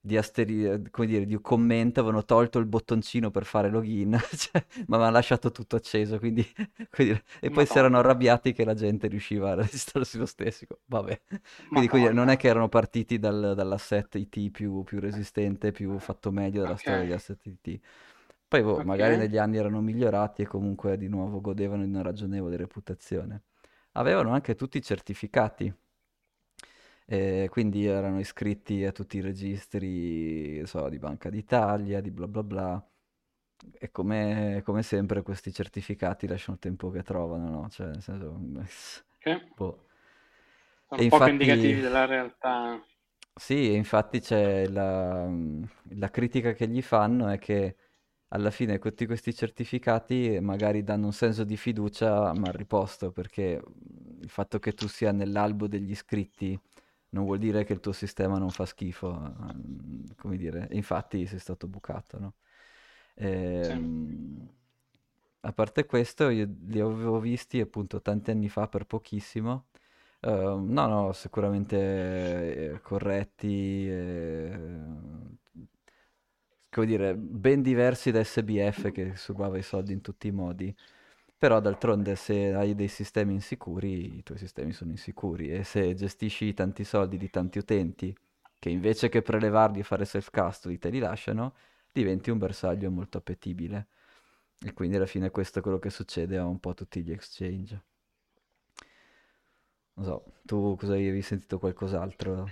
di 0.00 0.16
asteri- 0.16 0.88
come 0.90 1.06
dire, 1.06 1.26
di 1.26 1.38
commento, 1.40 2.00
avevano 2.00 2.24
tolto 2.24 2.58
il 2.58 2.66
bottoncino 2.66 3.30
per 3.30 3.44
fare 3.44 3.68
login, 3.70 4.18
cioè, 4.36 4.64
ma 4.86 4.96
avevano 4.96 5.12
lasciato 5.16 5.50
tutto 5.50 5.76
acceso, 5.76 6.18
quindi, 6.18 6.44
quindi- 6.90 7.20
e 7.40 7.50
poi 7.50 7.66
si 7.66 7.78
erano 7.78 7.98
arrabbiati 7.98 8.52
che 8.52 8.64
la 8.64 8.74
gente 8.74 9.08
riusciva 9.08 9.50
a 9.52 9.54
registrarsi 9.54 10.18
lo 10.18 10.26
stesso. 10.26 10.66
Vabbè, 10.86 11.20
quindi, 11.70 11.88
quindi 11.88 12.12
non 12.14 12.28
è 12.28 12.36
che 12.36 12.48
erano 12.48 12.68
partiti 12.68 13.18
dal- 13.18 13.52
dall'asset 13.54 14.14
IT 14.16 14.50
più, 14.50 14.82
più 14.84 15.00
resistente, 15.00 15.72
più 15.72 15.98
fatto 15.98 16.30
meglio 16.32 16.60
della 16.60 16.76
Ok, 16.76 16.86
storia 16.86 17.02
degli 17.02 17.12
asset 17.12 17.44
IT. 17.46 17.80
Poi 18.48 18.62
boh, 18.62 18.80
ok. 18.80 19.00
magari 19.00 19.16
negli 19.16 19.36
anni 19.36 19.58
erano 19.58 19.80
migliorati 19.80 20.42
e 20.42 20.46
comunque 20.46 20.96
di 20.96 21.08
nuovo 21.08 21.40
godevano 21.40 21.84
di 21.84 21.88
una 21.90 22.02
ragionevole 22.02 22.56
reputazione. 22.56 23.42
Avevano 23.92 24.32
anche 24.32 24.54
tutti 24.54 24.78
i 24.78 24.82
certificati, 24.82 25.72
e 27.12 27.48
quindi 27.50 27.86
erano 27.86 28.20
iscritti 28.20 28.84
a 28.84 28.92
tutti 28.92 29.16
i 29.18 29.20
registri, 29.20 30.64
so, 30.66 30.88
di 30.88 30.98
Banca 30.98 31.28
d'Italia, 31.30 32.00
di 32.00 32.10
bla 32.12 32.28
bla 32.28 32.42
bla. 32.44 32.84
E 33.78 33.90
come, 33.90 34.62
come 34.64 34.82
sempre 34.82 35.22
questi 35.22 35.52
certificati 35.52 36.26
lasciano 36.26 36.54
il 36.54 36.60
tempo 36.62 36.90
che 36.90 37.02
trovano, 37.02 37.50
no? 37.50 37.68
Cioè, 37.68 37.88
nel 37.88 38.02
senso, 38.02 38.38
Ok. 39.16 39.26
boh. 39.56 39.86
E 40.94 41.02
Sono 41.02 41.06
poco 41.06 41.30
infatti, 41.30 41.30
indicativi 41.30 41.80
della 41.80 42.04
realtà. 42.04 42.78
sì, 43.34 43.70
e 43.72 43.74
infatti 43.74 44.20
c'è 44.20 44.66
la, 44.68 45.28
la 45.94 46.10
critica 46.10 46.52
che 46.52 46.68
gli 46.68 46.82
fanno 46.82 47.28
è 47.28 47.38
che 47.38 47.76
alla 48.28 48.50
fine 48.50 48.78
tutti 48.78 49.06
questi 49.06 49.34
certificati 49.34 50.38
magari 50.40 50.84
danno 50.84 51.06
un 51.06 51.12
senso 51.12 51.44
di 51.44 51.56
fiducia 51.56 52.32
mal 52.34 52.52
riposto, 52.52 53.10
perché 53.12 53.62
il 54.20 54.28
fatto 54.28 54.58
che 54.58 54.72
tu 54.74 54.86
sia 54.88 55.12
nell'albo 55.12 55.66
degli 55.68 55.90
iscritti 55.90 56.58
non 57.10 57.24
vuol 57.24 57.38
dire 57.38 57.64
che 57.64 57.72
il 57.72 57.80
tuo 57.80 57.92
sistema 57.92 58.38
non 58.38 58.50
fa 58.50 58.66
schifo, 58.66 59.10
ehm, 59.14 60.14
come 60.16 60.36
dire, 60.36 60.68
e 60.68 60.76
infatti 60.76 61.26
sei 61.26 61.38
stato 61.38 61.66
bucato, 61.68 62.18
no? 62.18 62.34
Sì. 63.60 63.72
Ehm, 63.74 64.48
a 65.40 65.52
parte 65.52 65.86
questo, 65.86 66.28
io 66.28 66.46
li 66.66 66.80
avevo 66.80 67.18
visti 67.20 67.60
appunto 67.60 68.00
tanti 68.02 68.30
anni 68.30 68.48
fa 68.48 68.68
per 68.68 68.86
pochissimo. 68.86 69.66
Ehm, 70.20 70.70
no, 70.72 70.86
no, 70.86 71.12
sicuramente 71.12 72.72
eh, 72.74 72.80
corretti, 72.82 73.88
eh, 73.88 74.58
come 76.70 76.86
dire, 76.86 77.14
ben 77.16 77.62
diversi 77.62 78.10
da 78.10 78.22
SBF 78.22 78.90
che 78.92 79.16
subava 79.16 79.58
i 79.58 79.62
soldi 79.62 79.92
in 79.92 80.00
tutti 80.00 80.28
i 80.28 80.30
modi. 80.32 80.74
Però 81.40 81.58
d'altronde 81.58 82.16
se 82.16 82.52
hai 82.52 82.74
dei 82.74 82.88
sistemi 82.88 83.32
insicuri, 83.32 84.18
i 84.18 84.22
tuoi 84.22 84.36
sistemi 84.36 84.72
sono 84.74 84.90
insicuri 84.90 85.50
e 85.50 85.64
se 85.64 85.94
gestisci 85.94 86.52
tanti 86.52 86.84
soldi 86.84 87.16
di 87.16 87.30
tanti 87.30 87.56
utenti 87.56 88.14
che 88.58 88.68
invece 88.68 89.08
che 89.08 89.22
prelevarli 89.22 89.78
e 89.80 89.82
fare 89.82 90.04
self-custody 90.04 90.76
te 90.76 90.90
li 90.90 90.98
lasciano, 90.98 91.54
diventi 91.90 92.28
un 92.28 92.36
bersaglio 92.36 92.90
molto 92.90 93.16
appetibile. 93.16 93.86
E 94.62 94.74
quindi 94.74 94.96
alla 94.96 95.06
fine 95.06 95.30
questo 95.30 95.60
è 95.60 95.62
quello 95.62 95.78
che 95.78 95.88
succede 95.88 96.36
a 96.36 96.44
un 96.44 96.60
po' 96.60 96.74
tutti 96.74 97.02
gli 97.02 97.10
exchange. 97.10 97.84
Non 99.94 100.04
so, 100.04 100.24
tu 100.42 100.76
cosa 100.76 100.92
avevi 100.92 101.22
sentito 101.22 101.58
qualcos'altro? 101.58 102.50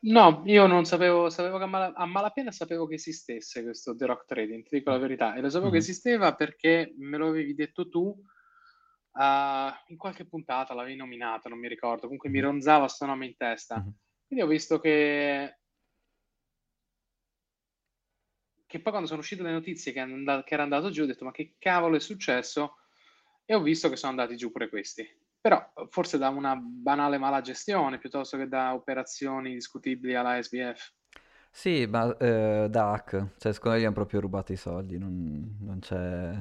No, 0.00 0.42
io 0.46 0.66
non 0.68 0.84
sapevo, 0.84 1.28
sapevo 1.28 1.58
che 1.58 1.64
a, 1.64 1.66
mala- 1.66 1.92
a 1.94 2.06
malapena 2.06 2.52
sapevo 2.52 2.86
che 2.86 2.94
esistesse 2.94 3.62
questo 3.64 3.96
The 3.96 4.06
Rock 4.06 4.26
Trading, 4.26 4.62
ti 4.62 4.76
dico 4.78 4.90
la 4.90 4.98
Mm. 4.98 4.98
verità, 4.98 5.34
e 5.34 5.40
lo 5.40 5.48
sapevo 5.50 5.70
che 5.72 5.78
Mhm, 5.78 5.78
esisteva 5.78 6.34
perché 6.36 6.94
me 6.98 7.16
lo 7.16 7.28
avevi 7.28 7.54
detto 7.54 7.88
tu, 7.88 8.14
ah, 9.12 9.76
in 9.88 9.96
qualche 9.96 10.24
puntata 10.26 10.74
l'avevi 10.74 10.96
nominato, 10.96 11.48
non 11.48 11.58
mi 11.58 11.68
ricordo, 11.68 12.02
comunque 12.02 12.28
mi 12.30 12.38
mhm, 12.38 12.40
ronzava 12.40 12.86
sto 12.88 13.06
nome 13.06 13.26
in 13.26 13.36
testa. 13.36 13.84
mhm. 13.84 13.92
Quindi 14.26 14.44
ho 14.44 14.48
visto 14.48 14.78
che, 14.78 15.58
che 18.66 18.78
poi 18.80 18.92
quando 18.92 19.08
sono 19.08 19.20
uscite 19.20 19.42
le 19.42 19.50
notizie 19.50 19.90
che, 19.92 19.98
and- 19.98 20.44
che 20.44 20.54
era 20.54 20.62
andato 20.62 20.90
giù, 20.90 21.02
ho 21.02 21.06
detto 21.06 21.24
ma 21.24 21.32
che 21.32 21.56
cavolo 21.58 21.96
è 21.96 22.00
successo? 22.00 22.76
E 23.44 23.54
ho 23.54 23.62
visto 23.62 23.88
che 23.88 23.96
sono 23.96 24.12
andati 24.12 24.36
giù 24.36 24.52
pure 24.52 24.68
questi. 24.68 25.04
Però 25.48 25.66
forse 25.88 26.18
da 26.18 26.28
una 26.28 26.60
banale 26.60 27.16
mala 27.16 27.40
gestione 27.40 27.96
piuttosto 27.96 28.36
che 28.36 28.48
da 28.48 28.74
operazioni 28.74 29.54
discutibili 29.54 30.14
alla 30.14 30.42
SBF. 30.42 30.92
Sì, 31.50 31.86
ma 31.86 32.14
eh, 32.18 32.66
da 32.68 32.92
hack, 32.92 33.28
cioè 33.38 33.54
secondo 33.54 33.76
me 33.76 33.80
gli 33.80 33.86
hanno 33.86 33.94
proprio 33.94 34.20
rubato 34.20 34.52
i 34.52 34.56
soldi, 34.56 34.98
non, 34.98 35.56
non 35.60 35.78
c'è... 35.78 36.38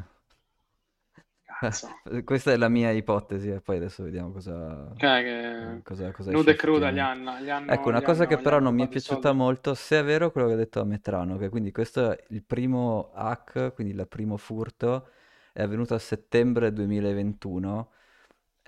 Cazzo. 1.58 1.88
Eh, 2.12 2.22
Questa 2.26 2.52
è 2.52 2.58
la 2.58 2.67
mia 2.67 2.91
ipotesi 2.91 3.50
e 3.50 3.62
poi 3.62 3.78
adesso 3.78 4.04
vediamo 4.04 4.32
cosa, 4.32 4.91
eh, 4.98 4.98
che 4.98 5.82
cosa, 5.86 6.12
cosa 6.12 6.32
nuda 6.32 6.52
esce 6.52 6.52
e 6.52 6.56
cruda 6.56 6.91
gli 6.91 7.00
hanno, 7.00 7.39
gli 7.39 7.48
Ecco, 7.48 7.54
hanno, 7.54 7.88
una 7.88 8.00
gli 8.00 8.04
cosa 8.04 8.26
che 8.26 8.34
hanno, 8.34 8.41
gli 8.41 8.43
però 8.43 8.60
non 8.60 8.76
mi 8.76 8.84
è 8.84 8.89
piaciuta 8.89 9.30
soldi. 9.30 9.38
molto, 9.38 9.74
se 9.74 10.00
è 10.00 10.04
vero 10.04 10.34
quello 10.34 10.48
che 10.48 10.54
ha 10.54 10.58
detto 10.58 10.82
a 10.82 10.84
Metrano, 10.84 11.38
che 11.38 11.48
quindi 11.48 11.72
questo 11.72 12.12
è 12.12 12.24
il 12.32 12.43
primo 12.43 13.13
hack, 13.13 13.74
quindi 13.74 13.93
il 13.93 14.06
primo 14.10 14.36
furto, 14.36 15.12
è 15.54 15.62
avvenuto 15.62 15.93
a 15.93 16.00
settembre 16.00 16.74
2021, 16.74 17.91
e 17.91 17.97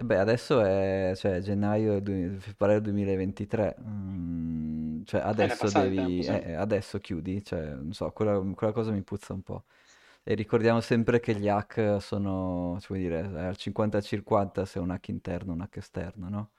beh, 0.03 0.17
adesso 0.17 0.61
è 0.61 1.13
cioè, 1.15 1.39
gennaio, 1.41 1.99
du- 2.01 2.37
febbraio 2.39 2.79
2023, 2.81 3.75
mm, 3.81 5.03
cioè 5.03 5.21
Eh, 5.37 5.49
adesso 5.49 5.69
tempo, 5.91 6.09
devi, 6.09 6.23
sì. 6.23 6.33
eh, 6.33 6.41
eh, 6.51 6.53
adesso 6.53 6.99
chiudi, 6.99 7.43
cioè, 7.43 7.73
non 7.73 7.93
so, 7.93 8.09
quella, 8.11 8.39
quella 8.55 8.73
cosa 8.73 8.91
mi 8.91 9.01
puzza 9.03 9.33
un 9.33 9.41
po'. 9.41 9.65
E 10.23 10.33
ricordiamo 10.35 10.81
sempre 10.81 11.19
che 11.19 11.35
gli 11.35 11.47
hack 11.47 11.97
sono, 12.01 12.77
cioè, 12.81 12.97
dire, 12.97 13.19
al 13.21 13.57
50-50 13.57 14.65
se 14.65 14.79
è 14.79 14.81
un 14.81 14.91
hack 14.91 15.07
interno 15.09 15.51
o 15.51 15.55
un 15.55 15.61
hack 15.61 15.77
esterno, 15.77 16.29
no? 16.29 16.51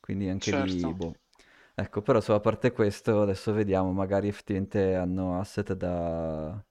Quindi 0.00 0.28
anche 0.28 0.52
lì, 0.52 0.92
Certo. 0.92 0.94
boh. 0.94 1.18
Ecco, 1.74 2.02
però 2.02 2.20
so, 2.20 2.34
a 2.34 2.40
parte 2.40 2.72
questo, 2.72 3.22
adesso 3.22 3.52
vediamo, 3.52 3.92
magari 3.92 4.28
effettivamente 4.28 4.94
hanno 4.94 5.38
asset 5.40 5.72
da... 5.74 6.62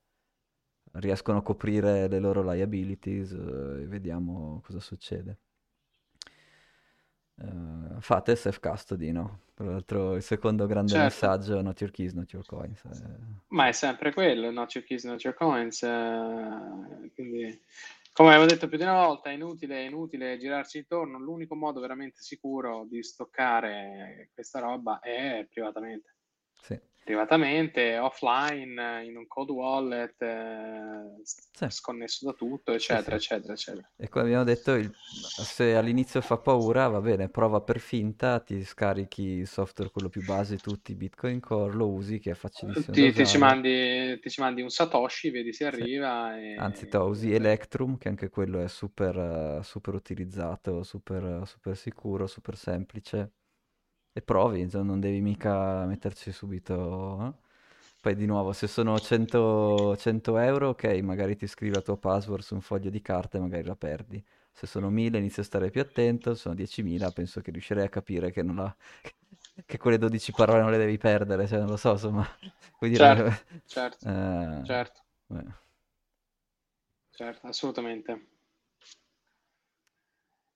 riescono 0.94 1.38
a 1.40 1.42
coprire 1.44 2.08
le 2.08 2.20
loro 2.20 2.42
liabilities 2.44 3.32
eh, 3.32 3.82
e 3.84 3.88
vediamo 3.88 4.62
cosa 4.64 4.80
succede. 4.80 5.40
Eh, 7.38 8.00
fate 8.00 8.36
self-custody, 8.36 9.12
no? 9.12 9.42
Tra 9.54 9.66
l'altro 9.66 10.16
il 10.16 10.22
secondo 10.22 10.66
grande 10.68 10.94
Certo. 10.94 11.04
messaggio, 11.04 11.62
not 11.62 11.80
your 11.82 11.92
keys, 11.92 12.14
not 12.14 12.32
your 12.32 12.46
coins. 12.46 12.84
eh, 12.86 13.44
Ma 13.50 13.68
è 13.68 13.72
sempre 13.74 14.14
quello, 14.14 14.52
not 14.52 14.74
your 14.76 14.86
keys, 14.86 15.04
not 15.04 15.22
your 15.24 15.36
coins. 15.36 15.84
eh, 15.84 17.12
quindi, 17.14 17.62
come 18.14 18.30
avevo 18.30 18.46
detto 18.46 18.68
più 18.70 18.78
di 18.78 18.84
una 18.84 19.06
volta, 19.06 19.30
è 19.30 19.34
inutile, 19.34 19.84
è 19.84 19.88
inutile 19.88 20.38
girarci 20.38 20.78
intorno. 20.80 21.20
L'unico 21.20 21.56
modo 21.56 21.82
veramente 21.82 22.22
sicuro 22.22 22.86
di 22.90 23.04
stoccare 23.04 24.30
questa 24.34 24.60
roba 24.60 25.00
è 25.00 25.46
privatamente. 25.50 26.16
Sì. 26.62 26.80
Privatamente, 27.06 28.00
offline, 28.00 29.04
in 29.06 29.16
un 29.16 29.28
cold 29.28 29.52
wallet, 29.52 30.20
eh, 30.24 31.22
Sì. 31.54 31.68
sconnesso 31.68 32.26
da 32.26 32.34
tutto, 32.34 32.74
Sì, 32.88 32.98
eccetera, 32.98 33.16
sì. 33.16 33.16
eccetera, 33.16 33.54
eccetera. 33.54 33.88
E 33.98 34.10
come 34.10 34.26
abbiamo 34.26 34.44
detto, 34.46 34.74
il- 34.74 34.96
se 35.44 35.76
all'inizio 35.76 36.22
fa 36.22 36.38
paura, 36.40 36.88
va 36.90 37.02
bene, 37.02 37.30
prova 37.30 37.62
per 37.62 37.80
finta, 37.80 38.40
ti 38.42 38.64
scarichi 38.66 39.24
il 39.24 39.48
software, 39.48 39.92
quello 39.92 40.10
più 40.10 40.24
base, 40.24 40.60
tutti, 40.60 40.96
Bitcoin 40.96 41.40
Core, 41.42 41.74
lo 41.76 41.90
usi, 41.92 42.20
che 42.20 42.32
è 42.32 42.36
facilissimo 42.36 42.98
Ti, 42.98 43.12
ti 43.12 43.26
ci 43.26 43.38
mandi, 43.38 44.20
ti 44.22 44.30
ci 44.30 44.40
mandi 44.42 44.62
un 44.62 44.70
Satoshi, 44.70 45.30
vedi 45.30 45.52
se 45.54 45.66
Sì. 45.74 45.86
arriva 45.86 46.38
Anzi, 46.58 46.88
e... 46.88 46.90
to, 46.90 47.06
usi 47.08 47.34
Electrum, 47.34 47.98
che 47.98 48.10
anche 48.10 48.30
quello 48.30 48.60
è 48.62 48.68
super, 48.70 49.18
eh, 49.60 49.64
super 49.64 49.94
utilizzato, 49.96 50.84
super, 50.84 51.44
super 51.48 51.78
sicuro, 51.78 52.28
super 52.28 52.58
semplice. 52.58 53.34
E 54.18 54.22
provi, 54.22 54.62
insomma, 54.62 54.86
non 54.86 55.00
devi 55.02 55.20
mica 55.22 55.86
metterci 55.86 56.32
subito... 56.32 57.22
eh. 57.28 57.44
Poi 58.02 58.16
di 58.16 58.26
nuovo, 58.28 58.54
se 58.54 58.68
sono 58.68 59.00
100, 59.00 59.96
100 59.98 60.38
euro, 60.38 60.70
ok, 60.70 60.86
magari 61.04 61.36
ti 61.36 61.48
scrivi 61.48 61.74
la 61.74 61.82
tua 61.82 61.98
password 61.98 62.44
su 62.44 62.54
un 62.54 62.62
foglio 62.62 62.90
di 62.92 63.02
carta 63.02 63.38
e 63.38 63.42
magari 63.42 63.64
la 63.66 63.76
perdi. 63.76 64.24
Se 64.52 64.68
sono 64.68 64.90
1000 64.92 65.18
inizio 65.18 65.42
a 65.42 65.46
stare 65.46 65.70
più 65.72 65.82
attento, 65.82 66.34
se 66.36 66.42
sono 66.42 66.56
10.000 66.56 67.12
penso 67.12 67.42
che 67.42 67.52
riuscirei 67.52 67.84
a 67.86 67.90
capire 67.90 68.32
che, 68.32 68.44
non 68.44 68.56
la... 68.58 68.76
che 69.66 69.78
quelle 69.78 69.98
12 69.98 70.34
parole 70.34 70.62
non 70.62 70.72
le 70.72 70.78
devi 70.78 70.98
perdere, 70.98 71.48
cioè 71.48 71.60
non 71.60 71.70
lo 71.70 71.78
so, 71.78 71.92
insomma. 71.92 72.26
Vuoi 72.80 72.92
dire... 72.92 73.04
Certo, 73.06 73.42
certo, 73.66 74.08
Eh, 74.08 74.62
certo, 74.62 75.02
certo, 77.10 77.48
assolutamente. 77.48 78.28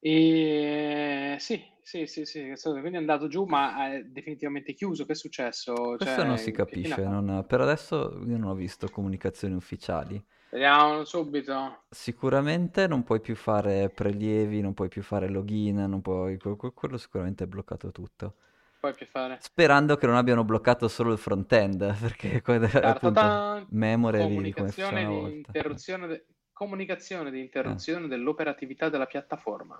E 0.01 1.38
sì, 1.39 1.62
sì, 2.06 2.26
sì, 2.26 2.26
sì, 2.26 2.54
quindi 2.62 2.94
è 2.94 2.96
andato 2.98 3.28
giù, 3.28 3.46
ma 3.46 3.92
è 3.94 4.04
definitivamente 4.04 4.74
chiuso. 4.74 5.06
Che 5.06 5.14
è 5.14 5.16
successo? 5.16 5.98
Questo 5.98 6.24
non 6.24 6.38
Cioè, 6.38 6.40
si 6.40 6.52
fine 6.66 6.94
ha 6.96 7.00
capisce, 7.00 7.04
non- 7.06 7.46
per 7.48 7.62
adesso 7.62 8.24
io 8.26 8.38
non 8.38 8.50
ho 8.50 8.56
visto 8.56 8.90
comunicazioni 8.90 9.54
ufficiali. 9.54 10.20
Vediamo 10.52 11.06
subito. 11.06 11.86
Sicuramente 11.92 12.88
non 12.88 13.04
puoi 13.04 13.20
più 13.22 13.36
fare 13.36 13.92
prelievi, 13.92 14.60
non 14.62 14.74
puoi 14.74 14.88
più 14.90 15.04
fare 15.04 15.28
login, 15.30 15.76
non 15.88 16.02
puoi... 16.02 16.38
que- 16.40 16.56
que- 16.56 16.74
quello 16.74 16.98
sicuramente 16.98 17.44
è 17.44 17.48
bloccato 17.48 17.92
tutto. 17.92 18.36
Poi 18.80 18.94
che 18.96 19.06
fare? 19.06 19.42
Sperando 19.42 19.98
che 19.98 20.06
non 20.06 20.16
abbiano 20.16 20.44
bloccato 20.44 20.88
solo 20.88 21.12
il 21.14 21.18
front-end, 21.18 21.96
perché 22.00 22.42
appunto 22.80 23.46
memory 23.70 24.26
di, 24.28 24.52
come 24.52 24.72
di 25.06 25.38
interruzione, 25.38 26.08
de- 26.08 26.26
comunicazione 26.52 27.32
di 27.32 27.40
Eh, 27.64 27.72
interruzione 27.72 28.08
dell'operatività 28.08 28.90
della 28.90 29.06
piattaforma. 29.06 29.78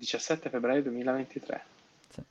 17 0.00 0.48
febbraio 0.48 0.82
2023. 0.82 1.64
sì. 2.08 2.22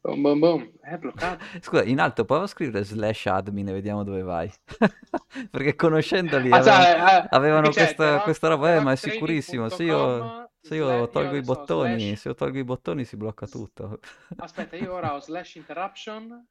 Boom, 0.00 0.22
boom, 0.22 0.38
boom. 0.40 0.70
È 0.80 0.96
bloccato. 0.98 1.44
Scusa, 1.62 1.84
in 1.84 2.00
alto 2.00 2.24
provo 2.24 2.46
scrivere 2.48 2.84
slash 2.84 3.26
admin 3.26 3.68
e 3.68 3.72
vediamo 3.72 4.02
dove 4.02 4.22
vai. 4.22 4.52
Perché 5.50 5.76
conoscendoli 5.76 6.50
Ah, 6.50 6.56
avevano, 6.58 6.82
sai, 6.82 7.22
eh, 7.22 7.26
avevano 7.30 7.72
questa, 7.72 8.16
The 8.16 8.22
questa 8.22 8.48
Rock, 8.48 8.60
roba, 8.60 8.74
eh, 8.74 8.80
ma 8.80 8.92
è 8.92 8.96
Rock 8.96 9.12
sicurissimo. 9.12 9.68
Se 9.68 9.84
io, 9.84 10.50
se 10.60 10.74
io 10.74 10.86
slash, 10.86 10.98
io 10.98 11.08
tolgo 11.10 11.36
i 11.36 11.42
bottoni, 11.42 12.14
slash 12.14 12.16
se 12.16 12.28
io 12.28 12.34
tolgo 12.34 12.58
i 12.58 12.64
bottoni 12.64 13.04
si 13.04 13.16
blocca 13.16 13.46
tutto. 13.46 14.00
aspetta 14.36 14.76
io 14.76 14.92
ora 14.92 15.14
ho 15.14 15.20
slash 15.20 15.54
interruption 15.56 16.46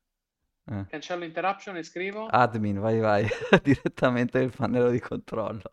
Eh. 0.68 0.86
cancello 0.88 1.24
interruption 1.24 1.78
e 1.78 1.84
scrivo 1.84 2.26
Admin, 2.26 2.80
vai 2.80 2.99
vai, 2.99 3.28
direttamente 3.61 4.39
nel 4.39 4.51
pannello 4.55 4.89
di 4.89 4.99
controllo. 4.99 5.70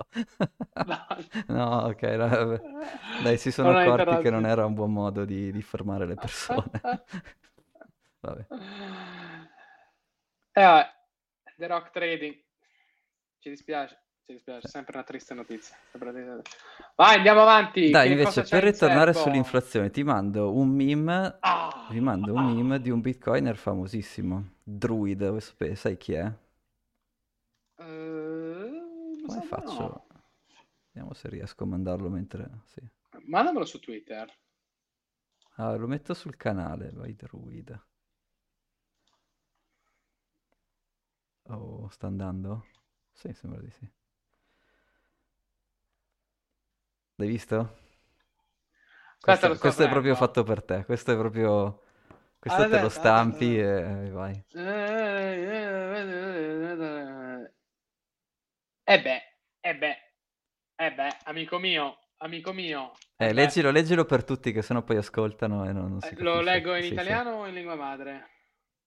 no, 0.84 1.06
No, 1.48 1.76
ok, 1.86 2.02
no. 2.02 2.60
Dai, 3.22 3.38
si 3.38 3.50
sono 3.50 3.72
non 3.72 3.80
accorti 3.80 4.22
che 4.22 4.30
non 4.30 4.44
era 4.44 4.66
un 4.66 4.74
buon 4.74 4.92
modo 4.92 5.24
di, 5.24 5.50
di 5.50 5.62
fermare 5.62 6.06
le 6.06 6.14
persone. 6.14 6.70
Vabbè. 8.20 8.46
eh, 10.52 10.62
vabbè, 10.62 10.86
The 11.56 11.66
Rock 11.66 11.90
Trading 11.90 12.40
ci 13.40 13.48
dispiace 13.48 14.01
ci 14.24 14.32
dispiace 14.32 14.68
sempre 14.68 14.94
una 14.94 15.04
triste 15.04 15.34
notizia 15.34 15.76
vai 16.94 17.16
andiamo 17.16 17.42
avanti 17.42 17.90
Dai, 17.90 18.08
che 18.08 18.12
invece, 18.14 18.42
per 18.42 18.64
in 18.64 18.70
ritornare 18.70 19.12
serbo 19.12 19.28
sull'inflazione, 19.28 19.90
ti 19.90 20.02
mando 20.02 20.52
un 20.52 20.68
meme, 20.68 21.36
ah, 21.40 21.88
vi 21.90 22.00
mando 22.00 22.32
un 22.32 22.38
ah. 22.38 22.52
meme 22.52 22.80
di 22.80 22.90
un 22.90 23.00
bitcoiner 23.00 23.56
famosissimo, 23.56 24.54
Druid, 24.62 25.36
sai 25.74 25.96
chi 25.96 26.12
è? 26.12 26.32
Mi 27.78 29.22
Come 29.26 29.42
faccio? 29.42 29.80
no. 29.80 30.06
Vediamo 30.92 31.14
se 31.14 31.28
riesco 31.28 31.64
a 31.64 31.66
mandarlo 31.66 32.08
mentre... 32.08 32.48
Sì. 32.66 32.80
mandamelo 33.24 33.64
su 33.64 33.80
Twitter 33.80 34.30
Ah, 35.56 35.76
lo 35.76 35.86
metto 35.86 36.14
sul 36.14 36.36
canale, 36.36 36.90
vai 36.92 37.14
Druid. 37.14 37.86
Oh, 41.48 41.88
sta 41.90 42.06
andando? 42.06 42.64
Sì, 43.12 43.32
sembra 43.34 43.60
di 43.60 43.70
sì. 43.70 43.90
L'hai 47.22 47.30
visto? 47.30 47.76
aspetta 49.20 49.20
Questo, 49.20 49.46
sto 49.54 49.58
questo 49.60 49.82
è 49.84 49.88
proprio 49.88 50.14
fatto 50.16 50.42
per 50.42 50.62
te, 50.64 50.84
questo 50.84 51.12
è 51.12 51.16
proprio... 51.16 51.80
Questo 52.40 52.66
te 52.68 52.78
lo 52.78 52.86
aspetta 52.86 52.88
stampi 52.88 53.58
aspetta 53.60 54.04
e 54.04 54.10
vai. 54.10 54.44
E 58.84 59.00
beh, 59.00 59.22
e 59.60 59.72
beh, 59.76 59.96
e 60.76 60.92
beh, 60.92 61.16
amico 61.24 61.58
mio, 61.58 61.96
amico 62.18 62.52
mio, 62.52 62.92
Eh, 63.16 63.32
leggilo, 63.32 63.70
leggilo 63.70 64.04
per 64.04 64.24
tutti 64.24 64.52
che 64.52 64.62
sennò 64.62 64.82
poi 64.82 64.96
ascoltano 64.96 65.64
e 65.68 65.72
non, 65.72 65.90
non 65.90 66.00
si 66.00 66.08
Eh, 66.08 66.22
Lo 66.22 66.40
leggo 66.40 66.74
in 66.74 66.82
Sì, 66.82 66.88
sì. 66.88 66.92
italiano 66.94 67.30
o 67.30 67.46
in 67.46 67.54
lingua 67.54 67.76
madre? 67.76 68.28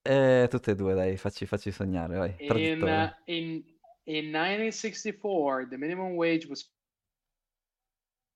Eh, 0.03 0.47
tutte 0.49 0.71
e 0.71 0.75
due, 0.75 0.93
dai, 0.93 1.17
facci, 1.17 1.45
facci 1.45 1.71
sognare, 1.71 2.17
vai. 2.17 2.35
In, 2.39 2.81
uh, 2.83 3.09
in, 3.25 3.63
in 4.03 4.25
1964, 4.29 5.67
the 5.69 5.77
minimum 5.77 6.15
wage 6.15 6.47
was 6.47 6.69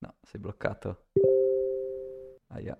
No, 0.01 0.15
sei 0.23 0.39
bloccato. 0.39 1.07
Aia. 2.49 2.77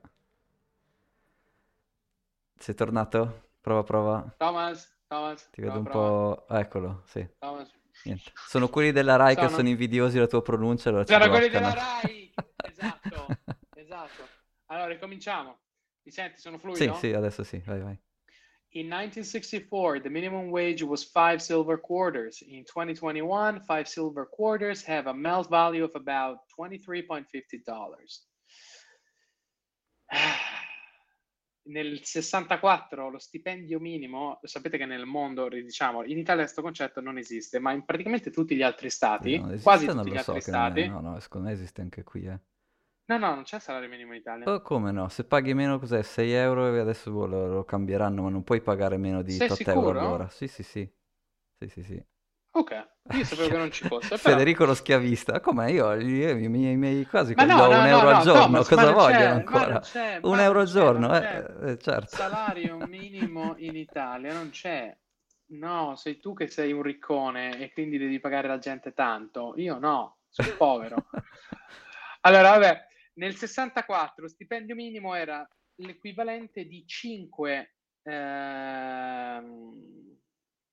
Sei 2.59 2.75
tornato? 2.75 3.49
Prova, 3.59 3.83
prova. 3.83 4.35
Thomas, 4.39 4.87
Thomas, 5.09 5.47
Ti 5.51 5.61
vedo 5.61 5.79
prova, 5.79 5.79
un 5.79 6.45
po'... 6.45 6.47
Eccolo, 6.49 7.03
sì. 7.05 7.27
Thomas. 7.39 7.69
Niente. 8.03 8.31
Sono 8.47 8.69
quelli 8.69 8.91
della 8.91 9.15
Rai 9.15 9.35
che 9.35 9.41
Sono, 9.41 9.49
sono 9.49 9.67
invidiosi 9.69 10.15
della 10.15 10.27
tua 10.27 10.41
pronuncia, 10.41 10.89
allora 10.89 11.05
sono 11.05 11.29
quelli 11.29 11.49
della. 11.49 11.73
Rai. 11.73 12.33
Esatto, 12.61 13.25
esatto. 13.73 14.27
Allora, 14.67 14.87
ricominciamo. 14.87 15.57
Mi 16.03 16.11
senti? 16.11 16.39
Sono 16.39 16.57
Sì, 16.57 16.63
fluido? 16.63 16.93
sì, 16.93 17.13
adesso 17.13 17.43
sì, 17.43 17.61
vai, 17.65 17.81
vai. 17.81 17.99
In 18.73 18.85
1964, 18.85 20.01
the 20.01 20.09
minimum 20.09 20.51
wage 20.51 20.83
was 20.83 21.03
five 21.03 21.41
silver 21.41 21.79
quarters. 21.79 22.41
In 22.41 22.63
2021, 22.65 23.61
five 23.61 23.87
silver 23.87 24.27
quarters 24.27 24.83
have 24.83 25.07
a 25.07 25.13
melt 25.13 25.49
value 25.49 25.83
of 25.83 25.95
about 25.95 26.41
$23.50. 26.55 27.25
Nel 31.69 31.99
64 32.03 33.09
lo 33.09 33.17
stipendio 33.17 33.79
minimo, 33.79 34.39
sapete 34.43 34.77
che 34.77 34.85
nel 34.85 35.05
mondo, 35.05 35.49
diciamo, 35.49 36.03
in 36.03 36.19
Italia 36.19 36.43
questo 36.43 36.61
concetto 36.61 37.01
non 37.01 37.17
esiste, 37.17 37.57
ma 37.57 37.71
in 37.71 37.85
praticamente 37.85 38.29
tutti 38.29 38.55
gli 38.55 38.61
altri 38.61 38.91
stati, 38.91 39.39
no, 39.39 39.55
quasi 39.63 39.85
esiste, 39.85 40.01
tutti 40.01 40.11
gli 40.11 40.19
so, 40.19 40.31
altri 40.31 40.41
stati, 40.41 40.87
No, 40.87 40.99
no, 40.99 41.19
secondo 41.19 41.47
me 41.47 41.53
esiste 41.53 41.81
anche 41.81 42.03
qui, 42.03 42.25
eh. 42.25 42.39
No, 43.09 43.17
no, 43.17 43.33
non 43.33 43.43
c'è 43.43 43.59
salario 43.59 43.89
minimo 43.89 44.13
in 44.13 44.19
Italia. 44.19 44.45
Oh, 44.47 44.61
come 44.61 44.91
no? 44.91 45.09
Se 45.09 45.23
paghi 45.23 45.53
meno, 45.53 45.79
cos'è? 45.79 46.03
6 46.03 46.31
euro 46.31 46.73
e 46.73 46.79
adesso 46.79 47.11
boh, 47.11 47.25
lo, 47.25 47.47
lo 47.47 47.63
cambieranno, 47.65 48.21
ma 48.21 48.29
non 48.29 48.43
puoi 48.43 48.61
pagare 48.61 48.97
meno 48.97 49.21
di 49.23 49.35
Sei 49.35 49.49
8 49.49 49.71
euro 49.71 49.89
all'ora. 49.89 50.29
Sì, 50.29 50.47
sì, 50.47 50.63
sì. 50.63 50.89
Sì, 51.59 51.67
sì, 51.69 51.83
sì. 51.83 52.03
Ok, 52.51 52.71
io 52.71 53.23
sapevo 53.23 53.49
che 53.49 53.57
non 53.57 53.71
ci 53.71 53.83
fosse, 53.87 54.17
però... 54.17 54.35
Federico 54.35 54.65
lo 54.65 54.73
schiavista. 54.73 55.39
Come 55.39 55.71
io, 55.71 55.93
io- 55.93 56.37
i 56.37 56.47
miei, 56.47 56.75
miei 56.77 57.05
quasi 57.05 57.33
no, 57.35 57.45
do 57.45 57.51
no, 57.51 57.67
un 57.67 57.73
no, 57.73 57.85
euro 57.87 58.07
al 58.09 58.15
no, 58.15 58.23
giorno, 58.23 58.41
Thomas, 58.41 58.69
ma 58.69 58.75
cosa 58.75 58.91
vogliono 58.91 59.33
ancora? 59.33 59.81
Un 60.21 60.39
euro 60.39 60.59
al 60.61 60.67
giorno, 60.67 61.15
eh, 61.15 61.71
eh, 61.71 61.77
certo. 61.79 62.15
salario 62.15 62.77
minimo 62.77 63.55
in 63.57 63.75
Italia, 63.75 64.33
non 64.33 64.49
c'è. 64.49 64.95
No, 65.51 65.95
sei 65.95 66.19
tu 66.19 66.33
che 66.33 66.47
sei 66.47 66.71
un 66.73 66.83
riccone 66.83 67.59
e 67.59 67.71
quindi 67.73 67.97
devi 67.97 68.19
pagare 68.19 68.47
la 68.47 68.59
gente 68.59 68.93
tanto. 68.93 69.53
Io 69.57 69.79
no, 69.79 70.17
sono 70.29 70.55
povero. 70.57 71.05
Allora, 72.21 72.49
vabbè, 72.49 72.87
nel 73.19 73.35
64 73.35 74.23
lo 74.23 74.29
stipendio 74.29 74.75
minimo 74.75 75.13
era 75.13 75.47
l'equivalente 75.75 76.65
di 76.65 76.83
5 76.85 77.75
ehm, 78.03 80.17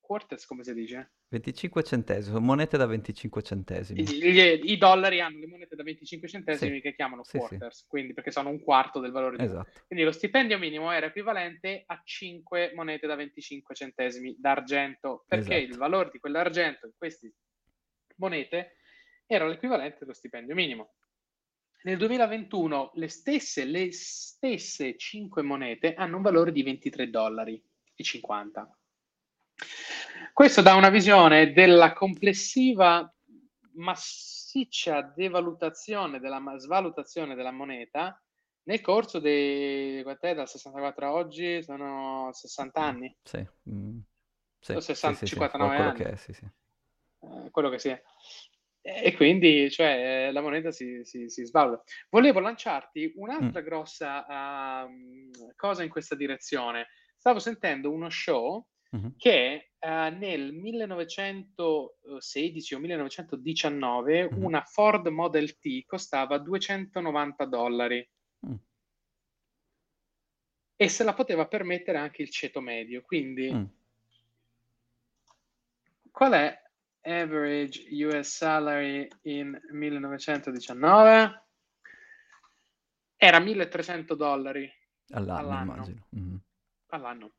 quarters, 0.00 0.46
come 0.46 0.62
si 0.62 0.72
dice? 0.72 1.14
25 1.28 1.82
centesimi, 1.82 2.40
monete 2.40 2.76
da 2.76 2.86
25 2.86 3.42
centesimi. 3.42 4.00
I, 4.00 4.72
i 4.72 4.78
dollari 4.78 5.20
hanno 5.20 5.40
le 5.40 5.48
monete 5.48 5.74
da 5.74 5.82
25 5.82 6.28
Sì, 6.28 6.34
centesimi 6.36 6.80
che 6.80 6.94
chiamano 6.94 7.24
sì, 7.24 7.32
sì, 7.32 7.38
quarters, 7.38 7.84
quindi 7.88 8.14
perché 8.14 8.30
sono 8.30 8.48
un 8.48 8.62
quarto 8.62 9.00
del 9.00 9.10
valore 9.10 9.38
di 9.38 9.44
esatto, 9.44 9.82
Quindi 9.88 10.04
lo 10.04 10.12
stipendio 10.12 10.56
minimo 10.56 10.92
era 10.92 11.06
equivalente 11.06 11.82
a 11.86 12.00
5 12.04 12.72
monete 12.74 13.08
da 13.08 13.16
25 13.16 13.74
centesimi 13.74 14.36
d'argento, 14.38 15.24
perché 15.26 15.56
il 15.56 15.70
esatto. 15.70 15.78
valore 15.78 16.10
di 16.12 16.20
quell'argento 16.20 16.86
in 16.86 16.92
queste 16.96 17.32
monete 18.18 18.76
era 19.26 19.48
l'equivalente 19.48 19.98
dello 20.00 20.14
stipendio 20.14 20.54
minimo. 20.54 20.94
Nel 21.86 21.98
2021 21.98 22.90
le 22.94 23.06
stesse, 23.06 23.64
le 23.64 23.92
stesse 23.92 24.96
5 24.96 25.42
monete 25.42 25.94
hanno 25.94 26.16
un 26.16 26.22
valore 26.22 26.50
di 26.50 26.64
23 26.64 27.10
dollari 27.10 27.62
e 27.94 28.02
50. 28.02 28.76
Questo 30.32 30.62
dà 30.62 30.74
una 30.74 30.88
visione 30.90 31.52
della 31.52 31.92
complessiva 31.92 33.08
massiccia 33.74 35.00
devalutazione, 35.02 36.18
della 36.18 36.42
svalutazione 36.56 37.36
della 37.36 37.52
moneta 37.52 38.20
nel 38.64 38.80
corso 38.80 39.20
dei, 39.20 40.02
quant'è, 40.02 40.34
dal 40.34 40.48
64 40.48 41.06
a 41.06 41.12
oggi, 41.12 41.62
sono 41.62 42.30
60 42.32 42.80
anni, 42.80 43.16
Sì, 43.22 43.46
mm, 43.70 43.98
sì, 44.58 44.72
o 44.72 44.80
sì, 44.80 44.86
60, 44.86 45.18
sì, 45.18 45.26
sì, 45.26 45.32
59 45.34 45.76
quello 45.76 45.90
anni, 45.90 45.98
che 46.02 46.10
è, 46.10 46.16
sì, 46.16 46.32
sì. 46.32 46.44
eh, 47.20 47.50
quello 47.52 47.68
che 47.68 47.78
sia. 47.78 48.02
E 48.88 49.16
quindi, 49.16 49.68
cioè, 49.68 50.30
la 50.30 50.40
moneta 50.40 50.70
si, 50.70 51.00
si, 51.02 51.28
si 51.28 51.44
svaluta. 51.44 51.82
Volevo 52.08 52.38
lanciarti 52.38 53.08
Mm, 53.08 53.12
un'altra 53.20 53.60
grossa 53.60 54.84
um, 54.86 55.28
cosa 55.56 55.82
in 55.82 55.88
questa 55.88 56.14
direzione. 56.14 56.86
Stavo 57.16 57.40
sentendo 57.40 57.90
uno 57.90 58.08
show 58.10 58.64
Mhm. 58.92 59.14
che 59.16 59.72
eh, 59.76 60.10
nel 60.10 60.52
1916 60.52 62.74
o 62.74 62.78
1919 62.78 64.30
Mhm. 64.30 64.44
una 64.44 64.62
Ford 64.62 65.04
Model 65.08 65.58
T 65.58 65.84
costava 65.84 66.38
290 66.38 67.44
dollari 67.46 68.08
Mm. 68.46 68.54
e 70.76 70.88
se 70.88 71.02
la 71.02 71.12
poteva 71.14 71.48
permettere 71.48 71.98
anche 71.98 72.22
il 72.22 72.30
ceto 72.30 72.60
medio. 72.60 73.02
Quindi, 73.02 73.52
Mm. 73.52 73.64
qual 76.12 76.32
è 76.34 76.62
average 77.06 77.86
US 78.04 78.28
salary 78.36 79.08
in 79.22 79.58
1919? 79.70 81.44
Era 83.16 83.38
1300 83.38 84.14
dollari 84.14 84.70
All'anno, 85.10 85.38
all'anno. 85.40 85.72
immagino. 85.74 86.06
Mhm. 86.10 86.40
all'anno. 86.88 87.32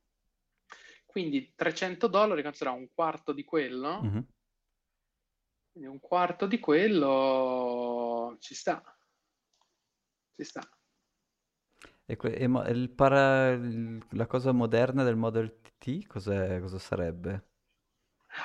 Quindi 1.05 1.53
300 1.55 2.07
dollari, 2.07 2.41
quanto 2.41 2.57
sarà? 2.59 2.71
Un 2.71 2.87
quarto 2.93 3.31
di 3.33 3.43
quello? 3.43 4.01
Mhm. 4.01 4.27
Quindi 5.71 5.89
un 5.89 5.99
quarto 5.99 6.45
di 6.47 6.59
quello 6.59 8.35
ci 8.39 8.55
sta. 8.55 8.81
Ci 10.35 10.43
sta. 10.43 10.61
E, 12.05 12.15
que- 12.15 12.33
e 12.35 12.47
mo- 12.47 12.63
para- 12.95 13.55
la 14.11 14.25
cosa 14.27 14.51
moderna 14.53 15.03
del 15.03 15.15
Model 15.15 15.59
T 15.77 16.05
cos'è- 16.07 16.59
cosa 16.61 16.79
sarebbe? 16.79 17.49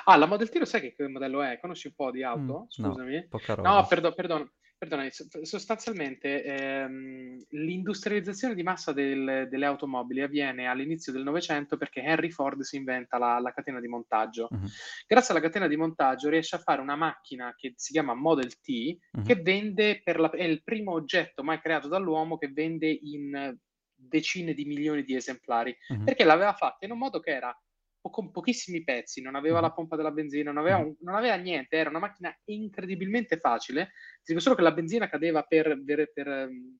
Ah, 0.05 0.17
la 0.17 0.25
Model 0.25 0.49
T 0.49 0.55
lo 0.57 0.65
sai 0.65 0.81
che 0.81 1.07
modello 1.07 1.41
è? 1.41 1.59
Conosci 1.59 1.87
un 1.87 1.93
po' 1.95 2.11
di 2.11 2.19
Mm, 2.19 2.23
auto? 2.25 2.65
no, 2.77 2.89
Scusami. 2.91 3.15
No, 3.15 3.55
roba. 3.55 3.87
perdo- 3.87 4.13
perdono, 4.13 4.51
perdona, 4.77 5.07
sostanzialmente 5.43 6.43
ehm, 6.43 7.37
l'industrializzazione 7.49 8.55
di 8.55 8.63
massa 8.63 8.91
del- 8.91 9.47
delle 9.49 9.65
automobili 9.65 10.21
avviene 10.21 10.67
all'inizio 10.67 11.11
del 11.13 11.23
Novecento 11.23 11.77
perché 11.77 12.01
Henry 12.01 12.29
Ford 12.31 12.61
si 12.61 12.75
inventa 12.77 13.17
la, 13.17 13.39
la 13.39 13.51
catena 13.53 13.79
di 13.79 13.87
montaggio. 13.87 14.51
Mhm, 14.51 14.67
Grazie 15.07 15.33
alla 15.33 15.43
catena 15.43 15.67
di 15.67 15.77
montaggio 15.77 16.29
riesce 16.29 16.55
a 16.55 16.59
fare 16.59 16.81
una 16.81 16.95
macchina 16.95 17.53
che 17.55 17.73
si 17.75 17.91
chiama 17.93 18.13
Model 18.13 18.59
T, 18.59 18.97
mhm, 19.13 19.23
che 19.23 19.35
vende 19.35 20.01
per 20.03 20.19
la, 20.19 20.29
è 20.31 20.43
il 20.43 20.63
primo 20.63 20.91
oggetto 20.93 21.43
mai 21.43 21.59
creato 21.61 21.87
dall'uomo 21.87 22.37
che 22.37 22.49
vende 22.51 22.89
in 22.89 23.55
decine 23.95 24.53
di 24.53 24.65
milioni 24.65 25.03
di 25.03 25.15
esemplari, 25.15 25.75
mhm, 25.89 26.03
perché 26.03 26.23
l'aveva 26.23 26.53
fatta 26.53 26.85
in 26.85 26.91
un 26.91 26.97
modo 26.97 27.19
che 27.19 27.31
era 27.31 27.57
po- 28.03 28.09
con 28.09 28.31
pochissimi 28.31 28.83
pezzi, 28.83 29.21
non 29.21 29.35
aveva 29.35 29.57
mhm, 29.57 29.61
la 29.63 29.71
pompa 29.71 29.95
della 29.95 30.11
benzina, 30.11 30.51
non 30.51 30.61
aveva, 30.61 30.79
mhm. 30.79 30.85
un- 30.87 30.95
non 30.99 31.15
aveva 31.15 31.35
niente, 31.35 31.77
era 31.77 31.89
una 31.89 31.99
macchina 31.99 32.35
incredibilmente 32.45 33.37
facile. 33.39 33.91
Ti 34.21 34.31
dico 34.33 34.39
solo 34.41 34.55
che 34.55 34.61
la 34.61 34.73
benzina 34.73 35.07
cadeva 35.09 35.43
per, 35.43 35.81
per, 35.83 36.11
per, 36.13 36.27
ehm, 36.27 36.77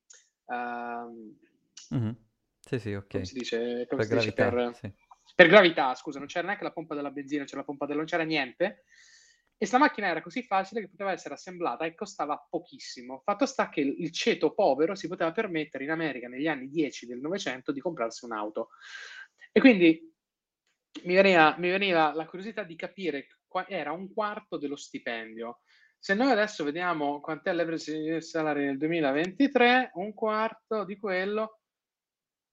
ehm, 0.47 1.37
Mhm. 1.89 2.17
Sì, 2.59 2.79
sì, 2.79 2.93
come 3.11 3.23
ok. 3.23 3.25
si 3.25 3.33
dice, 3.37 3.85
come 3.87 4.01
Per 4.01 4.05
si 4.05 4.13
dice? 4.15 4.33
gravità, 4.33 4.49
Per, 4.49 4.75
sì. 4.75 4.93
per 5.35 5.47
gravità, 5.47 5.95
scusa, 5.95 6.17
non 6.19 6.27
c'era 6.27 6.45
neanche 6.45 6.63
la 6.63 6.71
pompa 6.71 6.95
della 6.95 7.11
benzina, 7.11 7.43
c'era 7.43 7.57
la 7.59 7.65
pompa 7.65 7.85
della, 7.85 7.97
non 7.97 8.07
c'era 8.07 8.23
niente. 8.23 8.83
E 9.57 9.65
sta 9.65 9.77
macchina 9.77 10.07
era 10.07 10.21
così 10.21 10.43
facile 10.43 10.81
che 10.81 10.89
poteva 10.89 11.11
essere 11.11 11.35
assemblata 11.35 11.85
e 11.85 11.93
costava 11.95 12.45
pochissimo. 12.49 13.21
Fatto 13.23 13.45
sta 13.45 13.69
che 13.69 13.81
il 13.81 13.95
il 14.01 14.11
ceto 14.11 14.53
povero 14.53 14.95
si 14.95 15.07
poteva 15.07 15.31
permettere 15.31 15.83
in 15.85 15.91
America 15.91 16.27
negli 16.27 16.47
anni 16.47 16.67
10 16.69 17.05
del 17.05 17.19
Novecento 17.19 17.71
di 17.71 17.79
comprarsi 17.79 18.25
un'auto. 18.25 18.69
E 19.51 19.59
quindi 19.59 20.12
mi 21.03 21.15
veniva, 21.15 21.55
mi 21.57 21.69
veniva 21.69 22.13
la 22.13 22.25
curiosità 22.25 22.63
di 22.63 22.75
capire 22.75 23.27
qua 23.47 23.67
era 23.67 23.91
un 23.91 24.11
quarto 24.13 24.57
dello 24.57 24.75
stipendio. 24.75 25.59
Se 25.97 26.13
noi 26.13 26.31
adesso 26.31 26.63
vediamo 26.63 27.19
quant'è 27.19 27.53
l'average 27.53 28.21
salary 28.21 28.65
nel 28.65 28.77
2023, 28.77 29.91
un 29.95 30.13
quarto 30.13 30.83
di 30.83 30.97
quello 30.97 31.59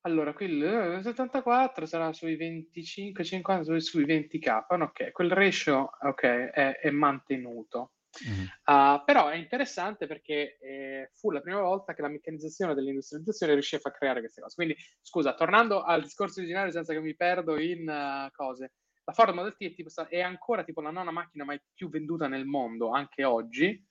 allora, 0.02 0.32
qui 0.32 0.46
il 0.46 0.64
eh, 0.64 1.02
74 1.02 1.84
sarà 1.84 2.12
sui 2.14 2.34
25, 2.36 3.22
50, 3.22 3.64
sui, 3.64 3.80
sui 3.82 4.04
20k. 4.06 4.76
no, 4.76 4.84
Ok, 4.84 5.10
quel 5.12 5.30
ratio 5.30 5.90
ok, 6.00 6.22
è, 6.22 6.78
è 6.78 6.90
mantenuto. 6.90 7.92
Mhm. 8.26 8.48
Ah, 8.64 9.02
però 9.04 9.28
è 9.28 9.36
interessante 9.36 10.06
perché 10.06 10.58
eh, 10.58 11.10
fu 11.14 11.30
la 11.30 11.40
prima 11.40 11.60
volta 11.60 11.94
che 11.94 12.02
la 12.02 12.08
meccanizzazione 12.08 12.74
dell'industrializzazione 12.74 13.52
riuscì 13.52 13.76
a 13.76 13.78
far 13.78 13.92
creare 13.92 14.20
queste 14.20 14.40
cose. 14.40 14.54
Quindi, 14.54 14.76
scusa, 15.00 15.34
tornando 15.34 15.82
al 15.82 16.02
discorso 16.02 16.40
originario 16.40 16.72
senza 16.72 16.92
che 16.92 17.00
mi 17.00 17.14
perdo 17.14 17.58
in 17.58 17.88
eh, 17.88 18.30
cose, 18.32 18.72
la 19.04 19.12
Ford 19.12 19.34
Model 19.34 19.56
T 19.56 19.64
è, 19.64 19.74
tipo 19.74 19.90
è 20.08 20.20
ancora 20.20 20.62
tipo 20.64 20.80
la 20.80 20.90
nona 20.90 21.10
macchina 21.10 21.44
mai 21.44 21.60
più 21.74 21.88
venduta 21.88 22.28
nel 22.28 22.44
mondo, 22.44 22.90
anche 22.90 23.24
oggi. 23.24 23.84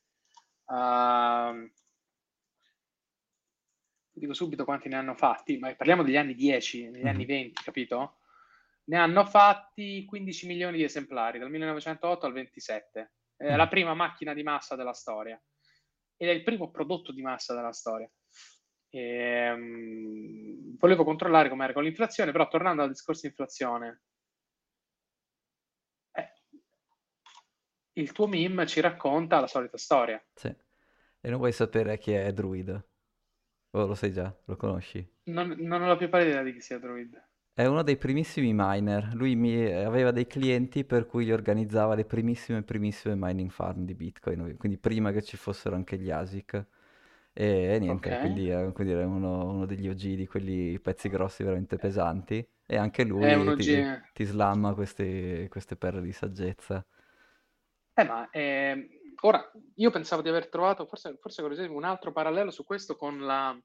Ti 4.12 4.20
dico 4.20 4.34
subito 4.34 4.66
quanti 4.66 4.90
ne 4.90 4.96
hanno 4.96 5.16
fatti, 5.16 5.58
ma 5.58 5.74
parliamo 5.76 6.04
degli 6.04 6.18
anni 6.18 6.36
10, 6.36 6.90
negli 6.90 7.08
anni 7.08 7.24
Mhm. 7.24 7.28
20, 7.28 7.64
capito? 7.64 8.18
Ne 8.86 8.98
hanno 8.98 9.24
fatti 9.26 10.04
15 10.06 10.48
milioni 10.48 10.78
di 10.78 10.84
esemplari 10.84 11.40
dal 11.40 11.50
1908 11.50 12.26
al 12.26 12.34
27. 12.34 13.14
È 13.40 13.56
la 13.56 13.64
Mhm. 13.64 13.70
prima 13.70 13.94
macchina 13.94 14.34
di 14.34 14.44
massa 14.44 14.76
della 14.76 14.92
storia 14.94 15.42
ed 16.18 16.28
è 16.28 16.32
il 16.32 16.44
primo 16.44 16.70
prodotto 16.72 17.14
di 17.14 17.22
massa 17.22 17.56
della 17.56 17.72
storia. 17.72 18.10
Ehm, 18.90 20.76
volevo 20.78 21.04
controllare 21.06 21.48
com'era 21.48 21.72
con 21.74 21.84
l'inflazione, 21.84 22.32
però 22.34 22.48
tornando 22.50 22.82
al 22.84 22.90
discorso 22.90 23.28
inflazione, 23.28 24.02
eh, 26.18 26.30
il 27.94 28.12
tuo 28.12 28.28
meme 28.28 28.68
ci 28.68 28.82
racconta 28.82 29.40
la 29.40 29.48
solita 29.48 29.78
storia. 29.78 30.22
Sì. 30.34 30.48
E 31.22 31.30
non 31.30 31.38
vuoi 31.40 31.52
sapere 31.52 31.98
chi 31.98 32.12
è 32.14 32.32
Druid? 32.34 32.88
O 33.72 33.86
lo 33.86 33.96
sai 33.96 34.12
già? 34.12 34.36
Lo 34.46 34.56
conosci? 34.58 35.08
Non, 35.30 35.56
non 35.60 35.82
ho 35.82 35.88
la 35.88 35.96
più 35.96 36.10
pallida 36.10 36.32
idea 36.32 36.44
di 36.44 36.54
chi 36.54 36.60
sia 36.62 36.78
Druid. 36.80 37.29
È 37.60 37.66
uno 37.66 37.84
dei 37.84 37.98
primissimi 37.98 38.54
miner. 38.56 39.10
Lui 39.16 39.36
mi- 39.36 39.70
aveva 39.70 40.12
dei 40.12 40.26
clienti 40.28 40.86
per 40.86 41.06
cui 41.06 41.26
gli 41.26 41.32
organizzava 41.34 41.94
le 41.94 42.06
primissime, 42.06 42.64
primissime 42.64 43.16
mining 43.18 43.50
farm 43.52 43.84
di 43.84 43.94
Bitcoin, 43.96 44.56
quindi 44.58 44.78
prima 44.78 45.12
che 45.12 45.22
ci 45.22 45.36
fossero 45.36 45.76
anche 45.76 45.98
gli 45.98 46.10
ASIC. 46.10 46.66
E, 47.34 47.46
e 47.76 47.80
niente, 47.80 48.12
Ok. 48.12 48.22
quindi, 48.22 48.48
è- 48.48 48.72
quindi 48.72 48.94
era 48.94 49.06
uno, 49.06 49.44
uno 49.50 49.66
degli 49.66 49.90
OG 49.90 50.16
di 50.16 50.26
quelli 50.26 50.80
pezzi 50.80 51.10
grossi 51.10 51.44
veramente 51.44 51.76
pesanti. 51.76 52.48
E 52.66 52.78
anche 52.78 53.04
lui 53.04 53.54
ti, 53.54 53.86
ti 54.14 54.24
slamma 54.24 54.74
queste, 54.74 55.48
queste 55.50 55.76
perle 55.76 56.02
di 56.02 56.14
saggezza. 56.14 56.86
Eh, 57.94 58.04
ma 58.06 58.30
ehm, 58.32 58.88
ora 59.22 59.52
io 59.76 59.90
pensavo 59.92 60.22
di 60.22 60.30
aver 60.30 60.48
trovato, 60.48 60.86
forse, 60.86 61.18
forse 61.20 61.42
un 61.42 61.84
altro 61.84 62.12
parallelo 62.12 62.52
su 62.52 62.64
questo 62.64 62.96
con 62.96 63.20
la, 63.20 63.58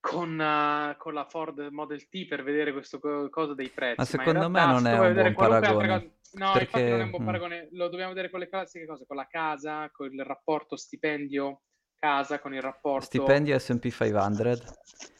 con, 0.00 0.40
eh, 0.40 0.96
con 0.98 1.14
la 1.14 1.24
Ford 1.24 1.58
Model 1.70 2.08
T 2.08 2.26
per 2.26 2.42
vedere 2.42 2.72
questo 2.72 2.98
co- 2.98 3.28
cosa 3.30 3.54
dei 3.54 3.68
Ma 3.68 3.72
prezzi. 3.74 4.16
Ma 4.16 4.22
secondo 4.22 4.48
me 4.48 4.60
realtà, 4.60 4.72
non 4.72 4.86
se 4.86 4.86
è 4.86 4.98
un 4.98 5.12
buon 5.32 5.34
paragone. 5.34 5.86
cosa, 5.88 6.10
no, 6.32 6.60
infatti 6.60 6.90
non 6.90 7.00
è 7.00 7.04
un 7.04 7.10
Perché... 7.10 7.10
buon 7.10 7.22
mm, 7.22 7.24
paragone, 7.24 7.68
lo 7.72 7.88
dobbiamo 7.88 8.10
vedere 8.10 8.30
con 8.30 8.40
le 8.40 8.48
classiche 8.48 8.86
cose, 8.86 9.06
con 9.06 9.16
la 9.16 9.26
casa, 9.26 9.90
con 9.90 10.12
il 10.12 10.24
rapporto 10.24 10.76
stipendio-casa, 10.76 12.38
con 12.40 12.54
il 12.54 12.62
rapporto 12.62 13.06
Stipendio 13.06 13.58
S&P 13.58 13.90
500 13.90 14.76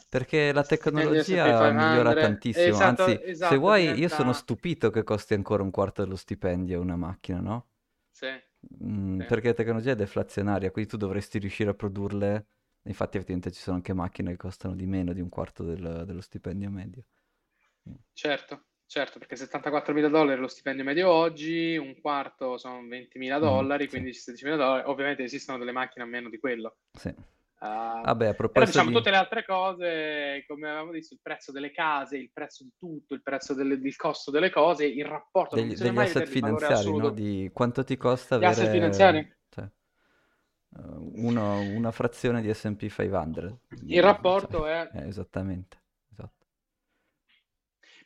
perché 0.08 0.52
la 0.52 0.62
stipendio 0.62 1.22
tecnologia 1.22 1.70
migliora 1.70 2.10
500. 2.10 2.16
tantissimo, 2.16 2.76
Esatto, 2.76 3.02
anzi, 3.04 3.20
se 3.22 3.28
esatto, 3.30 3.56
vuoi, 3.56 3.98
io 3.98 4.08
sono 4.08 4.32
diventa... 4.32 4.32
stupito 4.32 4.90
che 4.90 5.02
costi 5.02 5.34
ancora 5.34 5.62
un 5.62 5.70
quarto 5.70 6.02
dello 6.02 6.16
stipendio 6.16 6.80
una 6.80 6.96
macchina, 6.96 7.40
no? 7.40 7.66
Sì, 8.10 8.26
Mm, 8.84 9.18
sì. 9.18 9.24
perché 9.24 9.48
la 9.48 9.54
tecnologia 9.54 9.92
è 9.92 9.94
deflazionaria, 9.94 10.70
quindi 10.70 10.90
tu 10.90 10.96
dovresti 10.96 11.38
riuscire 11.38 11.70
a 11.70 11.74
produrle. 11.74 12.46
Infatti, 12.82 13.16
effettivamente 13.16 13.52
ci 13.52 13.60
sono 13.60 13.76
anche 13.76 13.92
macchine 13.92 14.30
che 14.30 14.36
costano 14.36 14.74
di 14.74 14.86
meno 14.86 15.12
di 15.12 15.20
un 15.20 15.28
quarto 15.28 15.62
del- 15.62 16.04
dello 16.06 16.20
stipendio 16.20 16.70
medio. 16.70 17.04
Mm. 17.88 17.94
Certo, 18.12 18.64
certo, 18.86 19.18
perché 19.18 19.36
74.000 19.36 20.08
dollari 20.08 20.36
è 20.38 20.40
lo 20.40 20.48
stipendio 20.48 20.84
medio 20.84 21.10
oggi, 21.10 21.76
un 21.76 22.00
quarto 22.00 22.56
sono 22.56 22.86
20.000 22.86 23.36
Mhm, 23.38 23.42
dollari, 23.44 23.84
sì, 23.84 23.90
15-16.000 23.90 24.56
dollari. 24.56 24.88
Ovviamente 24.88 25.22
esistono 25.22 25.58
delle 25.58 25.72
macchine 25.72 26.04
a 26.04 26.08
meno 26.08 26.28
di 26.28 26.38
quello. 26.38 26.78
sì. 26.92 27.14
Uh, 27.60 27.64
Vabbè, 28.04 28.26
a 28.28 28.34
però 28.34 28.36
proposito 28.36 28.66
diciamo 28.70 28.90
di... 28.90 28.96
tutte 28.96 29.10
le 29.10 29.16
altre 29.16 29.44
cose, 29.44 30.44
come 30.46 30.68
avevamo 30.68 30.92
visto, 30.92 31.14
il 31.14 31.20
prezzo 31.20 31.50
delle 31.50 31.72
case, 31.72 32.16
il 32.16 32.30
prezzo 32.32 32.62
di 32.62 32.70
tutto, 32.78 33.14
il 33.14 33.22
prezzo 33.22 33.52
del, 33.54 33.84
il 33.84 33.96
costo 33.96 34.30
delle 34.30 34.50
cose, 34.50 34.86
il 34.86 35.04
rapporto, 35.04 35.56
degli, 35.56 35.74
degli 35.74 35.98
asset 35.98 36.26
finanziari, 36.26 36.94
no? 36.94 37.10
Di 37.10 37.50
quanto 37.52 37.82
ti 37.82 37.96
costa 37.96 38.38
Gli 38.38 38.44
asset 38.44 38.70
finanziari, 38.70 39.36
uno- 40.76 41.62
una 41.62 41.90
frazione 41.90 42.40
di 42.42 42.52
S&P 42.52 42.88
500. 42.88 43.60
il 43.88 44.02
rapporto 44.02 44.66
è 44.66 44.88
eh, 44.92 45.08
esattamente, 45.08 45.82
esatto. 46.10 46.46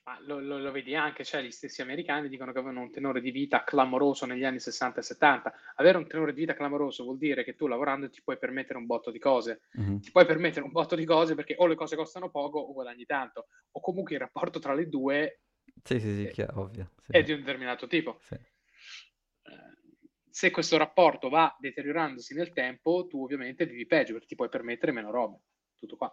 Ma 0.04 0.18
lo, 0.22 0.40
lo- 0.40 0.58
lo 0.58 0.70
vedi 0.72 0.94
anche, 0.94 1.24
cioè 1.24 1.42
gli 1.42 1.50
stessi 1.50 1.80
americani 1.80 2.28
dicono 2.28 2.52
che 2.52 2.58
avevano 2.58 2.80
un 2.82 2.90
tenore 2.90 3.20
di 3.20 3.30
vita 3.30 3.62
clamoroso 3.64 4.26
negli 4.26 4.44
anni 4.44 4.58
60 4.58 5.00
e 5.00 5.02
70. 5.02 5.52
Avere 5.76 5.98
un 5.98 6.06
tenore 6.06 6.32
di 6.32 6.40
vita 6.40 6.54
clamoroso 6.54 7.04
vuol 7.04 7.18
dire 7.18 7.44
che 7.44 7.54
tu 7.54 7.66
lavorando 7.66 8.08
ti 8.10 8.20
puoi 8.22 8.38
permettere 8.38 8.78
un 8.78 8.86
botto 8.86 9.10
di 9.10 9.18
cose. 9.18 9.62
Mhm. 9.74 10.00
Ti 10.00 10.10
puoi 10.10 10.26
permettere 10.26 10.64
un 10.64 10.72
botto 10.72 10.96
di 10.96 11.04
cose 11.04 11.34
perché 11.34 11.54
o 11.58 11.66
le 11.66 11.76
cose 11.76 11.94
costano 11.96 12.30
poco 12.30 12.58
o 12.58 12.72
guadagni 12.72 13.04
tanto, 13.04 13.46
o 13.70 13.80
comunque 13.80 14.14
il 14.14 14.20
rapporto 14.20 14.58
tra 14.58 14.74
le 14.74 14.88
due 14.88 15.40
Sì, 15.84 16.00
sì, 16.00 16.14
sì, 16.14 16.26
è, 16.26 16.30
chiaro, 16.30 16.60
ovvio. 16.62 16.90
Sì, 17.04 17.12
è 17.12 17.22
di 17.22 17.32
un 17.32 17.38
determinato 17.40 17.86
tipo. 17.86 18.18
sì. 18.28 18.36
Se 20.32 20.50
questo 20.50 20.78
rapporto 20.78 21.28
va 21.28 21.54
deteriorandosi 21.60 22.34
nel 22.34 22.52
tempo, 22.52 23.06
tu 23.06 23.22
ovviamente 23.22 23.66
vivi 23.66 23.86
peggio 23.86 24.12
perché 24.14 24.26
ti 24.28 24.34
puoi 24.34 24.48
permettere 24.48 24.90
meno 24.90 25.10
robe. 25.10 25.38
Tutto 25.78 25.96
qua. 25.96 26.12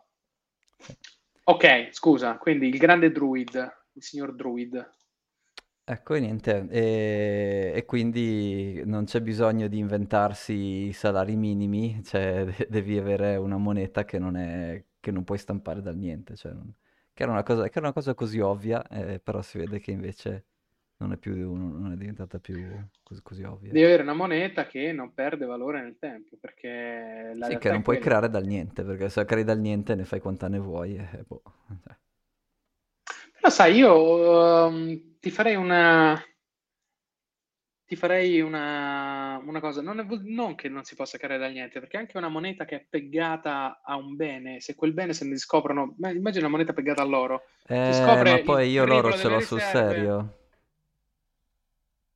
Ok, 1.46 1.90
scusa, 1.92 2.38
quindi 2.38 2.68
il 2.68 2.78
grande 2.78 3.12
druid. 3.12 3.54
il 3.94 4.04
signor 4.04 4.36
Druid. 4.36 4.90
Ecco, 5.84 6.14
niente, 6.16 6.68
e, 6.70 7.72
e 7.76 7.86
quindi 7.86 8.84
non 8.86 9.06
c'è 9.06 9.22
bisogno 9.22 9.68
di 9.68 9.80
inventarsi 9.80 10.54
i 10.88 10.94
salari 10.94 11.36
minimi, 11.36 12.00
cioè 12.06 12.46
de- 12.46 12.68
devi 12.70 12.96
avere 13.00 13.38
una 13.38 13.58
moneta 13.58 14.06
che 14.06 14.20
non 14.20 14.36
è, 14.38 14.86
che 15.00 15.10
non 15.12 15.24
puoi 15.24 15.40
stampare 15.40 15.82
dal 15.82 15.98
niente, 15.98 16.36
cioè 16.36 16.52
non- 16.54 16.72
che 17.12 17.24
era 17.24 17.32
una 17.32 17.42
cosa, 17.42 17.64
che 17.64 17.70
era 17.80 17.88
una 17.88 17.94
cosa 17.94 18.14
così 18.14 18.40
ovvia, 18.40 18.86
eh, 18.88 19.20
però 19.20 19.42
si 19.42 19.58
vede 19.58 19.80
che 19.80 19.90
invece 19.90 20.46
non 21.00 21.12
è 21.12 21.18
più, 21.18 21.36
non 21.56 21.92
è 21.92 21.96
diventata 21.98 22.40
più 22.40 22.58
così, 23.04 23.22
così 23.22 23.44
ovvia. 23.44 23.78
Devi 23.78 23.86
avere 23.86 24.04
una 24.04 24.14
moneta 24.14 24.68
che 24.68 24.92
non 24.92 25.14
perde 25.14 25.46
valore 25.46 25.82
nel 25.82 25.98
tempo, 25.98 26.36
perché 26.40 27.34
la 27.36 27.48
Sì, 27.48 27.58
che 27.58 27.70
non 27.72 27.82
puoi 27.82 27.98
quella. 27.98 27.98
creare 27.98 28.30
dal 28.30 28.46
niente, 28.46 28.84
perché 28.84 29.10
se 29.10 29.20
la 29.22 29.26
crei 29.26 29.44
dal 29.44 29.60
niente 29.60 29.96
ne 29.96 30.06
fai 30.06 30.20
quanta 30.22 30.48
ne 30.48 30.60
vuoi 30.60 30.96
e 30.96 31.24
boh. 31.28 31.42
cioè. 31.84 31.96
Però 33.34 33.50
sai, 33.50 33.76
io 33.76 34.68
ehm, 34.68 35.18
ti 35.20 35.32
farei 35.32 35.56
una, 35.56 36.22
ti 37.86 37.96
farei 37.96 38.40
una, 38.42 39.42
una 39.44 39.60
cosa, 39.60 39.82
non, 39.82 40.00
è- 40.00 40.06
non 40.26 40.54
che 40.56 40.70
non 40.70 40.84
si 40.84 40.96
possa 40.96 41.18
creare 41.18 41.40
dal 41.42 41.52
niente, 41.52 41.80
perché 41.80 41.98
anche 41.98 42.18
una 42.18 42.30
moneta 42.30 42.64
che 42.66 42.76
è 42.76 42.86
pegata 42.88 43.82
a 43.84 43.96
un 43.96 44.16
bene, 44.16 44.60
se 44.62 44.76
quel 44.76 44.94
bene 44.94 45.14
se 45.14 45.26
ne 45.26 45.38
scoprono, 45.38 45.96
ma 45.98 46.10
immagina 46.12 46.46
una 46.46 46.56
moneta 46.56 46.74
pegata 46.74 47.02
all'oro, 47.02 47.42
Eh, 47.70 48.24
ma 48.26 48.40
poi 48.40 48.70
io 48.70 48.84
l'oro 48.84 49.14
ce 49.14 49.30
l'ho 49.30 49.40
sul 49.40 49.62
riserve, 49.62 49.62
serio. 49.62 50.39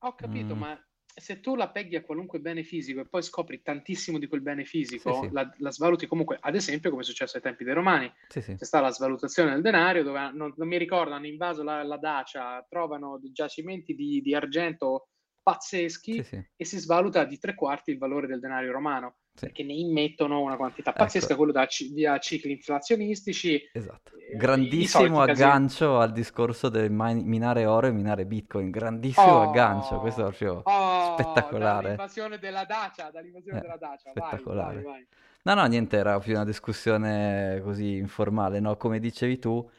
Ho 0.03 0.15
capito, 0.15 0.55
Mm, 0.55 0.59
ma 0.59 0.77
se 1.15 1.39
tu 1.39 1.55
la 1.55 1.69
peghi 1.69 1.95
a 1.95 2.01
qualunque 2.03 2.39
bene 2.39 2.63
fisico 2.63 2.99
e 3.01 3.07
poi 3.07 3.21
scopri 3.21 3.61
tantissimo 3.61 4.17
di 4.17 4.27
quel 4.27 4.41
bene 4.41 4.63
sì, 4.63 4.69
fisico, 4.69 5.13
sì, 5.13 5.29
la, 5.31 5.49
la 5.57 5.71
svaluti 5.71 6.07
comunque, 6.07 6.37
ad 6.39 6.55
esempio 6.55 6.89
come 6.89 7.01
è 7.03 7.05
successo 7.05 7.37
ai 7.37 7.43
tempi 7.43 7.63
dei 7.63 7.73
Romani, 7.73 8.11
sì, 8.27 8.41
sì, 8.41 8.55
c'è 8.55 8.65
stata 8.65 8.85
la 8.85 8.91
svalutazione 8.91 9.51
del 9.51 9.61
denario, 9.61 10.03
dove 10.03 10.31
non, 10.33 10.53
non 10.55 10.67
mi 10.67 10.77
ricordo, 10.77 11.13
hanno 11.13 11.27
invaso 11.27 11.63
la, 11.63 11.83
la 11.83 11.97
Dacia, 11.97 12.65
trovano 12.67 13.19
giacimenti 13.31 13.93
di, 13.93 14.21
di 14.21 14.33
argento 14.33 15.09
sì, 15.09 15.12
pazzeschi 15.43 16.23
sì, 16.23 16.43
e 16.55 16.65
si 16.65 16.79
svaluta 16.79 17.25
di 17.25 17.37
tre 17.37 17.53
quarti 17.55 17.91
il 17.91 17.97
valore 17.97 18.27
del 18.27 18.39
denario 18.39 18.71
romano, 18.71 19.17
sì. 19.35 19.45
perché 19.45 19.63
ne 19.63 19.73
immettono 19.73 20.41
una 20.41 20.55
quantità 20.57 20.93
Ecco, 20.93 20.95
pazzesca, 20.95 21.35
quello 21.35 21.51
da, 21.51 21.65
ci- 21.67 21.93
via 21.93 22.17
cicli 22.19 22.51
inflazionistici, 22.51 23.55
esatto. 23.71 24.13
eh, 24.13 24.37
Grandissimo 24.37 25.21
aggancio 25.21 25.99
al 25.99 26.11
discorso 26.11 26.69
del 26.69 26.89
min- 26.91 27.25
minare 27.27 27.65
oro 27.65 27.87
e 27.87 27.91
minare 27.91 28.25
Bitcoin. 28.25 28.69
Grandissimo 28.71 29.41
aggancio, 29.41 29.99
questo 29.99 30.21
è 30.21 30.23
Oh, 30.23 30.33
proprio 30.33 30.65
oh, 30.65 30.73
spettacolare. 30.97 31.55
dall'invasione 31.55 32.39
della 32.39 32.65
Dacia, 32.65 33.11
dall'invasione 33.11 33.59
Eh, 33.59 33.59
della 33.59 33.77
Dacia, 33.77 34.13
vai, 34.13 34.47
vai, 34.53 34.81
spettacolare. 34.81 34.81
vai. 34.81 35.07
No, 35.43 35.53
no, 35.55 35.65
niente, 35.65 35.97
era 35.97 36.19
più 36.19 36.33
una 36.33 36.45
discussione 36.45 37.61
così 37.63 37.97
informale, 37.97 38.59
no? 38.59 38.77
Come 38.77 38.99
dicevi 38.99 39.39
tu, 39.39 39.69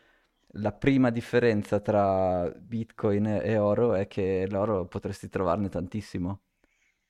la 0.55 0.73
prima 0.73 1.11
differenza 1.11 1.81
tra 1.81 2.49
Bitcoin 2.51 3.27
e 3.27 3.57
oro 3.59 3.95
è 3.95 4.07
che 4.07 4.47
l'oro 4.49 4.87
potresti 4.87 5.29
trovarne 5.29 5.69
tantissimo. 5.69 6.43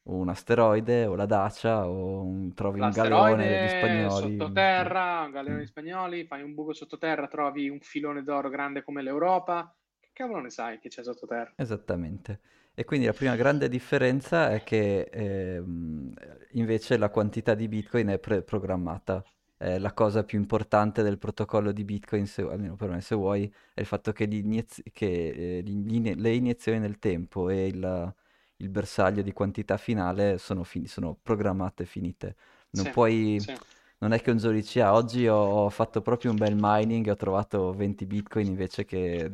Un 0.05 0.28
asteroide 0.28 1.07
o 1.07 1.14
la 1.14 1.26
Dacia 1.26 1.88
o 1.88 2.22
un- 2.22 2.53
trovi 2.55 2.80
un 2.80 2.90
galeone 2.90 3.61
L'asteroide 3.61 3.68
spagnoli. 3.68 4.36
sottoterra, 4.38 5.22
un 5.24 5.30
galeone 5.30 5.57
Mm. 5.59 5.61
di 5.61 5.66
spagnoli, 5.66 6.26
fai 6.26 6.42
un 6.42 6.55
buco 6.55 6.72
sottoterra, 6.74 7.26
trovi 7.28 7.68
un 7.70 7.80
filone 7.80 8.22
d'oro 8.22 8.49
grande 8.51 8.82
come 8.82 9.03
l'Europa. 9.03 9.74
Che 10.01 10.11
cavolo 10.12 10.40
ne 10.40 10.51
sai 10.51 10.78
che 10.78 10.88
c'è 10.88 11.03
sottoterra? 11.03 11.53
Esattamente. 11.57 12.40
E 12.74 12.84
quindi 12.84 13.07
la 13.07 13.12
prima 13.12 13.36
grande 13.36 13.68
differenza 13.68 14.51
è 14.51 14.62
che 14.64 15.03
ehm, 15.12 16.12
invece 16.53 16.97
la 16.99 17.09
quantità 17.11 17.55
di 17.55 17.68
Bitcoin 17.68 18.09
è 18.09 18.18
pre-programmata. 18.18 19.24
Eh, 19.57 19.78
la 19.78 19.92
cosa 19.92 20.24
più 20.24 20.38
importante 20.38 21.02
del 21.02 21.18
protocollo 21.18 21.72
di 21.72 21.84
Bitcoin, 21.84 22.26
se- 22.26 22.42
almeno 22.42 22.76
per 22.76 22.90
me 22.90 23.00
se 23.00 23.14
vuoi, 23.14 23.52
è 23.72 23.80
il 23.80 23.86
fatto 23.86 24.12
che, 24.12 24.24
l'iniez- 24.26 24.82
che, 24.92 25.59
eh, 25.59 25.62
gli 25.62 25.94
ine- 25.94 26.14
le 26.16 26.34
iniezioni 26.34 26.78
nel 26.80 26.98
tempo 26.98 27.48
e 27.48 27.66
il, 27.68 28.14
il 28.57 28.68
bersaglio 28.68 29.22
di 29.22 29.32
quantità 29.32 29.76
finale 29.76 30.38
sono, 30.38 30.64
fini- 30.64 30.86
sono 30.86 31.16
programmate 31.20 31.84
e 31.84 31.86
finite. 31.86 32.36
Non 32.70 32.88
Sì, 32.88 32.90
puoi... 32.90 33.44
sì, 33.44 33.55
Non 33.98 34.12
è 34.12 34.20
che 34.20 34.30
un 34.30 34.36
giorno 34.38 34.57
dici, 34.59 34.80
ah, 34.80 34.92
oggi 34.92 35.26
ho, 35.28 35.36
ho 35.36 35.70
fatto 35.70 36.02
proprio 36.02 36.30
un 36.30 36.36
bel 36.36 36.55
mining 36.59 37.07
e 37.07 37.11
ho 37.12 37.16
trovato 37.16 37.72
20 37.72 38.05
bitcoin 38.07 38.46
invece 38.48 38.84
che 38.84 39.30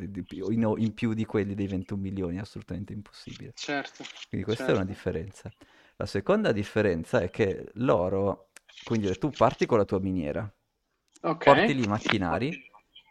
in, 0.51 0.75
in 0.79 0.95
più 0.95 1.13
di 1.15 1.25
quelli 1.25 1.55
dei 1.55 1.67
21 1.67 2.01
milioni, 2.03 2.37
è 2.37 2.41
assolutamente 2.41 2.93
impossibile. 2.93 3.55
certo, 3.55 4.05
Quindi 4.29 4.47
questa 4.47 4.73
è 4.73 4.75
una 4.75 4.85
certo. 4.85 4.85
differenza. 4.85 5.53
La 5.97 6.07
seconda 6.07 6.53
differenza 6.53 7.21
è 7.21 7.31
che 7.31 7.71
l'oro, 7.75 8.50
quindi 8.83 9.17
tu 9.19 9.35
parti 9.35 9.67
con 9.67 9.79
la 9.79 9.85
tua 9.85 10.01
miniera, 10.01 10.51
porti 11.43 11.73
Ok, 11.73 11.75
lì 11.75 11.83
i 11.85 11.87
macchinari 11.87 12.63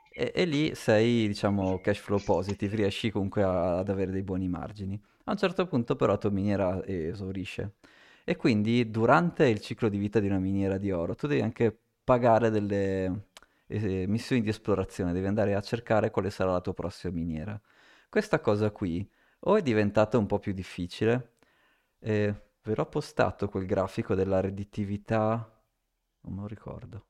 e, 0.09 0.31
e 0.35 0.45
lì 0.45 0.73
sei, 0.75 1.27
diciamo, 1.27 1.79
cash 1.81 1.99
flow 1.99 2.23
positive, 2.23 2.75
riesci 2.75 3.11
comunque 3.11 3.43
a- 3.43 3.79
ad 3.79 3.89
avere 3.89 4.11
dei 4.11 4.23
buoni 4.23 4.47
margini. 4.47 5.01
A 5.25 5.31
un 5.31 5.37
certo 5.37 5.65
punto 5.67 5.95
però 5.95 6.13
la 6.13 6.17
tua 6.17 6.29
miniera 6.31 6.83
esaurisce. 6.85 7.75
E 8.23 8.35
quindi 8.35 8.89
durante 8.91 9.47
il 9.47 9.59
ciclo 9.61 9.89
di 9.89 9.97
vita 9.97 10.19
di 10.19 10.27
una 10.27 10.39
miniera 10.39 10.77
di 10.77 10.91
oro 10.91 11.15
tu 11.15 11.25
devi 11.27 11.41
anche 11.41 11.75
pagare 12.03 12.49
delle 12.51 13.27
eh, 13.67 14.05
missioni 14.07 14.41
di 14.41 14.49
esplorazione, 14.49 15.13
devi 15.13 15.25
andare 15.27 15.55
a 15.55 15.61
cercare 15.61 16.11
quale 16.11 16.29
sarà 16.29 16.51
la 16.51 16.61
tua 16.61 16.73
prossima 16.73 17.13
miniera. 17.13 17.59
Questa 18.09 18.39
cosa 18.39 18.71
qui 18.71 19.07
o 19.41 19.55
è 19.57 19.61
diventata 19.61 20.17
un 20.17 20.25
po' 20.25 20.39
più 20.39 20.53
difficile, 20.53 21.33
e 21.99 22.33
ve 22.63 22.75
l'ho 22.75 22.85
postato 22.85 23.47
quel 23.49 23.65
grafico 23.65 24.15
della 24.15 24.39
redditività, 24.41 25.58
non 26.21 26.33
me 26.35 26.41
lo 26.41 26.47
ricordo, 26.47 27.07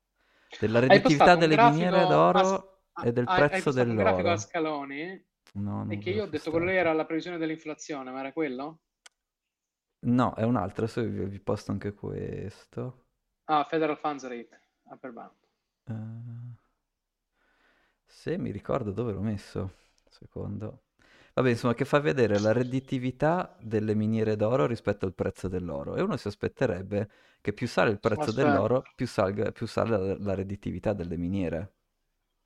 della 0.57 0.79
hai 0.87 0.99
redditività 0.99 1.35
delle 1.35 1.57
miniere 1.57 2.05
d'oro 2.05 2.81
a- 2.93 3.07
e 3.07 3.11
del 3.13 3.31
hai, 3.31 3.47
hai 3.49 3.61
prezzo 3.61 3.63
postato 3.63 3.91
un 3.91 3.97
grafico 3.97 4.29
a 4.29 4.35
dell'oro. 4.35 4.37
scaloni 4.37 5.25
No, 5.53 5.83
e 5.85 5.97
che 5.97 6.09
io 6.11 6.23
ho 6.23 6.27
detto 6.27 6.51
quello 6.51 6.69
era 6.69 6.93
la 6.93 7.05
previsione 7.05 7.37
dell'inflazione, 7.37 8.11
ma 8.11 8.19
era 8.19 8.33
quello? 8.33 8.81
No, 10.01 10.33
è 10.35 10.43
un 10.43 10.55
altro, 10.57 10.83
adesso 10.85 11.01
vi, 11.03 11.23
vi 11.25 11.39
posto 11.39 11.71
anche 11.71 11.93
questo. 11.93 13.05
Ah, 13.47 13.65
Federal 13.65 13.97
Funds 13.97 14.23
Rate, 14.23 14.61
upper 14.85 15.11
bound. 15.11 15.35
Eh, 15.89 15.93
se 18.05 18.37
mi 18.37 18.51
ricordo 18.51 18.91
dove 18.91 19.13
l'ho 19.13 19.21
messo, 19.21 19.75
secondo. 20.09 20.83
Vabbè, 21.39 21.49
insomma, 21.51 21.73
che 21.73 21.85
fa 21.85 21.99
vedere 21.99 22.37
la 22.37 22.51
redditività 22.51 23.55
delle 23.61 23.95
miniere 23.95 24.35
d'oro 24.35 24.67
rispetto 24.67 25.05
al 25.07 25.15
prezzo 25.15 25.47
dell'oro. 25.47 25.95
E 25.95 26.01
uno 26.01 26.17
si 26.17 26.27
aspetterebbe 26.27 27.09
che 27.41 27.51
più 27.53 27.67
sale 27.67 27.89
il 27.91 27.99
prezzo 27.99 28.31
Aspetta. 28.31 28.31
dell'oro, 28.31 28.91
più 28.93 29.07
salga, 29.07 29.51
più 29.51 29.65
sale 29.65 29.97
la, 29.97 30.17
la 30.19 30.33
redditività 30.35 30.93
delle 30.93 31.17
miniere. 31.17 31.73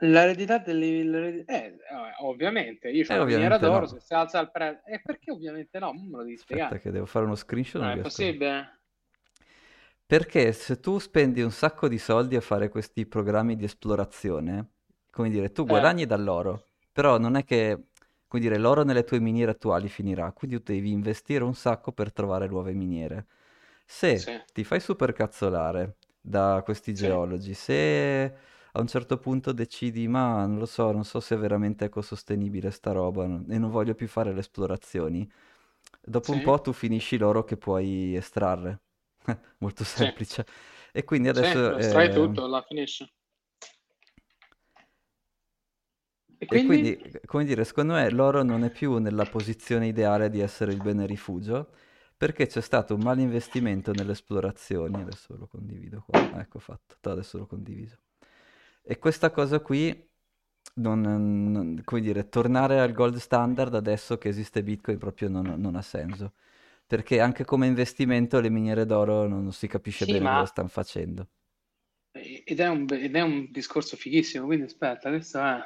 L'eredità 0.03 0.59
delle... 0.59 1.03
l'ered- 1.03 1.49
Eh, 1.49 1.65
eh, 1.65 1.77
ovviamente, 2.19 2.89
io 2.89 3.05
ho 3.09 3.13
E 3.13 3.15
una 3.15 3.25
miniera 3.25 3.57
d'oro, 3.57 3.87
no. 3.87 3.87
se 3.87 3.99
si 3.99 4.13
alza 4.13 4.39
il 4.39 4.51
prezzo... 4.51 4.85
E 4.85 5.01
perché 5.01 5.31
ovviamente 5.31 5.79
no? 5.79 5.93
Me 5.93 6.17
lo 6.17 6.23
devi 6.23 6.37
Aspetta 6.37 6.77
spiegare. 6.77 6.79
che 6.79 6.91
devo 6.91 7.07
fare 7.07 7.25
uno 7.25 7.33
screenshot, 7.35 7.81
Non 7.81 7.89
non 7.89 7.91
è 7.91 7.99
possibile? 7.99 8.81
Perché 10.05 10.51
se 10.53 10.79
tu 10.79 10.99
spendi 10.99 11.41
un 11.41 11.51
sacco 11.51 11.87
di 11.87 11.97
soldi 11.97 12.35
a 12.35 12.41
fare 12.41 12.69
questi 12.69 13.05
programmi 13.07 13.55
di 13.55 13.63
esplorazione, 13.65 14.73
come 15.09 15.29
dire, 15.29 15.51
tu 15.51 15.65
Eh, 15.65 15.65
guadagni 15.65 16.05
dall'oro, 16.05 16.67
però 16.91 17.17
non 17.17 17.35
è 17.35 17.43
che, 17.43 17.87
come 18.33 18.41
dire, 18.41 18.57
l'oro 18.57 18.83
nelle 18.83 19.03
tue 19.03 19.19
miniere 19.19 19.51
attuali 19.51 19.87
finirà, 19.89 20.31
quindi 20.31 20.57
tu 20.57 20.71
devi 20.73 20.91
investire 20.91 21.43
un 21.43 21.53
sacco 21.53 21.91
per 21.91 22.11
trovare 22.11 22.47
nuove 22.47 22.73
miniere. 22.73 23.27
Se 23.85 24.23
sì, 24.23 24.31
ti 24.51 24.63
fai 24.63 24.79
super 24.79 25.13
cazzolare 25.13 25.97
da 26.19 26.61
questi 26.63 26.93
sì, 26.93 27.07
geologi, 27.07 27.53
se 27.53 28.23
a 28.71 28.79
un 28.81 28.87
certo 28.87 29.17
punto 29.19 29.51
decidi, 29.51 30.07
ma 30.07 30.45
non 30.47 30.57
lo 30.57 30.65
so, 30.65 30.91
non 30.91 31.03
so 31.05 31.19
se 31.19 31.35
è 31.35 31.37
veramente 31.37 31.85
ecosostenibile 31.85 32.71
sta 32.71 32.91
roba 32.91 33.27
non- 33.27 33.45
e 33.49 33.57
non 33.59 33.69
voglio 33.69 33.93
più 33.93 34.07
fare 34.07 34.33
le 34.33 34.39
esplorazioni, 34.39 35.29
dopo 36.01 36.31
un 36.31 36.41
sì, 36.41 36.41
po' 36.41 36.59
tu 36.61 36.73
finisci 36.73 37.17
l'oro 37.17 37.43
che 37.43 37.57
puoi 37.57 38.15
estrarre. 38.15 38.81
Molto 39.59 39.83
sì, 39.91 40.05
semplice. 40.07 40.45
E 40.91 41.03
quindi 41.03 41.27
sì, 41.29 41.45
adesso... 41.45 41.57
lo 41.65 41.77
estrai 41.77 42.09
eh, 42.09 42.13
tutto, 42.13 42.47
la 42.47 42.61
finisci. 42.61 43.05
E 46.43 46.45
E 46.47 46.61
quindi? 46.63 46.79
quindi, 46.83 47.01
come 47.25 47.45
dire, 47.45 47.63
secondo 47.65 47.93
me 47.93 48.09
l'oro 48.11 48.43
non 48.43 48.63
è 48.63 48.69
più 48.71 48.97
nella 48.99 49.25
posizione 49.25 49.87
ideale 49.87 50.29
di 50.29 50.39
essere 50.39 50.71
il 50.71 50.81
bene 50.81 51.05
rifugio, 51.07 51.71
perché 52.15 52.45
c'è 52.47 52.61
stato 52.61 52.93
un 52.95 53.01
malinvestimento 53.01 53.91
nelle 53.93 54.11
esplorazioni. 54.11 55.01
Adesso 55.01 55.35
lo 55.37 55.47
condivido 55.47 56.01
qua. 56.05 56.27
Ah, 56.29 56.39
Ecco 56.41 56.59
fatto, 56.59 56.97
adesso 57.09 57.37
l'ho 57.39 57.47
condiviso. 57.47 57.97
E 58.83 58.99
questa 58.99 59.31
cosa 59.31 59.59
qui, 59.61 60.09
non, 60.75 61.01
non- 61.01 61.81
come 61.83 62.01
dire, 62.01 62.29
tornare 62.29 62.79
al 62.81 62.93
gold 62.93 63.17
standard 63.17 63.73
adesso 63.75 64.17
che 64.17 64.29
esiste 64.29 64.63
Bitcoin 64.63 64.97
proprio 64.99 65.29
non, 65.29 65.55
non 65.57 65.75
ha 65.75 65.81
senso. 65.81 66.33
Perché 66.85 67.19
anche 67.21 67.45
come 67.45 67.65
investimento 67.67 68.39
le 68.39 68.49
miniere 68.49 68.85
d'oro 68.85 69.27
non, 69.27 69.51
si 69.53 69.67
capisce 69.67 70.05
Sì, 70.05 70.07
bene 70.07 70.27
cosa 70.29 70.45
ma... 70.45 70.47
stanno 70.47 70.67
facendo. 70.67 71.27
Ed 72.51 72.59
è 72.59 72.67
un, 72.69 72.87
ed 72.91 73.15
è 73.15 73.21
un 73.21 73.51
discorso 73.51 73.95
fighissimo, 73.97 74.45
quindi 74.45 74.65
aspetta, 74.65 75.09
adesso 75.09 75.39
è... 75.39 75.59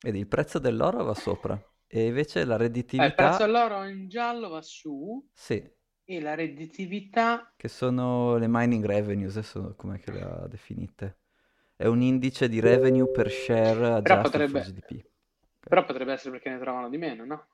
Vedi, 0.00 0.18
il 0.18 0.26
prezzo 0.26 0.58
dell'oro 0.58 1.04
va 1.04 1.14
sopra. 1.14 1.60
E 1.86 2.06
invece 2.06 2.44
la 2.44 2.56
Eh, 2.96 3.06
il 3.06 3.14
prezzo 3.14 3.44
redditività, 3.44 3.46
dell'oro 3.46 3.84
in 3.84 4.08
giallo 4.10 4.50
va 4.50 4.60
su 4.60 5.26
sì, 5.34 5.62
e 6.04 6.20
la 6.20 6.34
redditività... 6.34 7.54
che 7.56 7.68
sono 7.68 8.36
le 8.38 8.46
mining 8.48 8.84
revenues, 8.84 9.36
adesso 9.36 9.74
com'è 9.76 9.98
che 9.98 10.12
le 10.12 10.20
ha 10.22 10.46
definite? 10.48 11.18
è 11.76 11.86
un 11.86 12.02
indice 12.02 12.48
di 12.48 12.60
revenue 12.60 13.08
per 13.08 13.30
share 13.30 14.02
Però 14.02 14.18
for 14.46 14.46
potrebbe, 14.46 14.62
GDP. 14.62 15.04
Però 15.66 15.84
potrebbe 15.84 16.12
essere 16.14 16.32
perché 16.32 16.50
ne 16.50 16.58
trovano 16.58 16.88
di 16.88 16.98
meno, 16.98 17.24
no? 17.24 17.48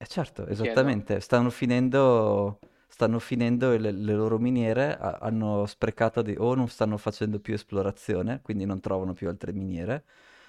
Eh 0.00 0.06
certo, 0.06 0.46
Mi 0.46 0.56
chiedo. 0.56 0.88
esattamente, 0.88 1.18
stanno 1.20 1.50
finendo, 1.50 2.60
stanno 2.86 3.18
finendo 3.18 3.76
le, 3.76 3.90
le 3.90 4.12
loro 4.14 4.38
miniere, 4.38 4.96
ha- 4.96 5.18
hanno 5.20 5.66
sprecato 5.66 6.22
di, 6.22 6.34
o 6.38 6.54
non 6.54 6.68
stanno 6.68 6.96
facendo 6.98 7.40
più 7.40 7.52
esplorazione, 7.54 8.40
quindi 8.40 8.64
non 8.64 8.78
trovano 8.80 9.12
più 9.12 9.28
altre 9.28 9.52
miniere, 9.52 10.04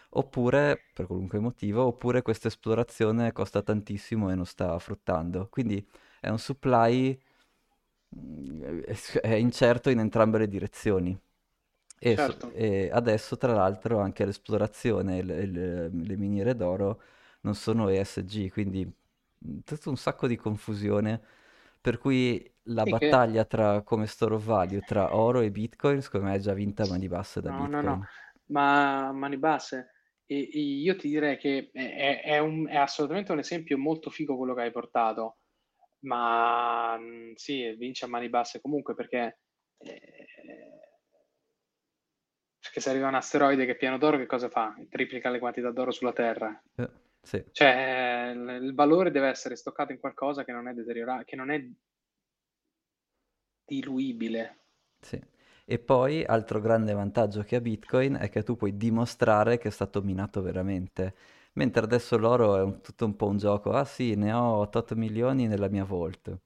oppure, 0.10 0.88
per 0.94 1.06
qualunque 1.08 1.40
motivo, 1.40 1.84
oppure 1.86 2.22
questa 2.22 2.48
esplorazione 2.48 3.32
costa 3.32 3.62
tantissimo 3.62 4.30
e 4.32 4.36
non 4.36 4.46
sta 4.46 4.78
fruttando. 4.80 5.48
Quindi 5.50 5.86
è 6.20 6.30
un 6.30 6.40
supply 6.40 7.20
mm, 8.16 8.82
è 9.22 9.34
incerto 9.36 9.90
in 9.90 10.00
entrambe 10.00 10.38
le 10.40 10.48
direzioni. 10.48 11.18
E, 12.02 12.18
so- 12.18 12.38
Certo. 12.38 12.48
e 12.52 12.90
adesso, 12.92 13.38
tra 13.38 13.54
l'altro, 13.54 14.00
anche 14.00 14.26
l'esplorazione 14.26 15.20
e 15.20 15.24
le, 15.24 15.46
le- 15.46 15.90
le 15.90 16.18
miniere 16.18 16.56
d'oro 16.56 17.02
non 17.42 17.56
sono 17.56 17.90
ESG, 17.90 18.50
quindi 18.52 18.86
mh, 18.86 19.60
tutto 19.66 19.90
un 19.90 19.98
sacco 19.98 20.28
di 20.28 20.36
confusione. 20.38 21.22
Per 21.82 21.98
cui 21.98 22.50
la 22.64 22.86
Sì 22.86 22.96
che... 22.96 23.20
battaglia 23.20 23.46
tra, 23.46 23.82
come 23.84 24.06
store 24.08 24.36
of 24.36 24.44
value 24.46 24.84
tra 24.84 25.16
oro 25.16 25.40
e 25.42 25.52
Bitcoin, 25.52 26.02
secondo 26.02 26.28
me 26.28 26.36
è 26.36 26.40
già 26.40 26.54
vinta 26.54 26.84
a 26.84 26.88
mani 26.88 27.08
basse 27.08 27.42
da 27.42 27.52
No, 27.52 27.68
no, 27.68 27.82
no, 27.82 28.00
Bitcoin. 28.00 28.08
ma 28.48 29.08
a 29.10 29.12
mani 29.14 29.38
basse. 29.38 29.90
E, 30.32 30.50
e 30.54 30.60
io 30.60 30.96
ti 30.96 31.10
direi 31.10 31.38
che 31.38 31.70
è, 31.74 32.22
è- 32.24 32.38
un- 32.38 32.68
è 32.68 32.76
assolutamente 32.78 33.32
un 33.32 33.40
esempio 33.40 33.78
molto 33.78 34.10
figo 34.12 34.38
quello 34.38 34.54
che 34.54 34.62
hai 34.62 34.72
portato, 34.72 35.38
ma 36.02 36.98
mh, 36.98 37.34
sì, 37.36 37.72
vince 37.78 38.06
a 38.06 38.08
mani 38.08 38.30
basse 38.30 38.62
comunque 38.62 38.94
perché, 38.96 39.40
eh, 39.80 40.28
perché 42.62 42.80
se 42.82 42.90
arriva 42.90 43.08
un 43.08 43.16
asteroide 43.16 43.66
che 43.66 43.72
è 43.72 43.78
pieno 43.78 43.98
d'oro, 43.98 44.18
che 44.18 44.26
cosa 44.26 44.50
fa? 44.50 44.76
Triplica 44.90 45.30
le 45.30 45.40
quantità 45.40 45.72
d'oro 45.72 45.92
sulla 45.92 46.14
Terra. 46.14 46.62
Eh, 46.76 46.90
sì. 47.22 47.44
Cioè, 47.52 48.32
il 48.36 48.60
il 48.64 48.74
valore 48.76 49.12
deve 49.12 49.28
essere 49.30 49.56
stoccato 49.56 49.92
in 49.92 50.00
qualcosa 50.00 50.44
che 50.44 50.52
non 50.52 50.68
è 50.68 50.74
deteriorabile, 50.74 51.26
che 51.26 51.36
non 51.36 51.50
è 51.52 51.66
diluibile. 53.68 54.44
Sì. 55.02 55.20
E 55.72 55.80
poi, 55.80 56.24
altro 56.26 56.60
grande 56.60 56.92
vantaggio 56.94 57.44
che 57.44 57.56
ha 57.56 57.62
Bitcoin 57.62 58.16
è 58.20 58.28
che 58.30 58.44
tu 58.44 58.58
puoi 58.58 58.76
dimostrare 58.76 59.58
che 59.58 59.70
è 59.70 59.72
stato 59.72 60.02
minato 60.02 60.42
veramente. 60.42 61.16
Mentre 61.54 61.84
adesso 61.86 62.18
l'oro 62.18 62.58
è 62.58 62.62
un- 62.62 62.82
tutto 62.82 63.06
un 63.06 63.16
po' 63.16 63.28
un 63.28 63.38
gioco. 63.38 63.72
Ah 63.72 63.86
sì, 63.86 64.16
ne 64.16 64.34
ho 64.34 64.58
8 64.58 64.84
milioni 64.96 65.48
nella 65.48 65.70
mia 65.70 65.86
vault. 65.86 66.38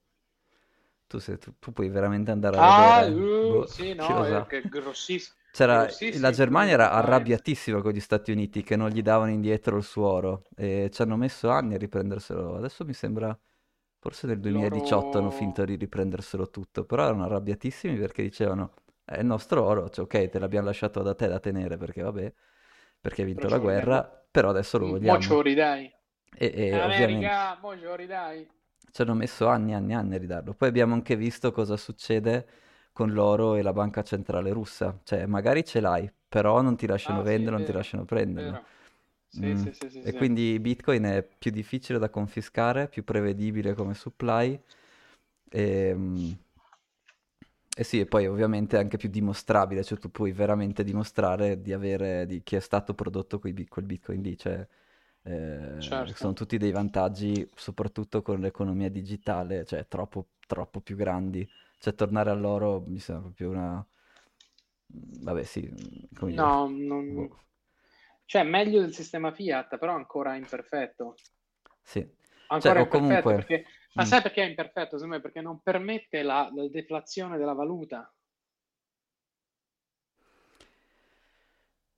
Tu, 1.09 1.19
se- 1.19 1.37
tu- 1.37 1.53
tu 1.59 1.71
puoi 1.71 1.89
veramente 1.89 2.31
andare 2.31 2.57
a 2.57 2.61
Ah, 2.61 2.61
vedere. 2.61 3.11
uh, 3.11 3.25
Boh, 3.39 3.67
sì, 3.67 3.93
no, 3.93 4.23
è 4.25 4.25
sa. 4.25 4.47
che 4.47 4.61
grossiss- 4.69 5.35
C'era, 5.51 5.87
la 6.19 6.31
Germania 6.31 6.73
era 6.73 6.91
arrabbiatissima 6.91 7.81
con 7.81 7.91
gli 7.91 7.99
Stati 7.99 8.31
Uniti 8.31 8.63
che 8.63 8.75
non 8.75 8.89
gli 8.89 9.01
davano 9.03 9.31
indietro 9.31 9.77
il 9.77 9.83
suo 9.83 10.07
oro 10.07 10.43
e 10.55 10.89
ci 10.91 11.01
hanno 11.03 11.15
messo 11.15 11.49
anni 11.51 11.75
a 11.75 11.77
riprenderselo. 11.77 12.55
Adesso 12.57 12.83
mi 12.85 12.93
sembra, 12.93 13.37
forse 13.99 14.25
nel 14.27 14.39
2018 14.39 15.19
hanno 15.19 15.29
Loro... 15.29 15.31
finto 15.31 15.63
di 15.65 15.75
riprenderselo 15.75 16.49
tutto, 16.49 16.85
però 16.85 17.05
erano 17.05 17.25
arrabbiatissimi 17.25 17.97
perché 17.97 18.23
dicevano 18.23 18.73
è 19.05 19.19
il 19.19 19.25
nostro 19.25 19.63
oro, 19.63 19.89
cioè 19.89 20.05
ok, 20.05 20.29
te 20.29 20.39
l'abbiamo 20.39 20.67
lasciato 20.67 21.01
da 21.01 21.13
te 21.15 21.27
da 21.27 21.39
tenere 21.39 21.77
perché 21.77 22.01
vabbè, 22.01 22.33
perché 23.01 23.21
hai 23.21 23.27
vinto 23.27 23.49
la 23.49 23.59
guerra, 23.59 24.03
però 24.31 24.49
adesso 24.49 24.77
lo 24.77 24.87
mo 25.05 25.15
ce 25.23 25.33
lo 25.33 25.41
vogliamo. 25.41 25.41
ridai. 25.41 25.83
E, 26.37 26.51
e 26.55 26.81
ovviamente 26.81 27.35
America, 27.35 27.57
mo 27.61 27.71
ce 27.77 27.85
lo 27.85 27.95
ridai. 27.95 28.47
ci 28.91 29.01
hanno 29.01 29.13
messo 29.15 29.47
anni 29.47 29.71
e 29.71 29.75
anni 29.75 29.91
e 29.93 29.95
anni 29.95 30.15
a 30.15 30.17
ridarlo. 30.17 30.53
Poi 30.53 30.67
abbiamo 30.69 30.93
anche 30.93 31.15
visto 31.15 31.51
cosa 31.51 31.77
succede 31.77 32.47
con 32.91 33.11
l'oro 33.11 33.55
e 33.55 33.61
la 33.63 33.73
banca 33.73 34.03
centrale 34.03 34.51
russa. 34.51 34.99
Cioè, 35.03 35.25
magari 35.25 35.65
ce 35.65 35.79
l'hai, 35.79 36.11
però 36.27 36.61
non 36.61 36.75
ti 36.77 36.85
lasciano 36.85 37.21
Ah, 37.21 37.25
sì, 37.25 37.31
vendere, 37.31 37.55
non 37.55 37.65
ti 37.65 37.71
lasciano 37.71 38.05
vero. 38.33 38.59
Sì, 39.27 39.55
Mm. 39.55 39.55
sì, 39.55 39.73
sì, 39.73 39.89
sì, 39.89 40.05
E 40.05 40.13
sì. 40.13 40.13
quindi 40.13 40.59
Bitcoin 40.59 41.03
è 41.03 41.23
più 41.23 41.49
difficile 41.51 41.97
da 41.97 42.09
confiscare, 42.09 42.87
più 42.87 43.03
prevedibile 43.03 43.73
come 43.73 43.93
supply. 43.95 44.61
E, 45.49 45.95
mm, 47.77 47.81
e 47.81 47.83
sì, 47.83 47.99
e 47.99 48.05
poi 48.05 48.27
ovviamente 48.27 48.77
è 48.77 48.79
anche 48.79 48.97
più 48.97 49.09
dimostrabile, 49.09 49.83
cioè 49.83 49.97
tu 49.97 50.11
puoi 50.11 50.31
veramente 50.31 50.83
dimostrare 50.83 51.61
di 51.61 51.73
avere, 51.73 52.25
di 52.27 52.43
chi 52.43 52.55
è 52.55 52.59
stato 52.59 52.93
prodotto 52.93 53.39
bit- 53.39 53.67
quel 53.69 53.85
Bitcoin 53.85 54.21
lì, 54.21 54.37
cioè 54.37 54.65
eh, 55.23 56.05
sono 56.13 56.33
Certo. 56.33 56.33
tutti 56.33 56.57
dei 56.57 56.71
vantaggi, 56.71 57.49
soprattutto 57.55 58.21
con 58.21 58.39
l'economia 58.39 58.89
digitale, 58.89 59.65
cioè 59.65 59.87
troppo, 59.87 60.27
troppo 60.47 60.81
più 60.81 60.95
grandi. 60.95 61.47
Cioè 61.79 61.95
tornare 61.95 62.29
all'oro 62.29 62.81
mi 62.87 62.99
sembra 62.99 63.23
proprio 63.25 63.49
una... 63.49 63.85
Vabbè 64.87 65.43
sì, 65.43 65.69
come 66.13 66.31
dire, 66.31 66.47
No, 66.47 66.67
non... 66.69 67.05
boh, 67.07 67.37
Cioè, 68.25 68.43
meglio 68.43 68.81
del 68.81 68.93
sistema 68.93 69.31
Fiat, 69.31 69.77
però 69.77 69.93
ancora 69.95 70.35
imperfetto. 70.35 71.15
sì. 71.83 72.05
Cioè, 72.57 72.71
Ancora 72.71 72.79
o 72.79 72.87
imperfetto 72.87 73.33
comunque... 73.33 73.33
perché... 73.33 73.65
Ma 73.93 74.03
mm. 74.03 74.05
sai 74.05 74.21
perché 74.21 74.43
è 74.43 74.47
imperfetto? 74.47 74.97
Secondo 74.97 75.15
me 75.15 75.21
perché 75.21 75.41
non 75.41 75.61
permette 75.61 76.21
la, 76.21 76.49
la 76.53 76.67
deflazione 76.67 77.37
della 77.37 77.53
valuta. 77.53 78.13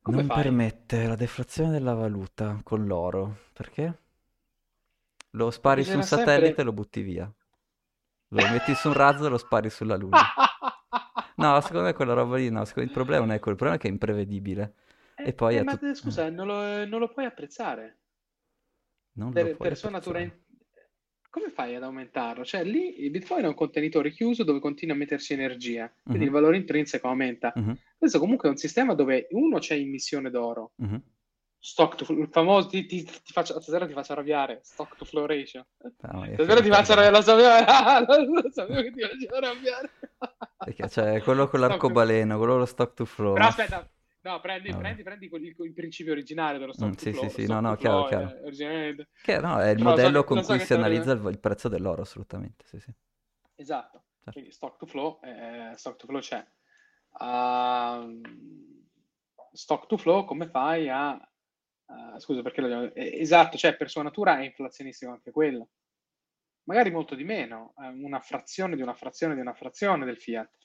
Come 0.02 0.24
Non 0.24 0.24
fai? 0.24 0.46
permette 0.46 1.06
la 1.06 1.16
deflazione 1.18 1.70
della 1.70 1.94
valuta 1.94 2.62
con 2.64 2.86
l'oro, 2.86 3.40
perché? 3.52 3.96
Lo 5.34 5.52
spari 5.52 5.84
su 5.84 5.98
un 5.98 6.04
satellite 6.04 6.62
e 6.62 6.64
sempre... 6.64 6.64
lo 6.64 6.74
butti 6.74 7.04
via. 7.04 7.32
Lo 8.30 8.48
metti 8.48 8.76
su 8.76 8.90
un 8.90 8.94
razzo 8.94 9.26
e 9.26 9.30
lo 9.30 9.38
spari 9.40 9.70
sulla 9.72 9.96
Luna. 9.96 10.32
No, 11.38 11.60
secondo 11.62 11.84
me 11.86 11.94
quella 11.94 12.14
roba 12.14 12.38
lì, 12.38 12.50
no, 12.50 12.64
il 12.76 12.90
problema 12.92 13.26
non 13.26 13.36
è 13.36 13.40
quello, 13.40 13.52
il 13.52 13.58
problema 13.58 13.76
è 13.76 13.78
che 13.80 13.88
è 13.88 13.92
imprevedibile. 13.92 14.74
E 15.22 15.34
Eh, 15.34 15.34
poi 15.34 15.58
eh, 15.58 15.62
ma 15.62 15.76
te- 15.78 15.96
scusa, 15.96 16.30
non 16.30 16.48
lo, 16.48 16.86
non 16.86 17.00
lo 17.00 17.10
puoi 17.12 17.26
apprezzare. 17.26 18.00
Non 19.14 19.34
lo 19.40 19.48
Per, 19.48 19.56
puoi 19.56 19.68
per 19.68 19.78
sua 19.78 19.90
natura... 19.90 20.20
in- 20.22 20.32
Come 21.36 21.50
fai 21.50 21.76
ad 21.76 21.84
aumentarlo? 21.84 22.46
Cioè, 22.46 22.64
lì 22.64 23.04
il 23.04 23.10
Bitcoin 23.10 23.44
è 23.44 23.48
un 23.50 23.56
contenitore 23.56 24.10
chiuso 24.12 24.46
dove 24.46 24.62
continua 24.62 24.96
a 24.96 24.98
mettersi 24.98 25.34
energia, 25.34 25.94
quindi 26.08 26.28
il 26.28 26.30
Mhm, 26.30 26.34
valore 26.34 26.56
intrinseco 26.56 27.10
aumenta. 27.10 27.54
mhm, 27.56 27.78
Questo 27.98 28.20
comunque 28.20 28.48
è 28.48 28.52
un 28.52 28.58
sistema 28.58 28.94
dove 28.94 29.28
uno 29.32 29.60
c'è 29.60 29.76
immissione 29.76 30.30
d'oro, 30.30 30.72
mhm. 30.80 31.02
stock 31.60 31.96
to, 31.96 32.14
il 32.14 32.30
famoso, 32.32 32.70
ti, 32.70 32.86
ti, 32.86 33.04
ti 33.04 33.34
faccio, 33.34 33.60
stasera 33.60 33.86
ti 33.86 33.92
faccio 33.92 34.14
arrabbiare, 34.14 34.62
stock 34.64 34.96
to 34.96 35.04
flow 35.04 35.26
ratio. 35.26 35.68
Ah, 36.04 36.26
è 36.26 36.34
Stasera 36.36 36.62
ti 36.62 36.70
faccio 36.70 36.94
arrabbiare, 36.94 37.12
lo 37.12 37.22
sapevo, 37.22 38.24
lo 38.42 38.52
sapevo 38.52 38.82
che 38.82 38.92
ti 38.94 39.02
facevo 39.02 39.36
arrabbiare. 39.36 39.92
Perché 40.62 40.88
c'è 40.88 41.22
quello 41.22 41.48
con 41.48 41.60
l'arcobaleno, 41.60 42.38
quello 42.38 42.58
lo 42.58 42.66
stock 42.66 42.94
to 42.94 43.06
flow, 43.06 43.34
Però 43.34 43.46
aspetta, 43.48 43.88
no, 44.26 44.40
prendi, 44.40 44.70
Vabbè. 44.70 44.82
prendi, 44.82 45.04
prendi 45.04 45.30
quel- 45.30 45.44
il, 45.44 45.74
principio 45.74 46.12
originale 46.12 46.58
dello 46.58 46.72
Mm, 46.72 46.74
stock 46.74 46.96
to 46.96 47.00
sì, 47.00 47.14
sì, 47.14 47.30
sì, 47.30 47.46
no, 47.46 47.60
no, 47.60 47.76
chiaro, 47.76 48.06
chiaro. 48.06 48.28
è 48.30 48.42
originale. 48.44 49.08
Che 49.22 49.40
no, 49.40 49.60
è 49.60 49.70
il 49.70 49.78
Però 49.78 49.90
lo 49.92 49.96
so 49.96 50.02
modello 50.02 50.22
che, 50.22 50.28
con 50.28 50.42
so 50.42 50.48
cui 50.48 50.60
si 50.60 50.74
analizza 50.74 51.12
il, 51.12 51.26
il 51.28 51.40
prezzo 51.40 51.70
dell'oro, 51.70 52.02
assolutamente, 52.02 52.66
sì, 52.68 52.80
sì. 52.80 52.92
Esatto, 53.56 54.04
certo. 54.18 54.32
quindi 54.32 54.52
stock 54.52 54.78
to 54.78 54.86
flow, 54.86 55.20
eh, 55.24 55.74
stock 55.76 55.96
to 55.98 56.08
flow 56.08 56.20
c'è. 56.20 56.46
Ehm, 57.22 58.22
stock 59.54 59.86
to 59.88 59.98
flow, 59.98 60.26
come 60.26 60.48
fai 60.48 60.90
a... 60.90 61.14
eh, 61.16 62.20
scusa, 62.20 62.42
perché 62.42 62.62
lo 62.62 62.94
eh, 62.94 63.22
esatto, 63.22 63.58
cioè 63.58 63.76
per 63.76 63.90
sua 63.90 64.04
natura 64.04 64.40
è 64.40 64.44
inflazionistico 64.44 65.12
anche 65.12 65.32
quello. 65.32 65.70
Magari 66.64 66.90
molto 66.90 67.14
di 67.14 67.24
meno, 67.24 67.74
eh, 67.78 67.88
una 67.88 68.20
frazione 68.20 68.76
di 68.76 68.82
una 68.82 68.96
frazione 68.96 69.36
di 69.36 69.42
una 69.42 69.54
frazione 69.54 70.04
del 70.04 70.18
fiat. 70.18 70.58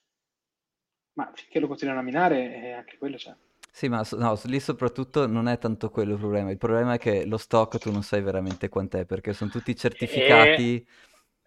Ma 1.13 1.31
finché 1.35 1.61
lo 1.61 1.67
continuano 1.67 2.01
a 2.01 2.03
minare, 2.03 2.55
eh, 2.55 2.73
anche 2.73 2.97
quello 2.97 3.17
c'è. 3.17 3.37
Sì, 3.73 3.89
ma 3.89 4.05
so- 4.05 4.17
no, 4.19 4.39
lì 4.45 4.61
soprattutto 4.61 5.27
non 5.27 5.47
è 5.49 5.59
tanto 5.59 5.91
quello 5.91 6.13
il 6.15 6.19
problema, 6.19 6.51
il 6.51 6.59
problema 6.59 6.95
è 6.95 6.99
che 6.99 7.25
lo 7.25 7.37
stock 7.39 7.79
tu 7.79 7.91
non 7.91 8.03
sai 8.03 8.21
veramente 8.23 8.69
quant'è, 8.69 9.05
perché 9.07 9.33
sono 9.33 9.51
tutti 9.51 9.75
E, 9.77 9.77
certificati 9.77 10.87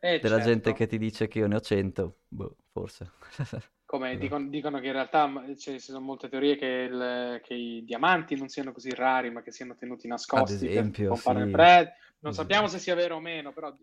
e 0.02 0.12
della 0.20 0.40
gente 0.40 0.72
certo, 0.72 0.74
che 0.74 0.88
ti 0.88 0.98
dice 0.98 1.28
che 1.28 1.40
io 1.40 1.48
ne 1.48 1.56
ho 1.56 1.60
100, 1.60 2.20
boh, 2.30 2.56
forse. 2.72 3.12
come 3.86 4.18
dicono, 4.18 4.48
dicono 4.50 4.80
che 4.80 4.88
in 4.88 4.94
realtà 4.94 5.30
ci 5.58 5.80
sono 5.80 6.00
molte 6.00 6.30
teorie 6.30 6.58
che, 6.58 6.66
il- 6.66 7.40
che 7.44 7.54
i 7.54 7.84
diamanti 7.86 8.36
non 8.36 8.48
siano 8.50 8.72
così 8.72 8.90
rari, 8.94 9.30
ma 9.32 9.42
che 9.42 9.52
siano 9.52 9.76
tenuti 9.76 10.08
Ad 10.34 10.50
nascosti 10.50 10.70
per 10.70 10.84
esempio, 10.84 11.14
sì, 11.16 11.34
prezzo. 11.50 11.92
Non 12.20 12.34
ad 12.34 12.34
sappiamo 12.34 12.68
se 12.68 12.80
sia 12.80 12.96
vero 12.96 13.18
o 13.18 13.20
meno, 13.20 13.52
però 13.54 13.76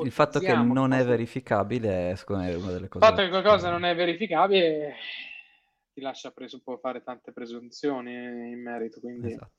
Il 0.00 0.10
fatto 0.12 0.40
che 0.40 0.54
non 0.56 0.92
è 0.92 1.04
verificabile 1.04 2.10
è, 2.10 2.14
secondo 2.16 2.42
me, 2.44 2.54
una 2.54 2.70
delle 2.72 2.88
Il 2.90 3.04
fatto 3.04 3.22
cose... 3.22 3.22
che 3.22 3.28
qualcosa 3.28 3.70
non 3.70 3.82
eh, 3.82 3.86
è 3.86 3.94
verificabile 3.94 4.94
ti 5.98 6.04
lascia 6.04 6.30
presuppo- 6.30 6.78
fare 6.78 7.02
tante 7.02 7.32
presunzioni 7.32 8.12
in 8.12 8.62
merito, 8.62 9.00
quindi 9.00 9.32
Esatto. 9.32 9.50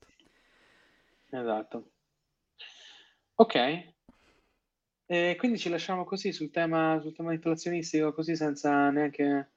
esatto. 1.32 1.92
Ok, 3.36 3.94
e 5.06 5.36
quindi 5.38 5.58
ci 5.58 5.70
lasciamo 5.70 6.06
così 6.06 6.32
sul 6.32 6.50
tema, 6.50 7.00
sul 7.02 7.14
tema 7.14 7.34
inflazionistico, 7.34 8.14
così 8.14 8.36
senza 8.36 8.90
neanche 8.90 9.52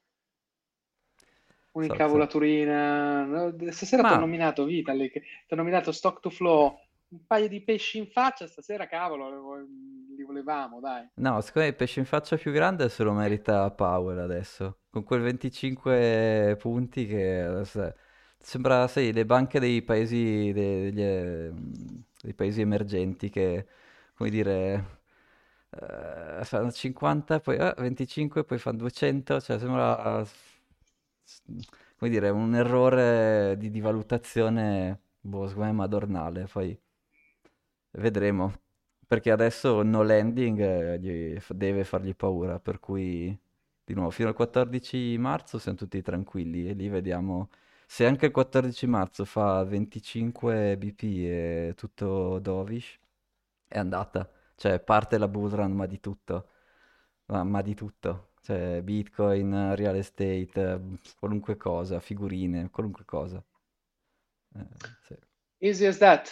un'incavolaturina. 1.72 3.52
Stasera 3.70 4.02
ti 4.02 4.12
ho 4.12 4.16
Ma 4.16 4.20
nominato 4.20 4.64
Vitalik, 4.64 5.12
ti 5.46 5.52
ho 5.52 5.56
nominato 5.56 5.92
Stock 5.92 6.20
to 6.20 6.30
Flow, 6.30 6.78
un 7.08 7.26
paio 7.26 7.48
di 7.48 7.62
pesci 7.62 7.98
in 7.98 8.10
faccia, 8.10 8.46
stasera 8.46 8.86
cavolo, 8.88 9.56
li 10.16 10.22
volevamo, 10.24 10.80
dai. 10.80 11.08
no, 11.14 11.40
secondo 11.40 11.60
me 11.60 11.68
il 11.68 11.76
pesce 11.76 12.00
in 12.00 12.06
faccia 12.06 12.36
più 12.36 12.52
grande 12.52 12.88
se 12.88 13.02
lo 13.02 13.12
merita 13.12 13.70
Powell 13.72 14.18
adesso, 14.18 14.81
con 14.92 15.04
quel 15.04 15.22
25 15.22 16.56
punti 16.60 17.06
che 17.06 17.64
Sembra, 18.44 18.88
sai, 18.88 19.12
le 19.12 19.24
banche 19.26 19.60
dei 19.60 19.82
paesi, 19.82 20.52
de- 20.52 20.90
degli, 20.92 21.00
eh, 21.02 21.52
dei 22.22 22.34
paesi 22.34 22.60
emergenti 22.60 23.30
che, 23.30 23.66
come 24.14 24.30
dire, 24.30 25.00
eh, 25.70 26.44
fanno 26.44 26.72
50, 26.72 27.40
poi 27.40 27.56
eh, 27.58 27.74
25, 27.78 28.44
poi 28.44 28.58
fanno 28.58 28.78
200, 28.78 29.40
cioè 29.40 29.58
sembra, 29.60 30.24
come 31.98 32.10
dire, 32.10 32.28
un 32.30 32.54
errore 32.54 33.56
di, 33.58 33.70
di 33.70 33.80
valutazione, 33.80 35.00
boh, 35.20 35.46
secondo 35.48 35.68
me 35.70 35.76
madornale, 35.76 36.46
poi 36.46 36.78
vedremo, 37.92 38.52
perché 39.06 39.30
adesso 39.30 39.82
no 39.82 40.02
landing 40.02 40.58
eh, 40.60 41.40
deve 41.48 41.84
fargli 41.84 42.14
paura, 42.14 42.58
per 42.60 42.80
cui, 42.80 43.36
di 43.84 43.94
nuovo, 43.94 44.10
fino 44.10 44.28
al 44.28 44.34
14 44.34 45.16
marzo 45.18 45.58
siamo 45.58 45.78
tutti 45.78 46.00
tranquilli 46.02 46.68
e 46.68 46.72
lì 46.74 46.88
vediamo 46.88 47.48
se 47.92 48.06
anche 48.06 48.24
il 48.26 48.32
14 48.32 48.86
marzo 48.86 49.26
fa 49.26 49.62
25 49.64 50.78
BP 50.78 51.02
e 51.02 51.74
tutto 51.76 52.38
dovish, 52.38 52.98
è 53.68 53.78
andata. 53.78 54.30
Cioè, 54.56 54.80
parte 54.80 55.18
la 55.18 55.28
bull 55.28 55.50
run, 55.50 55.72
ma 55.72 55.84
di 55.84 56.00
tutto. 56.00 56.48
Ma, 57.26 57.44
ma 57.44 57.60
di 57.60 57.74
tutto. 57.74 58.30
Cioè, 58.40 58.80
Bitcoin, 58.82 59.74
real 59.76 59.96
estate, 59.96 60.80
qualunque 61.18 61.58
cosa, 61.58 62.00
figurine, 62.00 62.70
qualunque 62.70 63.04
cosa. 63.04 63.44
Eh, 64.54 64.66
sì, 65.02 65.16
Easy 65.58 65.84
as 65.84 65.98
that. 65.98 66.30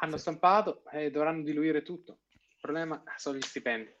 Hanno 0.00 0.16
sì. 0.16 0.22
stampato 0.22 0.84
e 0.90 1.10
dovranno 1.10 1.42
diluire 1.42 1.82
tutto. 1.82 2.20
Il 2.30 2.56
problema 2.60 3.02
sono 3.16 3.36
gli 3.36 3.42
stipendi. 3.42 3.94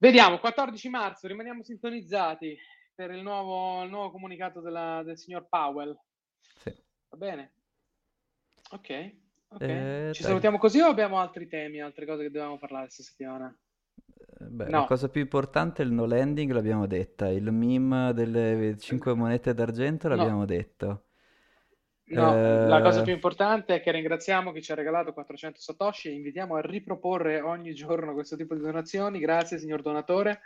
Vediamo, 0.00 0.38
14 0.38 0.88
marzo, 0.88 1.26
rimaniamo 1.26 1.62
sintonizzati 1.64 2.56
per 2.94 3.10
il 3.10 3.22
nuovo, 3.22 3.82
il 3.82 3.90
nuovo 3.90 4.10
comunicato 4.12 4.60
della- 4.60 5.02
del 5.04 5.18
signor 5.18 5.48
Powell. 5.48 5.98
Sì. 6.58 6.72
Va 7.08 7.16
bene? 7.16 7.52
Ok, 8.70 9.12
ok. 9.48 9.60
Eh, 9.62 10.10
Ci 10.12 10.22
dai. 10.22 10.30
salutiamo 10.30 10.58
così 10.58 10.80
o 10.80 10.86
abbiamo 10.86 11.18
altri 11.18 11.48
temi, 11.48 11.80
altre 11.80 12.06
cose 12.06 12.22
che 12.22 12.30
dobbiamo 12.30 12.58
parlare 12.58 12.84
questa 12.84 13.02
settimana? 13.02 13.52
Eh, 14.40 14.44
Beh, 14.44 14.70
la 14.70 14.78
No. 14.78 14.84
cosa 14.84 15.08
più 15.08 15.20
importante 15.20 15.82
è 15.82 15.84
il 15.86 15.92
no 15.92 16.04
landing, 16.06 16.52
l'abbiamo 16.52 16.86
detta. 16.86 17.28
Il 17.28 17.50
meme 17.50 18.12
delle 18.14 18.76
5 18.78 19.14
monete 19.14 19.52
d'argento 19.52 20.06
No. 20.08 20.14
l'abbiamo 20.14 20.44
detto. 20.44 21.06
No, 22.10 22.32
la 22.66 22.80
cosa 22.80 23.00
Eh, 23.00 23.02
più 23.02 23.12
importante 23.12 23.74
è 23.76 23.80
che 23.82 23.90
ringraziamo 23.92 24.52
chi 24.52 24.62
ci 24.62 24.72
ha 24.72 24.74
regalato 24.74 25.12
400 25.12 25.60
Satoshi 25.60 26.08
e 26.08 26.12
invitiamo 26.12 26.56
a 26.56 26.60
riproporre 26.60 27.40
ogni 27.40 27.74
giorno 27.74 28.14
questo 28.14 28.36
tipo 28.36 28.54
di 28.54 28.60
donazioni. 28.62 29.18
Grazie, 29.18 29.58
signor 29.58 29.82
donatore. 29.82 30.40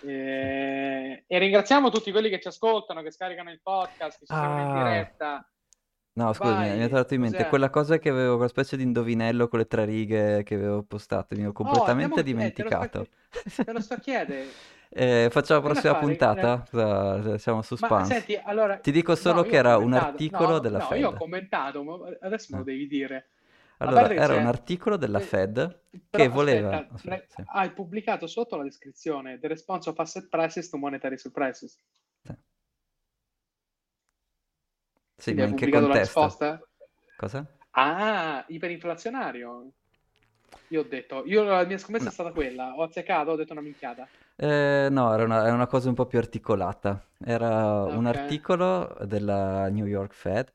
E, 0.00 1.24
e 1.26 1.38
ringraziamo 1.38 1.90
tutti 1.90 2.10
quelli 2.10 2.28
che 2.30 2.40
ci 2.40 2.48
ascoltano, 2.48 3.02
che 3.02 3.10
scaricano 3.12 3.50
il 3.50 3.60
podcast, 3.62 4.18
che 4.18 4.26
ci 4.26 4.34
seguono 4.36 4.60
in 4.60 4.66
Ah, 4.68 4.72
diretta. 4.72 5.48
no, 6.12 6.32
scusa, 6.32 6.54
mi 6.54 6.66
è 6.66 6.88
tornato 6.88 7.14
in 7.14 7.20
mente 7.20 7.44
cos'è? 7.44 7.48
quella 7.48 7.70
cosa 7.70 7.98
che 7.98 8.08
avevo, 8.08 8.34
quella 8.34 8.48
specie 8.48 8.76
di 8.76 8.82
indovinello 8.82 9.48
con 9.48 9.58
le 9.60 9.66
tre 9.66 9.84
righe 9.84 10.42
che 10.42 10.54
avevo 10.54 10.82
postato, 10.84 11.34
mi 11.36 11.46
ho 11.46 11.52
Oh, 11.52 11.52
completamente 11.52 12.22
andiamo, 12.22 12.30
eh, 12.38 12.52
te 12.52 12.62
lo 12.64 12.70
sto, 12.70 12.92
dimenticato. 12.92 13.06
te 13.62 13.72
lo 13.72 13.80
sto 13.80 13.94
a 13.94 13.98
chiedere. 13.98 14.60
Eh, 14.92 15.28
facciamo 15.30 15.60
la 15.60 15.66
prossima 15.66 15.92
fare? 15.92 16.06
puntata? 16.06 16.62
Eh, 16.64 16.68
Cosa- 16.70 17.38
Siamo 17.38 17.62
suspense. 17.62 18.14
senti, 18.14 18.36
allora, 18.36 18.78
Ti 18.80 18.90
dico 18.92 19.12
no, 19.12 19.16
solo 19.16 19.42
io 19.42 19.50
che 19.50 19.56
era 19.56 19.76
un 19.78 19.92
articolo 19.94 20.54
No, 20.54 20.60
della 20.60 20.78
no, 20.78 20.94
io 20.94 21.08
ho 21.08 21.12
Fed. 21.12 21.18
commentato, 21.18 21.82
ma 21.84 21.98
adesso 22.20 22.48
me 22.52 22.58
lo 22.58 22.64
Eh. 22.64 22.64
devi 22.64 22.86
dire. 22.86 23.30
Allora, 23.78 24.08
che 24.08 24.14
era 24.14 24.34
un 24.36 24.46
articolo 24.46 24.96
della 24.96 25.18
eh, 25.18 25.22
Fed 25.22 25.80
che 25.90 26.08
Però 26.10 26.24
voleva... 26.28 26.68
aspetta, 26.68 26.94
aspetta, 26.94 27.24
pre- 27.26 27.26
sì, 27.28 27.42
hai 27.52 27.72
pubblicato 27.72 28.26
sotto 28.26 28.56
la 28.56 28.64
descrizione 28.64 29.38
The 29.38 29.48
response 29.48 29.88
of 29.88 29.98
asset 29.98 30.28
prices 30.28 30.68
to 30.68 30.76
monetary 30.76 31.18
surprises. 31.18 31.78
sì. 32.24 32.34
Sì, 35.16 35.34
ma 35.34 35.44
in 35.44 35.54
che 35.54 35.70
la 35.70 35.80
contesto? 35.80 36.20
risposta? 36.20 36.60
Cosa? 37.16 37.46
Ah, 37.72 38.44
iperinflazionario. 38.48 39.72
Io 40.68 40.80
ho 40.80 40.84
detto, 40.84 41.24
io 41.26 41.42
la 41.44 41.64
mia 41.64 41.78
scommessa 41.78 42.04
No. 42.04 42.10
è 42.10 42.12
stata 42.12 42.32
quella, 42.32 42.74
ho 42.74 42.82
azzeccato, 42.82 43.30
ho 43.32 43.36
detto 43.36 43.52
una 43.52 43.60
minchiata. 43.62 44.08
Eh, 44.42 44.88
no, 44.90 45.12
era 45.12 45.24
una, 45.24 45.46
è 45.46 45.50
una 45.50 45.66
cosa 45.66 45.88
un 45.88 45.94
po' 45.94 46.06
più 46.06 46.18
articolata. 46.18 47.04
Era 47.18 47.84
un 47.86 48.06
Ok. 48.06 48.06
articolo 48.06 48.96
della 49.04 49.68
New 49.68 49.84
York 49.86 50.14
Fed 50.14 50.52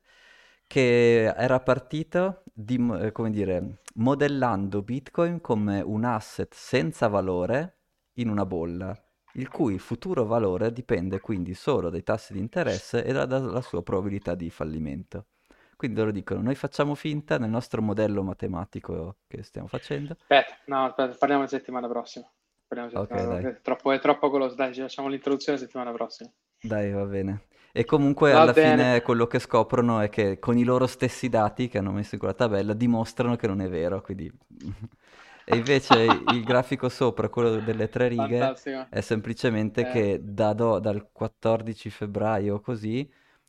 che 0.68 1.26
era 1.26 1.60
partito 1.60 2.44
di, 2.52 2.78
eh, 3.00 3.12
come 3.12 3.30
dire, 3.30 3.82
modellando 3.96 4.82
Bitcoin 4.82 5.40
come 5.42 5.82
un 5.82 6.04
asset 6.04 6.52
senza 6.56 7.08
valore 7.08 7.78
in 8.14 8.30
una 8.30 8.46
bolla, 8.46 8.98
il 9.34 9.50
cui 9.50 9.78
futuro 9.78 10.26
valore 10.26 10.72
dipende 10.74 11.20
quindi 11.20 11.54
solo 11.54 11.90
dai 11.92 12.02
tassi 12.04 12.34
di 12.34 12.40
interesse 12.40 13.04
e 13.04 13.14
da- 13.14 13.26
dalla 13.26 13.62
sua 13.62 13.84
probabilità 13.84 14.34
di 14.34 14.50
fallimento. 14.50 15.28
Quindi 15.76 15.98
loro 16.00 16.12
dicono, 16.12 16.42
noi 16.42 16.56
facciamo 16.56 16.96
finta 16.96 17.38
nel 17.38 17.50
nostro 17.50 17.82
modello 17.84 18.24
matematico 18.24 19.18
che 19.28 19.44
stiamo 19.44 19.68
facendo. 19.68 20.18
Aspetta, 20.28 20.58
no, 20.66 20.86
aspetta, 20.86 21.16
parliamo 21.18 21.44
la 21.44 21.48
settimana 21.48 21.88
prossima. 21.88 22.30
Parliamo 22.68 22.92
la 22.92 22.98
Ok, 23.02 23.14
settimana 23.24 23.28
dai. 23.28 23.48
È 23.50 23.62
troppo, 23.62 23.92
è 23.92 24.00
troppo 24.00 24.30
goloso, 24.30 24.56
dai, 24.56 24.74
ci 24.74 24.82
lasciamo 24.82 25.08
l'introduzione 25.08 25.58
la 25.58 25.64
settimana 25.66 25.92
prossima. 25.92 26.32
Dai, 26.60 26.92
va 26.92 27.06
bene. 27.06 27.44
E 27.72 27.86
comunque 27.86 28.34
Va 28.34 28.42
alla 28.42 28.54
bene. 28.58 28.86
fine 28.86 29.02
quello 29.02 29.28
che 29.28 29.38
scoprono 29.40 30.00
è 30.00 30.10
che 30.10 30.40
con 30.40 30.58
i 30.58 30.64
loro 30.64 30.88
stessi 30.88 31.30
dati 31.30 31.68
che 31.68 31.78
hanno 31.78 31.92
messo 31.92 32.16
in 32.16 32.20
quella 32.20 32.34
tabella 32.34 32.74
dimostrano 32.74 33.36
che 33.36 33.48
non 33.48 33.62
è 33.62 33.70
vero, 33.70 34.02
quindi... 34.02 34.32
E 35.48 35.58
invece 35.58 35.98
il 36.02 36.44
grafico 36.44 36.90
sopra, 36.90 37.30
quello 37.30 37.60
delle 37.62 37.88
tre 37.88 38.08
righe, 38.08 38.56
Fantastico. 38.58 38.90
è 38.90 39.00
semplicemente 39.02 39.86
Eh, 39.86 39.86
che 39.86 40.20
da 40.24 40.54
do- 40.54 40.80
dal 40.80 41.12
14 41.12 41.92
febbraio 41.92 42.60
così 42.62 43.08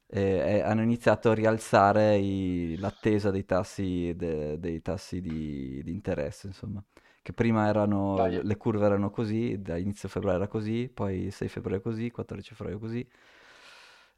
eh, 0.08 0.60
hanno 0.60 0.82
iniziato 0.82 1.30
a 1.30 1.34
rialzare 1.34 2.16
i- 2.18 2.76
l'attesa 2.78 3.30
dei 3.30 3.46
tassi, 3.46 4.12
de- 4.14 4.58
dei 4.58 4.82
tassi 4.82 5.22
di, 5.22 5.82
di 5.82 5.90
interesse, 5.90 6.48
insomma. 6.48 6.84
Che 7.26 7.32
prima 7.32 7.66
erano, 7.66 8.14
dai. 8.16 8.40
le 8.40 8.56
curve 8.56 8.86
erano 8.86 9.10
così, 9.10 9.60
da 9.60 9.76
inizio 9.76 10.08
febbraio 10.08 10.36
era 10.36 10.46
così, 10.46 10.88
poi 10.88 11.32
6 11.32 11.48
febbraio 11.48 11.80
così, 11.80 12.08
14 12.12 12.54
febbraio 12.54 12.78
così. 12.78 13.04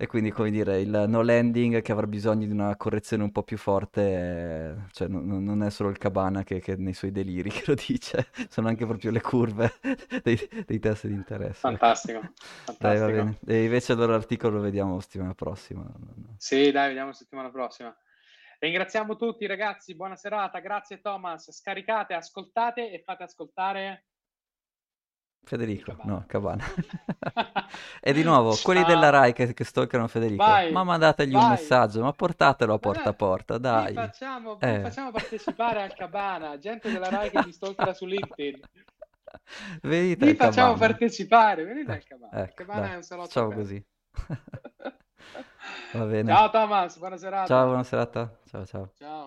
E 0.01 0.07
quindi, 0.07 0.31
come 0.31 0.51
dire, 0.53 0.81
il 0.81 1.07
no 1.09 1.23
landing 1.23 1.81
che 1.83 1.91
avrà 1.91 2.07
bisogno 2.07 2.47
di 2.47 2.53
una 2.53 2.77
correzione 2.77 3.25
un 3.25 3.33
po' 3.33 3.43
più 3.43 3.57
forte, 3.59 4.01
eh, 4.03 4.75
cioè 4.93 5.09
non, 5.09 5.43
non- 5.43 5.63
è 5.65 5.71
solo 5.71 5.89
il 5.89 5.99
Cabana 5.99 6.45
che, 6.45 6.61
che 6.61 6.77
nei 6.77 6.93
suoi 6.95 7.11
deliri 7.11 7.51
che 7.51 7.65
lo 7.67 7.75
dice, 7.75 8.29
sono 8.49 8.69
anche 8.69 8.87
proprio 8.87 9.11
le 9.11 9.21
curve 9.21 9.73
dei, 10.23 10.39
dei 10.67 10.79
tassi 10.79 11.09
di 11.09 11.15
interesse. 11.15 11.81
Fantastico, 11.81 12.21
Dai, 12.79 12.99
va 12.99 13.09
fantastico. 13.09 13.11
bene. 13.11 13.39
E 13.47 13.65
invece 13.65 13.93
allora 13.93 14.13
l'articolo 14.13 14.57
lo 14.57 14.63
vediamo 14.63 15.01
settimana 15.01 15.35
prossima. 15.35 15.85
Sì, 16.37 16.71
dai, 16.71 16.89
vediamo 16.89 17.13
settimana 17.13 17.51
prossima. 17.51 17.95
Ringraziamo 18.61 19.17
tutti 19.17 19.47
ragazzi, 19.47 19.95
buona 19.95 20.17
serata, 20.17 20.59
grazie 20.59 21.01
Thomas, 21.01 21.53
scaricate, 21.53 22.15
ascoltate 22.15 22.91
e 22.91 23.03
fate 23.05 23.23
ascoltare 23.23 24.07
Federico, 25.45 25.93
Cabana. 25.93 26.13
no, 26.13 26.25
Cabana. 26.27 26.65
E 28.01 28.13
di 28.13 28.23
nuovo, 28.25 28.57
quelli 28.63 28.83
della 28.85 29.03
Ciao, 29.03 29.11
Rai 29.11 29.33
che, 29.33 29.55
che 29.55 29.63
stalkano 29.65 30.09
Federico, 30.09 30.43
ma 30.43 30.49
vai, 30.51 30.73
mandategli 30.73 31.35
un 31.35 31.41
vai. 31.41 31.51
messaggio, 31.51 32.03
ma 32.03 32.13
portatelo 32.13 32.73
a 32.73 32.75
Ma 32.75 32.81
porta 32.81 33.09
a 33.11 33.13
porta, 33.15 33.59
dai. 33.59 33.95
facciamo, 33.95 34.59
Eh. 34.61 34.81
facciamo 34.81 35.11
partecipare 35.13 35.83
al 35.83 35.95
Cabana, 35.95 36.59
gente 36.59 36.91
della 36.91 37.09
Rai 37.09 37.31
che 37.31 37.43
vi 37.45 37.53
stalkera 37.53 37.95
su 37.95 38.07
LinkedIn. 38.07 38.61
Venite 39.83 40.27
Vi 40.27 40.35
facciamo 40.35 40.73
Cabana. 40.73 40.89
partecipare, 40.89 41.65
venite 41.65 41.93
Eh, 41.93 41.95
al 41.95 42.05
Cabana. 42.05 42.37
Il 42.37 42.43
ecco, 42.43 42.55
Cabana 42.65 42.81
dai, 42.81 42.93
è 42.93 42.97
un 42.97 43.03
salotto 43.03 43.41
aperto. 43.41 43.55
così. 43.61 43.87
Va 45.93 46.05
bene. 46.05 46.31
Ciao 46.33 46.51
Thomas, 46.51 46.99
buona 46.99 47.16
Ciao, 47.16 47.31
serata. 47.31 47.64
buona 47.64 47.83
serata. 47.85 48.31
Ciao, 48.45 48.64
ciao. 48.64 48.91
Ciao. 48.99 49.16